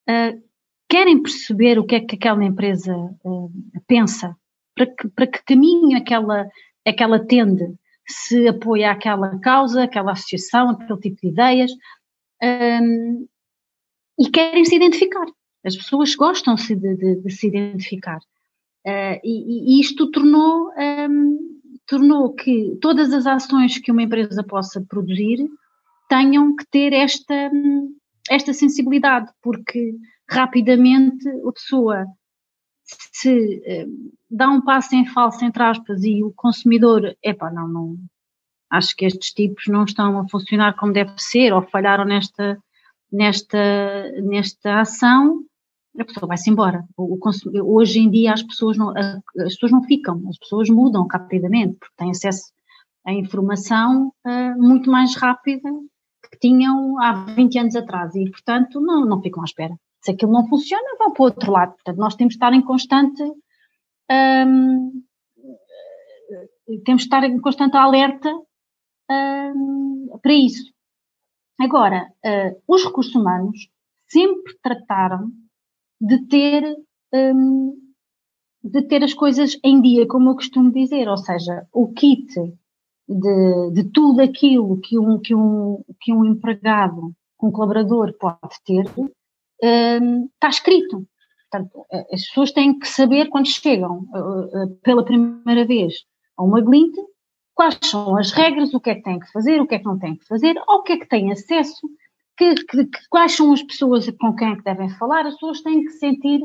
uh, 0.09 0.43
querem 0.89 1.23
perceber 1.23 1.79
o 1.79 1.85
que 1.85 1.97
é 1.97 2.01
que 2.01 2.17
aquela 2.17 2.45
empresa 2.45 2.97
uh, 2.97 3.53
pensa, 3.87 4.35
para 4.75 4.87
que, 4.87 5.09
para 5.09 5.27
que 5.27 5.45
caminho 5.45 5.99
aquela, 5.99 6.49
aquela 6.87 7.25
tende, 7.25 7.75
se 8.07 8.49
apoia 8.49 8.91
aquela 8.91 9.39
causa, 9.39 9.85
aquela 9.85 10.13
associação, 10.13 10.71
aquele 10.71 10.99
tipo 11.01 11.21
de 11.21 11.29
ideias, 11.29 11.71
um, 12.43 13.27
e 14.19 14.31
querem 14.31 14.65
se 14.65 14.77
identificar. 14.77 15.27
As 15.65 15.77
pessoas 15.77 16.15
gostam-se 16.15 16.75
de, 16.75 16.97
de, 16.97 17.17
de, 17.17 17.31
se 17.31 17.49
identificar. 17.49 18.19
Uh, 18.87 19.21
e, 19.23 19.77
e, 19.77 19.81
isto 19.81 20.11
tornou 20.11 20.71
um, 20.71 21.58
tornou 21.89 22.35
que 22.35 22.77
todas 22.81 23.13
as 23.13 23.27
ações 23.27 23.79
que 23.79 23.91
uma 23.91 24.03
empresa 24.03 24.45
possa 24.45 24.85
produzir 24.89 25.49
tenham 26.09 26.55
que 26.55 26.65
ter 26.71 26.93
esta, 26.93 27.51
esta 28.31 28.53
sensibilidade, 28.53 29.31
porque 29.43 29.95
rapidamente 30.29 31.27
a 31.29 31.53
pessoa 31.53 32.07
se 32.85 33.63
eh, 33.67 33.87
dá 34.31 34.49
um 34.49 34.63
passo 34.63 34.95
em 34.95 35.07
falso, 35.07 35.45
entre 35.45 35.63
aspas, 35.63 36.05
e 36.05 36.23
o 36.23 36.33
consumidor, 36.35 37.15
epá, 37.23 37.51
não, 37.51 37.69
não, 37.69 37.97
acho 38.71 38.95
que 38.97 39.05
estes 39.05 39.33
tipos 39.33 39.67
não 39.67 39.85
estão 39.85 40.19
a 40.19 40.29
funcionar 40.29 40.77
como 40.77 40.93
deve 40.93 41.13
ser, 41.17 41.53
ou 41.53 41.63
falharam 41.63 42.05
nesta, 42.05 42.59
nesta, 43.13 44.13
nesta 44.23 44.81
ação, 44.81 45.43
a 46.01 46.05
pessoa 46.05 46.29
vai-se 46.29 46.51
embora. 46.51 46.85
O, 46.97 47.17
o, 47.17 47.77
hoje 47.77 48.01
em 48.01 48.11
dia 48.11 48.33
as 48.33 48.43
pessoas, 48.43 48.77
não, 48.77 48.91
as 48.97 49.55
pessoas 49.55 49.73
não 49.73 49.83
ficam, 49.83 50.23
as 50.29 50.39
pessoas 50.39 50.69
mudam 50.69 51.07
rapidamente, 51.07 51.77
porque 51.79 51.95
têm 51.97 52.11
acesso 52.11 52.53
à 53.07 53.13
informação 53.13 54.13
uh, 54.27 54.63
muito 54.63 54.91
mais 54.91 55.15
rápida 55.17 55.71
que 56.31 56.39
tinham 56.41 57.01
há 57.01 57.25
20 57.35 57.59
anos 57.59 57.77
atrás 57.77 58.15
e, 58.15 58.31
portanto, 58.31 58.81
não, 58.81 59.07
não 59.07 59.23
ficam 59.23 59.43
à 59.43 59.45
espera. 59.45 59.75
Se 60.03 60.11
aquilo 60.13 60.33
não 60.33 60.47
funciona, 60.47 60.97
vão 60.99 61.13
para 61.13 61.23
o 61.23 61.27
outro 61.27 61.51
lado. 61.51 61.73
Portanto, 61.75 61.99
nós 61.99 62.15
temos 62.15 62.33
de 62.33 62.37
estar 62.37 62.53
em 62.53 62.63
constante. 62.63 63.23
Temos 66.85 67.03
de 67.03 67.07
estar 67.07 67.25
em 67.25 67.41
constante 67.41 67.77
alerta 67.77 68.33
para 70.23 70.33
isso. 70.33 70.73
Agora, 71.59 72.13
uh, 72.25 72.63
os 72.69 72.85
recursos 72.85 73.15
humanos 73.15 73.69
sempre 74.07 74.57
trataram 74.63 75.33
de 76.01 76.27
ter, 76.27 76.77
um, 77.13 77.75
de 78.63 78.83
ter 78.83 79.03
as 79.03 79.15
coisas 79.15 79.59
em 79.65 79.81
dia, 79.81 80.07
como 80.07 80.31
eu 80.31 80.35
costumo 80.35 80.73
dizer, 80.73 81.09
ou 81.09 81.17
seja, 81.17 81.67
o 81.73 81.93
kit 81.93 82.27
de, 83.09 83.71
de 83.73 83.85
tudo 83.91 84.21
aquilo 84.21 84.79
que 84.81 84.99
um, 84.99 85.19
que, 85.19 85.35
um, 85.35 85.83
que 86.01 86.13
um 86.13 86.25
empregado, 86.25 87.13
um 87.43 87.51
colaborador 87.51 88.13
pode 88.19 88.57
ter, 88.65 88.85
um, 89.63 90.25
está 90.35 90.49
escrito. 90.49 91.07
Portanto, 91.51 91.87
as 92.13 92.27
pessoas 92.27 92.53
têm 92.53 92.79
que 92.79 92.87
saber 92.87 93.31
quando 93.31 93.47
chegam 93.47 94.01
uh, 94.01 94.77
pela 94.83 95.05
primeira 95.05 95.65
vez 95.65 95.95
a 96.37 96.43
uma 96.43 96.61
Glint 96.61 96.95
quais 97.59 97.77
são 97.83 98.17
as 98.17 98.31
regras, 98.31 98.73
o 98.73 98.79
que 98.79 98.91
é 98.91 98.95
que 98.95 99.03
têm 99.03 99.19
que 99.19 99.33
fazer, 99.33 99.61
o 99.61 99.67
que 99.67 99.75
é 99.75 99.79
que 99.81 99.85
não 99.85 99.99
têm 99.99 100.15
que 100.15 100.25
fazer, 100.27 100.57
ao 100.69 100.85
que 100.85 100.93
é 100.93 100.97
que 100.97 101.09
têm 101.09 101.33
acesso, 101.33 101.89
que, 102.39 102.55
que, 102.55 102.85
que, 102.87 103.09
quais 103.11 103.33
são 103.33 103.53
as 103.53 103.63
pessoas 103.63 104.09
com 104.11 104.35
quem 104.35 104.53
é 104.53 104.57
que 104.57 104.63
devem 104.63 104.89
falar, 104.91 105.27
as 105.27 105.35
pessoas 105.35 105.61
têm 105.61 105.85
que 105.85 105.91
se 105.91 105.99
sentir 105.99 106.41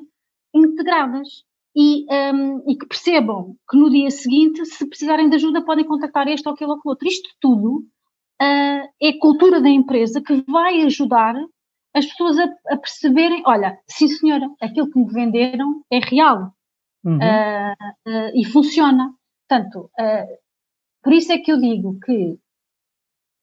integradas 0.54 1.28
e, 1.76 2.06
um, 2.12 2.70
e, 2.70 2.76
que 2.76 2.88
percebam 2.88 3.56
que 3.70 3.78
no 3.78 3.90
dia 3.90 4.10
seguinte, 4.10 4.66
se 4.66 4.88
precisarem 4.88 5.30
de 5.30 5.36
ajuda, 5.36 5.64
podem 5.64 5.86
contactar 5.86 6.28
este 6.28 6.48
ou 6.48 6.54
aquele 6.54 6.72
ou 6.72 6.78
aquele 6.78 6.92
outro. 6.92 7.08
Isto 7.08 7.30
tudo 7.40 7.86
uh, 8.42 8.90
é 9.02 9.14
cultura 9.20 9.62
da 9.62 9.70
empresa 9.70 10.22
que 10.22 10.44
vai 10.48 10.82
ajudar 10.82 11.36
as 11.96 12.06
pessoas 12.08 12.40
a, 12.40 12.46
a, 12.70 12.78
perceberem, 12.78 13.44
olha, 13.46 13.80
sim 13.88 14.08
senhora, 14.08 14.50
aquilo 14.60 14.90
que 14.90 15.00
me 15.00 15.14
venderam 15.14 15.84
é 15.92 16.00
real 16.00 16.54
uhum. 17.04 17.18
uh, 17.18 18.10
uh, 18.10 18.32
e 18.36 18.46
funciona. 18.46 19.14
Portanto, 19.48 19.92
por 21.04 21.14
isso 21.14 21.32
é 21.32 21.38
que 21.38 21.52
eu 21.52 21.60
digo 21.60 22.00
que 22.00 22.40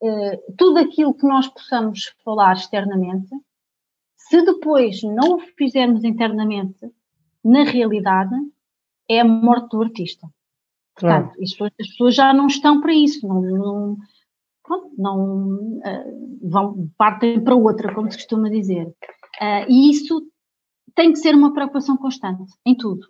uh, 0.02 0.54
tudo 0.56 0.78
aquilo 0.78 1.14
que 1.14 1.26
nós 1.26 1.48
possamos 1.48 2.14
falar 2.24 2.54
externamente, 2.54 3.28
se 4.16 4.42
depois 4.42 5.02
não 5.02 5.36
o 5.36 5.40
fizermos 5.40 6.04
internamente, 6.04 6.90
na 7.44 7.64
realidade, 7.64 8.34
é 9.08 9.20
a 9.20 9.24
morte 9.24 9.70
do 9.70 9.82
artista. 9.82 10.28
Claro. 10.94 11.24
Portanto, 11.24 11.42
as 11.42 11.50
pessoas, 11.50 11.72
as 11.80 11.88
pessoas, 11.88 12.14
já 12.14 12.32
não 12.32 12.46
estão 12.46 12.80
para 12.80 12.92
isso, 12.92 13.26
não, 13.26 13.40
não, 13.40 13.96
pronto, 14.62 14.90
não 14.96 15.54
uh, 15.78 16.38
vão, 16.42 16.90
partem 16.96 17.42
para 17.42 17.54
outra, 17.54 17.94
como 17.94 18.10
se 18.10 18.18
costuma 18.18 18.48
dizer. 18.48 18.86
Uh, 18.86 19.64
e 19.68 19.90
isso 19.90 20.22
tem 20.94 21.12
que 21.12 21.18
ser 21.18 21.34
uma 21.34 21.52
preocupação 21.52 21.96
constante, 21.96 22.44
em 22.64 22.76
tudo. 22.76 23.06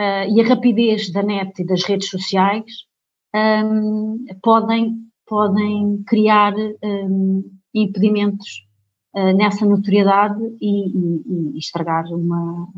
Uh, 0.00 0.28
e 0.30 0.40
a 0.40 0.48
rapidez 0.48 1.10
da 1.10 1.22
net 1.22 1.60
e 1.60 1.66
das 1.66 1.82
redes 1.82 2.08
sociais 2.08 2.86
um, 3.34 4.24
podem, 4.42 5.05
podem 5.26 6.02
criar 6.06 6.54
um, 6.82 7.44
impedimentos 7.74 8.66
uh, 9.14 9.36
nessa 9.36 9.66
notoriedade 9.66 10.40
e, 10.60 10.88
e, 10.88 11.54
e 11.54 11.58
estragar 11.58 12.04
uma, 12.06 12.68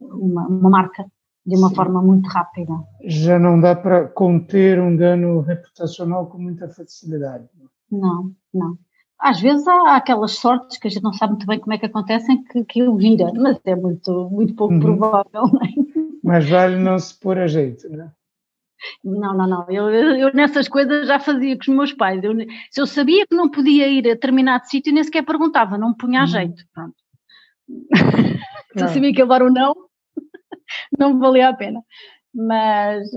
uma, 0.00 0.46
uma, 0.46 0.70
marca 0.70 1.04
de 1.44 1.56
uma 1.56 1.68
Sim. 1.68 1.74
forma 1.74 2.02
muito 2.02 2.28
rápida. 2.28 2.72
Já 3.04 3.38
não 3.38 3.60
dá 3.60 3.74
para 3.74 4.08
conter 4.08 4.80
um 4.80 4.96
dano 4.96 5.40
reputacional 5.40 6.26
com 6.26 6.38
muita 6.38 6.68
facilidade. 6.68 7.48
Não, 7.90 8.32
não. 8.52 8.78
Às 9.18 9.40
vezes 9.40 9.66
há 9.66 9.96
aquelas 9.96 10.32
sortes 10.32 10.78
que 10.78 10.88
a 10.88 10.90
gente 10.90 11.02
não 11.02 11.12
sabe 11.12 11.32
muito 11.32 11.46
bem 11.46 11.58
como 11.58 11.72
é 11.72 11.78
que 11.78 11.86
acontecem 11.86 12.42
que, 12.44 12.64
que 12.64 12.80
ele 12.80 12.94
vira, 12.96 13.32
mas 13.34 13.58
é 13.64 13.74
muito, 13.74 14.28
muito 14.30 14.54
pouco 14.54 14.74
uhum. 14.74 14.80
provável. 14.80 15.42
Não 15.52 15.62
é? 15.62 15.68
Mas 16.22 16.48
vale 16.48 16.76
não 16.76 16.98
se 16.98 17.18
pôr 17.18 17.38
a 17.38 17.46
jeito, 17.46 17.88
não 17.88 18.04
é? 18.04 18.10
Não, 19.02 19.36
não, 19.36 19.46
não. 19.46 19.70
Eu, 19.70 19.88
eu, 19.90 20.34
nessas 20.34 20.68
coisas 20.68 21.06
já 21.06 21.18
fazia 21.18 21.56
com 21.56 21.62
os 21.62 21.68
meus 21.68 21.92
pais. 21.92 22.22
Eu, 22.22 22.34
se 22.70 22.80
eu 22.80 22.86
sabia 22.86 23.26
que 23.26 23.34
não 23.34 23.50
podia 23.50 23.88
ir 23.88 23.98
a 24.00 24.14
determinado 24.14 24.66
sítio, 24.66 24.92
nem 24.92 25.02
sequer 25.02 25.24
perguntava, 25.24 25.78
não 25.78 25.90
me 25.90 25.96
punha 25.96 26.20
a 26.20 26.24
hum. 26.24 26.26
jeito. 26.26 26.62
Pronto. 26.72 26.94
se 28.76 28.84
eu 28.84 28.88
sabia 28.88 29.12
que 29.12 29.22
levar 29.22 29.42
ou 29.42 29.52
não, 29.52 29.74
não 30.98 31.18
valia 31.18 31.48
a 31.48 31.54
pena. 31.54 31.82
Mas, 32.34 33.08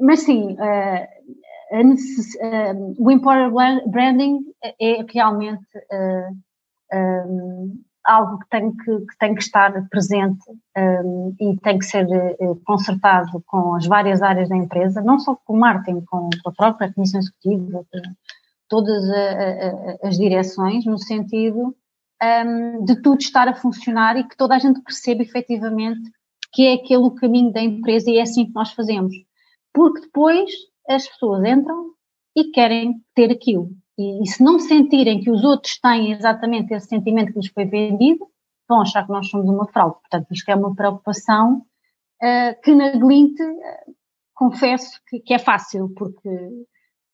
mas 0.00 0.20
sim, 0.20 0.54
uh, 0.54 1.84
necess, 1.84 2.34
uh, 2.36 2.94
o 2.98 3.10
employer 3.10 3.50
branding 3.86 4.40
é 4.80 5.04
realmente 5.12 5.66
uh, 5.92 7.26
um, 7.28 7.82
algo 8.04 8.38
que 8.38 8.48
tem 8.50 8.76
que, 8.76 8.84
que, 8.84 9.18
tem 9.18 9.34
que 9.34 9.42
estar 9.42 9.88
presente 9.88 10.44
um, 10.76 11.34
e 11.40 11.56
tem 11.58 11.78
que 11.78 11.86
ser 11.86 12.06
uh, 12.06 12.60
consertado 12.64 13.42
com 13.46 13.74
as 13.74 13.86
várias 13.86 14.22
áreas 14.22 14.48
da 14.48 14.56
empresa, 14.56 15.00
não 15.00 15.18
só 15.18 15.34
com 15.34 15.54
o 15.54 15.58
marketing, 15.58 16.02
com, 16.02 16.28
com 16.42 16.50
a 16.50 16.52
própria 16.52 16.92
comissão 16.92 17.20
executiva, 17.20 17.84
todas 18.68 19.08
a, 19.10 19.14
a, 19.14 20.08
as 20.08 20.16
direções, 20.16 20.84
no 20.84 20.98
sentido 20.98 21.74
um, 22.22 22.84
de 22.84 22.96
tudo 22.96 23.20
estar 23.20 23.48
a 23.48 23.54
funcionar 23.54 24.16
e 24.16 24.24
que 24.24 24.36
toda 24.36 24.54
a 24.54 24.58
gente 24.58 24.80
perceba 24.82 25.22
efetivamente 25.22 26.10
que 26.52 26.62
é 26.62 26.74
aquele 26.74 27.02
o 27.02 27.10
caminho 27.10 27.52
da 27.52 27.60
empresa 27.60 28.10
e 28.10 28.18
é 28.18 28.22
assim 28.22 28.46
que 28.46 28.54
nós 28.54 28.72
fazemos. 28.72 29.12
Porque 29.72 30.02
depois 30.02 30.50
as 30.88 31.06
pessoas 31.08 31.44
entram 31.44 31.90
e 32.36 32.44
querem 32.50 33.02
ter 33.14 33.30
aquilo. 33.30 33.70
E, 33.98 34.22
e, 34.22 34.26
se 34.26 34.42
não 34.42 34.58
sentirem 34.58 35.20
que 35.20 35.30
os 35.30 35.44
outros 35.44 35.78
têm 35.78 36.12
exatamente 36.12 36.74
esse 36.74 36.88
sentimento 36.88 37.32
que 37.32 37.38
lhes 37.38 37.48
foi 37.48 37.64
vendido, 37.64 38.26
vão 38.68 38.80
achar 38.80 39.04
que 39.04 39.12
nós 39.12 39.28
somos 39.28 39.48
uma 39.48 39.66
fraude. 39.68 39.96
Portanto, 40.00 40.26
isto 40.32 40.48
é 40.48 40.54
uma 40.54 40.74
preocupação 40.74 41.58
uh, 42.22 42.62
que 42.62 42.74
na 42.74 42.92
Glint, 42.92 43.38
uh, 43.40 43.94
confesso 44.34 45.00
que, 45.08 45.20
que, 45.20 45.34
é 45.34 45.38
fácil, 45.38 45.90
porque, 45.96 46.30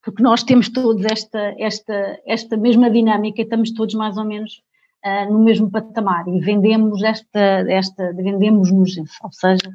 porque 0.03 0.23
nós 0.23 0.43
temos 0.43 0.69
todos 0.69 1.05
esta, 1.05 1.55
esta, 1.59 2.19
esta 2.25 2.57
mesma 2.57 2.89
dinâmica, 2.89 3.41
estamos 3.41 3.71
todos 3.73 3.93
mais 3.93 4.17
ou 4.17 4.25
menos 4.25 4.61
uh, 5.05 5.31
no 5.31 5.39
mesmo 5.39 5.69
patamar 5.69 6.27
e 6.27 6.39
vendemos 6.39 7.03
esta, 7.03 7.39
esta 7.69 8.13
vendemos-nos, 8.13 8.97
ou 9.23 9.31
seja, 9.31 9.71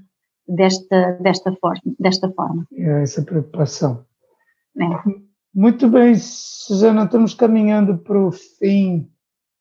desta, 0.49 1.13
desta, 1.21 1.53
forma, 1.53 1.83
desta 1.99 2.31
forma. 2.33 2.67
É 2.73 3.03
essa 3.03 3.23
preocupação. 3.23 4.05
É. 4.79 5.26
Muito 5.59 5.89
bem, 5.89 6.15
Suzana, 6.17 7.05
estamos 7.05 7.33
caminhando 7.33 7.97
para 7.97 8.21
o 8.21 8.31
fim 8.31 9.11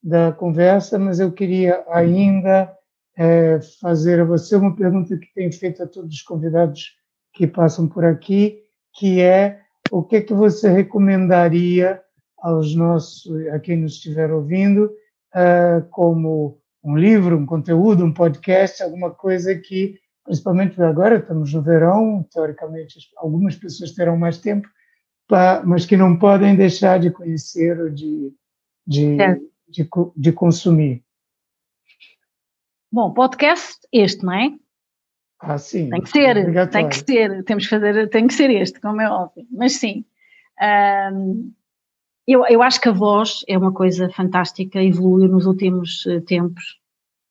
da 0.02 0.30
conversa, 0.30 0.98
mas 0.98 1.18
eu 1.20 1.32
queria 1.32 1.82
ainda 1.88 2.70
é, 3.16 3.58
fazer 3.80 4.20
a 4.20 4.24
você 4.26 4.56
uma 4.56 4.76
pergunta 4.76 5.16
que 5.16 5.32
tenho 5.34 5.50
feito 5.50 5.82
a 5.82 5.86
todos 5.86 6.14
os 6.14 6.20
convidados 6.20 6.98
que 7.32 7.46
passam 7.46 7.88
por 7.88 8.04
aqui, 8.04 8.58
que 8.92 9.22
é 9.22 9.58
o 9.90 10.02
que 10.02 10.16
é 10.16 10.20
que 10.20 10.34
você 10.34 10.68
recomendaria 10.68 12.02
aos 12.40 12.74
nossos, 12.74 13.26
a 13.46 13.58
quem 13.58 13.78
nos 13.78 13.94
estiver 13.94 14.30
ouvindo, 14.30 14.90
é, 15.34 15.82
como 15.90 16.58
um 16.84 16.94
livro, 16.94 17.38
um 17.38 17.46
conteúdo, 17.46 18.04
um 18.04 18.12
podcast, 18.12 18.82
alguma 18.82 19.12
coisa 19.12 19.54
que, 19.54 19.94
principalmente 20.26 20.78
agora 20.82 21.16
estamos 21.16 21.54
no 21.54 21.62
verão, 21.62 22.22
teoricamente 22.30 22.98
algumas 23.16 23.56
pessoas 23.56 23.92
terão 23.92 24.18
mais 24.18 24.36
tempo, 24.36 24.68
mas 25.64 25.84
que 25.84 25.96
não 25.96 26.16
podem 26.16 26.56
deixar 26.56 26.98
de 27.00 27.10
conhecer 27.10 27.78
ou 27.80 27.90
de, 27.90 28.32
de, 28.86 29.20
é. 29.20 29.34
de, 29.68 29.88
de, 30.16 30.32
consumir. 30.32 31.02
Bom, 32.90 33.12
podcast 33.12 33.80
este, 33.92 34.24
não 34.24 34.32
é? 34.32 34.54
Ah, 35.38 35.58
sim. 35.58 35.90
Tem 35.90 36.00
que 36.00 36.08
ser, 36.08 36.70
tem 36.70 36.88
que 36.88 36.96
ser, 36.96 37.44
temos 37.44 37.64
que 37.64 37.70
fazer, 37.70 38.08
tem 38.08 38.26
que 38.26 38.34
ser 38.34 38.50
este, 38.50 38.80
como 38.80 39.00
é 39.00 39.10
óbvio. 39.10 39.46
Mas 39.50 39.74
sim, 39.74 40.04
hum, 41.12 41.52
eu, 42.26 42.44
eu 42.46 42.62
acho 42.62 42.80
que 42.80 42.88
a 42.88 42.92
voz 42.92 43.44
é 43.46 43.56
uma 43.56 43.72
coisa 43.72 44.08
fantástica, 44.10 44.82
evoluiu 44.82 45.28
nos 45.28 45.46
últimos 45.46 46.04
eh, 46.06 46.20
tempos, 46.20 46.80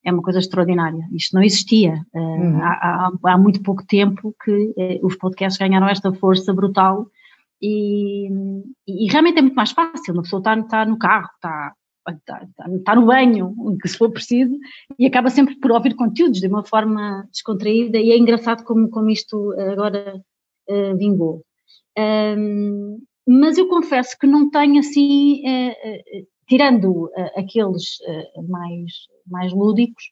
é 0.05 0.11
uma 0.11 0.21
coisa 0.21 0.39
extraordinária. 0.39 1.05
Isto 1.11 1.35
não 1.35 1.43
existia. 1.43 2.05
Uhum. 2.13 2.61
Há, 2.61 2.69
há, 2.71 3.11
há, 3.33 3.37
muito 3.37 3.61
pouco 3.61 3.85
tempo 3.85 4.33
que 4.43 4.73
eh, 4.77 4.99
os 5.01 5.15
podcasts 5.15 5.57
ganharam 5.57 5.89
esta 5.89 6.13
força 6.13 6.53
brutal 6.53 7.07
e, 7.61 8.27
e, 8.87 9.11
realmente 9.11 9.39
é 9.39 9.41
muito 9.41 9.55
mais 9.55 9.71
fácil, 9.71 10.13
uma 10.13 10.23
pessoa 10.23 10.39
está, 10.39 10.85
no 10.85 10.97
carro, 10.97 11.29
está, 11.35 11.73
está, 12.07 12.95
no 12.95 13.05
banho, 13.05 13.55
se 13.85 13.97
for 13.97 14.11
preciso, 14.11 14.57
e 14.99 15.05
acaba 15.05 15.29
sempre 15.29 15.55
por 15.55 15.71
ouvir 15.71 15.95
conteúdos 15.95 16.39
de 16.39 16.47
uma 16.47 16.63
forma 16.63 17.27
descontraída, 17.31 17.97
e 17.97 18.11
é 18.11 18.17
engraçado 18.17 18.63
como, 18.63 18.89
como 18.89 19.09
isto 19.09 19.53
agora 19.53 20.21
uh, 20.69 20.97
vingou. 20.97 21.43
Um, 21.97 23.01
mas 23.27 23.57
eu 23.57 23.67
confesso 23.67 24.17
que 24.19 24.27
não 24.27 24.51
tenho 24.51 24.79
assim, 24.79 25.41
uh, 25.41 25.71
uh, 25.71 26.27
tirando 26.47 27.09
aqueles 27.35 27.97
mais, 28.47 28.91
mais 29.25 29.51
lúdicos, 29.51 30.03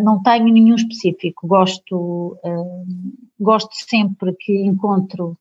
não 0.00 0.22
tenho 0.22 0.46
nenhum 0.46 0.74
específico. 0.74 1.46
Gosto, 1.46 2.38
gosto 3.38 3.70
sempre 3.74 4.34
que 4.40 4.56
encontro 4.64 5.36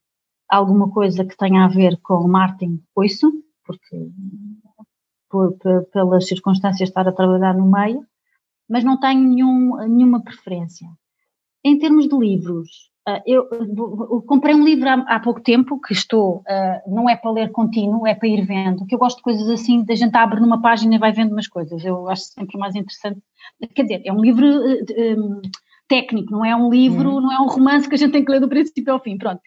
alguma 0.51 0.91
coisa 0.91 1.25
que 1.25 1.37
tenha 1.37 1.63
a 1.63 1.69
ver 1.69 1.99
com 2.01 2.27
marketing, 2.27 2.83
ouço, 2.93 3.31
porque 3.65 4.11
por, 5.29 5.53
por, 5.57 5.85
pelas 5.85 6.27
circunstâncias 6.27 6.89
estar 6.89 7.07
a 7.07 7.13
trabalhar 7.13 7.55
no 7.55 7.71
meio, 7.71 8.05
mas 8.69 8.83
não 8.83 8.99
tenho 8.99 9.21
nenhum, 9.21 9.77
nenhuma 9.87 10.21
preferência. 10.21 10.87
Em 11.63 11.77
termos 11.79 12.07
de 12.07 12.17
livros, 12.17 12.91
Uh, 13.09 13.19
eu, 13.25 14.21
comprei 14.27 14.53
um 14.53 14.63
livro 14.63 14.87
há, 14.87 15.19
pouco 15.19 15.41
tempo 15.41 15.81
que 15.81 15.91
estou, 15.91 16.41
uh, 16.41 16.93
não 16.93 17.09
é 17.09 17.15
para 17.15 17.31
ler 17.31 17.51
contínuo, 17.51 18.05
é 18.05 18.13
para 18.13 18.27
ir 18.27 18.45
vendo, 18.45 18.85
que 18.85 18.93
eu 18.93 18.99
gosto 18.99 19.17
de 19.17 19.23
coisas 19.23 19.49
assim, 19.49 19.83
da 19.83 19.95
gente 19.95 20.15
abre 20.15 20.39
numa 20.39 20.61
página 20.61 20.93
e 20.93 20.99
vai 20.99 21.11
vendo 21.11 21.31
umas 21.31 21.47
coisas, 21.47 21.83
eu 21.83 22.07
acho 22.07 22.25
sempre 22.25 22.59
mais 22.59 22.75
interessante, 22.75 23.19
quer 23.73 23.83
dizer, 23.83 24.01
é 24.05 24.13
um 24.13 24.21
livro 24.21 24.45
um, 24.45 25.41
técnico, 25.91 26.31
não 26.31 26.45
é 26.45 26.55
um 26.55 26.69
livro, 26.69 27.09
uhum. 27.09 27.19
não 27.19 27.33
é 27.33 27.41
um 27.41 27.47
romance 27.47 27.87
que 27.87 27.95
a 27.95 27.97
gente 27.97 28.13
tem 28.13 28.23
que 28.23 28.31
ler 28.31 28.39
do 28.39 28.47
princípio 28.47 28.93
ao 28.93 29.03
fim, 29.03 29.17
pronto. 29.17 29.41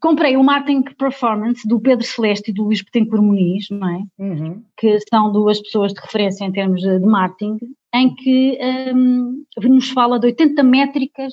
Comprei 0.00 0.38
o 0.38 0.42
Martin 0.42 0.80
Performance 0.80 1.68
do 1.68 1.78
Pedro 1.78 2.06
Celeste 2.06 2.50
e 2.50 2.54
do 2.54 2.64
Luís 2.64 2.80
Betancourt 2.80 3.22
Muniz, 3.22 3.66
não 3.70 3.86
é? 3.86 4.02
Uhum. 4.18 4.64
Que 4.74 4.98
são 5.10 5.30
duas 5.30 5.60
pessoas 5.60 5.92
de 5.92 6.00
referência 6.00 6.46
em 6.46 6.52
termos 6.52 6.80
de 6.80 6.98
marketing, 7.00 7.58
em 7.94 8.14
que 8.14 8.58
um, 8.94 9.44
nos 9.62 9.90
fala 9.90 10.18
de 10.18 10.28
80 10.28 10.62
métricas 10.62 11.32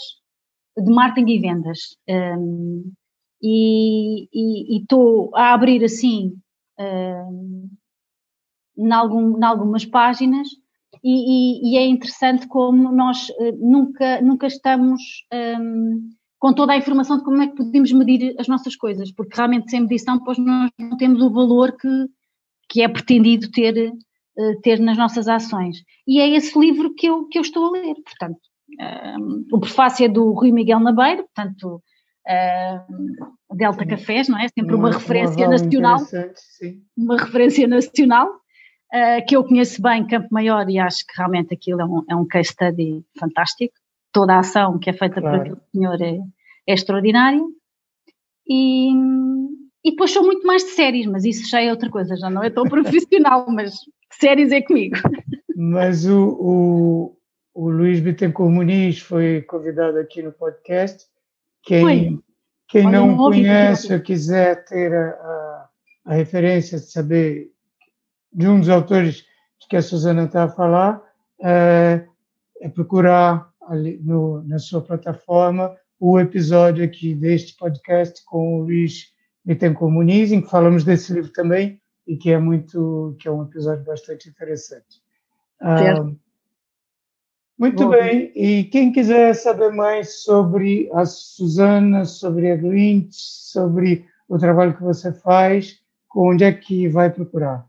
de 0.77 0.91
marketing 0.91 1.31
e 1.31 1.39
vendas. 1.39 1.79
Um, 2.09 2.91
e 3.41 4.77
estou 4.81 5.31
a 5.33 5.53
abrir 5.53 5.85
assim 5.85 6.33
um, 6.77 7.69
em, 8.77 8.91
algum, 8.91 9.37
em 9.37 9.45
algumas 9.45 9.85
páginas 9.85 10.49
e, 11.03 11.69
e, 11.69 11.73
e, 11.73 11.77
é 11.77 11.85
interessante 11.85 12.47
como 12.47 12.91
nós 12.91 13.29
uh, 13.29 13.57
nunca, 13.59 14.21
nunca 14.21 14.47
estamos 14.47 15.01
um, 15.33 16.09
com 16.37 16.53
toda 16.53 16.73
a 16.73 16.77
informação 16.77 17.17
de 17.17 17.23
como 17.23 17.41
é 17.41 17.47
que 17.47 17.55
podemos 17.55 17.91
medir 17.91 18.35
as 18.39 18.47
nossas 18.47 18.75
coisas, 18.75 19.11
porque 19.11 19.35
realmente 19.35 19.69
sem 19.69 19.81
medição 19.81 20.23
pois 20.23 20.37
nós 20.37 20.71
não 20.79 20.97
temos 20.97 21.21
o 21.21 21.31
valor 21.31 21.75
que, 21.77 22.07
que 22.69 22.81
é 22.81 22.87
pretendido 22.87 23.49
ter, 23.51 23.91
uh, 23.91 24.61
ter 24.61 24.79
nas 24.79 24.97
nossas 24.97 25.27
ações. 25.27 25.77
E 26.07 26.19
é 26.19 26.29
esse 26.29 26.57
livro 26.57 26.93
que 26.95 27.07
eu, 27.07 27.25
que 27.27 27.37
eu 27.37 27.41
estou 27.41 27.67
a 27.67 27.71
ler, 27.71 27.95
portanto, 27.95 28.39
o 29.51 29.59
prefácio 29.59 30.05
é 30.05 30.07
do 30.07 30.31
Rui 30.31 30.51
Miguel 30.51 30.79
Nabeiro, 30.79 31.23
portanto, 31.23 31.81
uh, 32.27 33.55
Delta. 33.55 33.85
Cafés, 33.85 34.29
não 34.29 34.39
é? 34.39 34.47
Sempre 34.47 34.75
uma, 34.75 34.89
uma 34.89 34.97
referência 34.97 35.47
nacional. 35.47 35.97
Uma 36.95 37.17
referência 37.17 37.67
nacional, 37.67 38.29
uh, 38.93 39.25
que 39.27 39.35
eu 39.35 39.43
conheço 39.43 39.81
bem, 39.81 40.05
Campo 40.07 40.27
Maior, 40.31 40.69
e 40.69 40.79
acho 40.79 41.05
que 41.05 41.13
realmente 41.17 41.53
aquilo 41.53 41.81
é 41.81 41.85
um, 41.85 42.03
é 42.09 42.15
um 42.15 42.25
case 42.25 42.49
study 42.49 43.03
fantástico. 43.19 43.73
Toda 44.11 44.35
a 44.35 44.39
ação 44.39 44.79
que 44.79 44.89
é 44.89 44.93
feita 44.93 45.21
claro. 45.21 45.37
por 45.37 45.41
aquele 45.41 45.61
senhor 45.71 46.01
é, 46.01 46.19
é 46.67 46.73
extraordinária. 46.73 47.41
E, 48.47 48.91
e 49.85 49.91
depois 49.91 50.11
sou 50.11 50.23
muito 50.23 50.45
mais 50.45 50.63
de 50.63 50.71
séries, 50.71 51.05
mas 51.05 51.23
isso 51.23 51.47
já 51.47 51.61
é 51.61 51.69
outra 51.69 51.89
coisa, 51.89 52.17
já 52.17 52.29
não 52.29 52.43
é 52.43 52.49
tão 52.49 52.63
profissional, 52.69 53.45
mas 53.49 53.75
séries 54.11 54.51
é 54.51 54.61
comigo. 54.61 54.97
Mas 55.55 56.05
o, 56.05 56.29
o, 56.39 57.17
o 57.53 57.69
Luís 57.69 57.99
Bittencourt 57.99 58.51
Muniz 58.51 58.99
foi 58.99 59.41
convidado 59.43 59.97
aqui 59.99 60.21
no 60.23 60.31
podcast. 60.31 61.05
Quem, 61.63 62.19
quem 62.67 62.89
não 62.89 63.17
conhece 63.17 63.93
ou 63.93 63.99
quiser 63.99 64.63
ter 64.65 64.93
a, 64.93 65.09
a, 65.09 65.69
a, 66.05 66.13
referência 66.13 66.79
de 66.79 66.85
saber 66.85 67.51
de 68.31 68.47
um 68.47 68.59
dos 68.59 68.69
autores 68.69 69.25
que 69.69 69.75
a 69.75 69.81
Suzana 69.81 70.25
está 70.25 70.45
a 70.45 70.49
falar, 70.49 71.01
é, 71.41 72.05
é 72.61 72.69
procurar 72.69 73.49
ali 73.67 73.99
no, 74.03 74.41
na 74.43 74.57
sua 74.57 74.81
plataforma 74.81 75.75
o 75.99 76.19
episódio 76.19 76.83
aqui 76.83 77.13
deste 77.13 77.55
podcast 77.57 78.23
com 78.25 78.59
o 78.59 78.63
Luís 78.63 79.13
Bittencourt 79.45 79.91
Muniz, 79.91 80.31
em 80.31 80.41
que 80.41 80.49
falamos 80.49 80.83
desse 80.83 81.13
livro 81.13 81.31
também 81.31 81.81
e 82.07 82.17
que 82.17 82.31
é 82.31 82.39
muito 82.39 83.15
que 83.19 83.27
é 83.27 83.31
um 83.31 83.43
episódio 83.43 83.83
bastante 83.83 84.27
interessante. 84.27 85.01
Ah, 85.61 86.09
muito 87.59 87.83
Bom, 87.83 87.89
bem, 87.89 88.31
e 88.33 88.63
quem 88.63 88.91
quiser 88.91 89.35
saber 89.35 89.73
mais 89.73 90.23
sobre 90.23 90.89
a 90.93 91.05
Suzana, 91.05 92.05
sobre 92.05 92.49
a 92.51 92.55
Glint, 92.55 93.09
sobre 93.11 94.05
o 94.29 94.37
trabalho 94.37 94.75
que 94.75 94.81
você 94.81 95.11
faz, 95.11 95.77
onde 96.15 96.45
é 96.45 96.53
que 96.53 96.87
vai 96.87 97.09
procurar? 97.09 97.68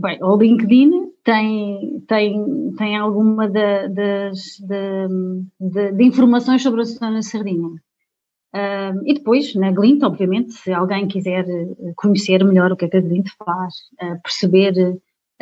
Bem, 0.00 0.16
o 0.22 0.36
LinkedIn 0.36 1.10
tem, 1.24 2.04
tem, 2.06 2.72
tem 2.78 2.96
alguma 2.96 3.48
de, 3.48 3.88
das, 3.88 4.38
de, 4.60 5.08
de, 5.58 5.92
de, 5.92 6.04
informações 6.04 6.62
sobre 6.62 6.82
a 6.82 6.84
Susana 6.84 7.20
Sardinha. 7.20 7.66
Uh, 8.54 9.02
e 9.04 9.14
depois, 9.14 9.56
na 9.56 9.72
Glint, 9.72 10.04
obviamente, 10.04 10.52
se 10.52 10.72
alguém 10.72 11.08
quiser 11.08 11.44
conhecer 11.96 12.44
melhor 12.44 12.70
o 12.70 12.76
que 12.76 12.84
é 12.84 12.88
que 12.88 12.96
a 12.96 13.00
Glint 13.00 13.28
faz, 13.44 13.74
uh, 14.00 14.22
perceber 14.22 14.72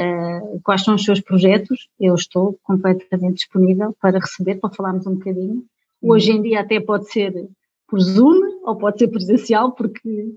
uh, 0.01 0.61
quais 0.65 0.83
são 0.83 0.95
os 0.95 1.05
seus 1.05 1.21
projetos, 1.21 1.91
eu 2.01 2.15
estou 2.15 2.59
completamente 2.63 3.41
disponível 3.41 3.95
para 4.01 4.19
receber, 4.19 4.55
para 4.55 4.73
falarmos 4.73 5.07
um 5.07 5.17
bocadinho. 5.17 5.67
Hoje 6.01 6.33
em 6.33 6.41
dia 6.41 6.61
até 6.61 6.81
pode 6.81 7.13
ser 7.13 7.47
por 7.87 8.01
Zoom 8.01 8.41
ou 8.65 8.75
pode 8.77 9.01
ser 9.01 9.09
presencial, 9.09 9.73
porque 9.73 10.35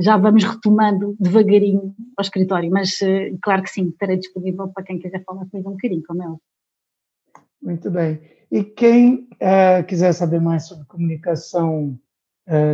já 0.00 0.16
vamos 0.16 0.44
retomando 0.44 1.16
devagarinho 1.20 1.94
ao 2.16 2.22
escritório, 2.22 2.70
mas 2.70 3.00
uh, 3.02 3.38
claro 3.42 3.62
que 3.62 3.70
sim, 3.70 3.88
estarei 3.88 4.16
disponível 4.16 4.68
para 4.68 4.84
quem 4.84 4.98
quiser 4.98 5.22
falar 5.24 5.46
comigo 5.46 5.70
um 5.70 5.72
bocadinho, 5.74 6.02
como 6.06 6.22
é 6.22 6.36
Muito 7.62 7.90
bem. 7.90 8.20
E 8.50 8.64
quem 8.64 9.28
uh, 9.34 9.84
quiser 9.86 10.12
saber 10.12 10.40
mais 10.40 10.66
sobre 10.66 10.86
comunicação 10.86 11.98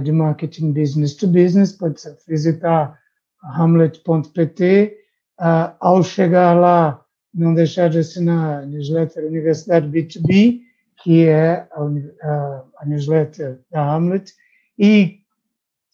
de 0.03 0.11
marketing 0.11 0.73
business 0.73 1.15
to 1.15 1.29
business, 1.29 1.71
pode 1.71 2.03
visitar 2.27 2.99
hamlet.pt 3.41 5.01
Uh, 5.41 5.73
ao 5.81 6.03
chegar 6.03 6.53
lá, 6.53 7.03
não 7.33 7.55
deixar 7.55 7.89
de 7.89 8.01
assinar 8.01 8.63
a 8.63 8.67
newsletter 8.67 9.25
Universidade 9.25 9.89
B2B, 9.89 10.61
que 11.03 11.25
é 11.25 11.67
a, 11.73 11.81
a, 12.23 12.65
a 12.81 12.85
newsletter 12.85 13.59
da 13.71 13.83
Hamlet. 13.83 14.35
E 14.79 15.20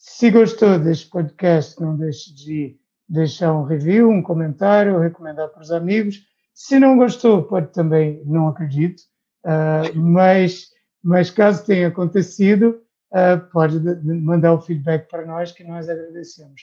se 0.06 0.30
gostou 0.30 0.78
deste 0.78 1.10
podcast, 1.10 1.78
não 1.82 1.96
deixe 1.96 2.32
de 2.32 2.78
deixar 3.08 3.52
um 3.52 3.64
review, 3.64 4.08
um 4.08 4.22
comentário, 4.22 5.00
recomendar 5.00 5.48
para 5.48 5.60
os 5.60 5.72
amigos. 5.72 6.24
Se 6.54 6.78
não 6.78 6.96
gostou, 6.96 7.42
pode 7.42 7.72
também, 7.72 8.22
não 8.24 8.46
acredito, 8.46 9.02
uh, 9.44 9.92
mas, 9.98 10.68
mas 11.02 11.28
caso 11.28 11.66
tenha 11.66 11.88
acontecido, 11.88 12.80
uh, 13.12 13.50
pode 13.52 13.80
mandar 14.04 14.54
o 14.54 14.60
feedback 14.60 15.10
para 15.10 15.26
nós, 15.26 15.50
que 15.50 15.64
nós 15.64 15.88
agradecemos. 15.88 16.62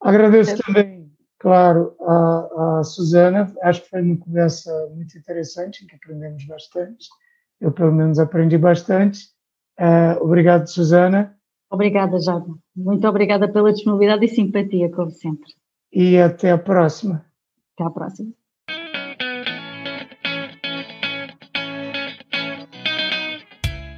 Agradeço 0.00 0.56
também 0.62 1.10
claro, 1.38 1.96
a, 2.02 2.78
a 2.78 2.84
Suzana. 2.84 3.52
Acho 3.62 3.82
que 3.82 3.88
foi 3.88 4.02
uma 4.02 4.18
conversa 4.18 4.70
muito 4.94 5.16
interessante, 5.16 5.82
em 5.82 5.86
que 5.86 5.96
aprendemos 5.96 6.44
bastante. 6.44 7.08
Eu, 7.58 7.72
pelo 7.72 7.90
menos, 7.90 8.18
aprendi 8.18 8.58
bastante. 8.58 9.30
Uh, 9.80 10.22
obrigado, 10.22 10.66
Suzana. 10.66 11.36
Obrigada, 11.70 12.18
Jaime. 12.20 12.56
Muito 12.74 13.06
obrigada 13.08 13.48
pela 13.48 13.72
disponibilidade 13.72 14.24
e 14.24 14.28
simpatia, 14.28 14.90
como 14.90 15.10
sempre. 15.10 15.52
E 15.92 16.18
até 16.18 16.50
a 16.50 16.58
próxima. 16.58 17.24
Até 17.74 17.84
a 17.84 17.90
próxima. 17.90 18.32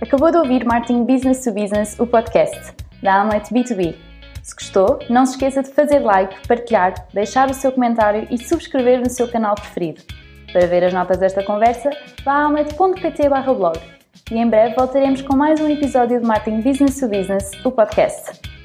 Acabou 0.01 0.31
de 0.31 0.39
ouvir 0.39 0.65
Martin 0.65 1.05
Business 1.05 1.45
to 1.45 1.53
Business, 1.53 1.99
o 1.99 2.07
podcast 2.07 2.75
da 3.03 3.21
Amlet 3.21 3.53
B2B. 3.53 3.95
Se 4.43 4.55
gostou, 4.55 4.99
não 5.11 5.27
se 5.27 5.33
esqueça 5.33 5.63
de 5.63 5.71
fazer 5.71 5.99
like, 5.99 6.49
partilhar, 6.49 6.95
deixar 7.13 7.51
o 7.51 7.55
seu 7.55 7.71
comentário 7.71 8.27
e 8.31 8.39
subscrever 8.39 9.01
no 9.01 9.11
seu 9.11 9.29
canal 9.29 9.55
preferido. 9.55 10.03
Para 10.53 10.67
ver 10.67 10.85
as 10.85 10.95
notas 10.95 11.19
desta 11.19 11.45
conversa, 11.45 11.91
vá 12.25 12.33
a 12.33 12.45
amlet.pt 12.47 13.29
blog 13.29 13.98
e 14.31 14.37
em 14.37 14.49
breve 14.49 14.75
voltaremos 14.75 15.23
com 15.23 15.37
mais 15.37 15.61
um 15.61 15.69
episódio 15.69 16.21
de 16.21 16.27
Marketing 16.27 16.61
Business 16.61 16.99
to 17.01 17.09
Business, 17.09 17.51
o 17.65 17.71
podcast. 17.71 18.58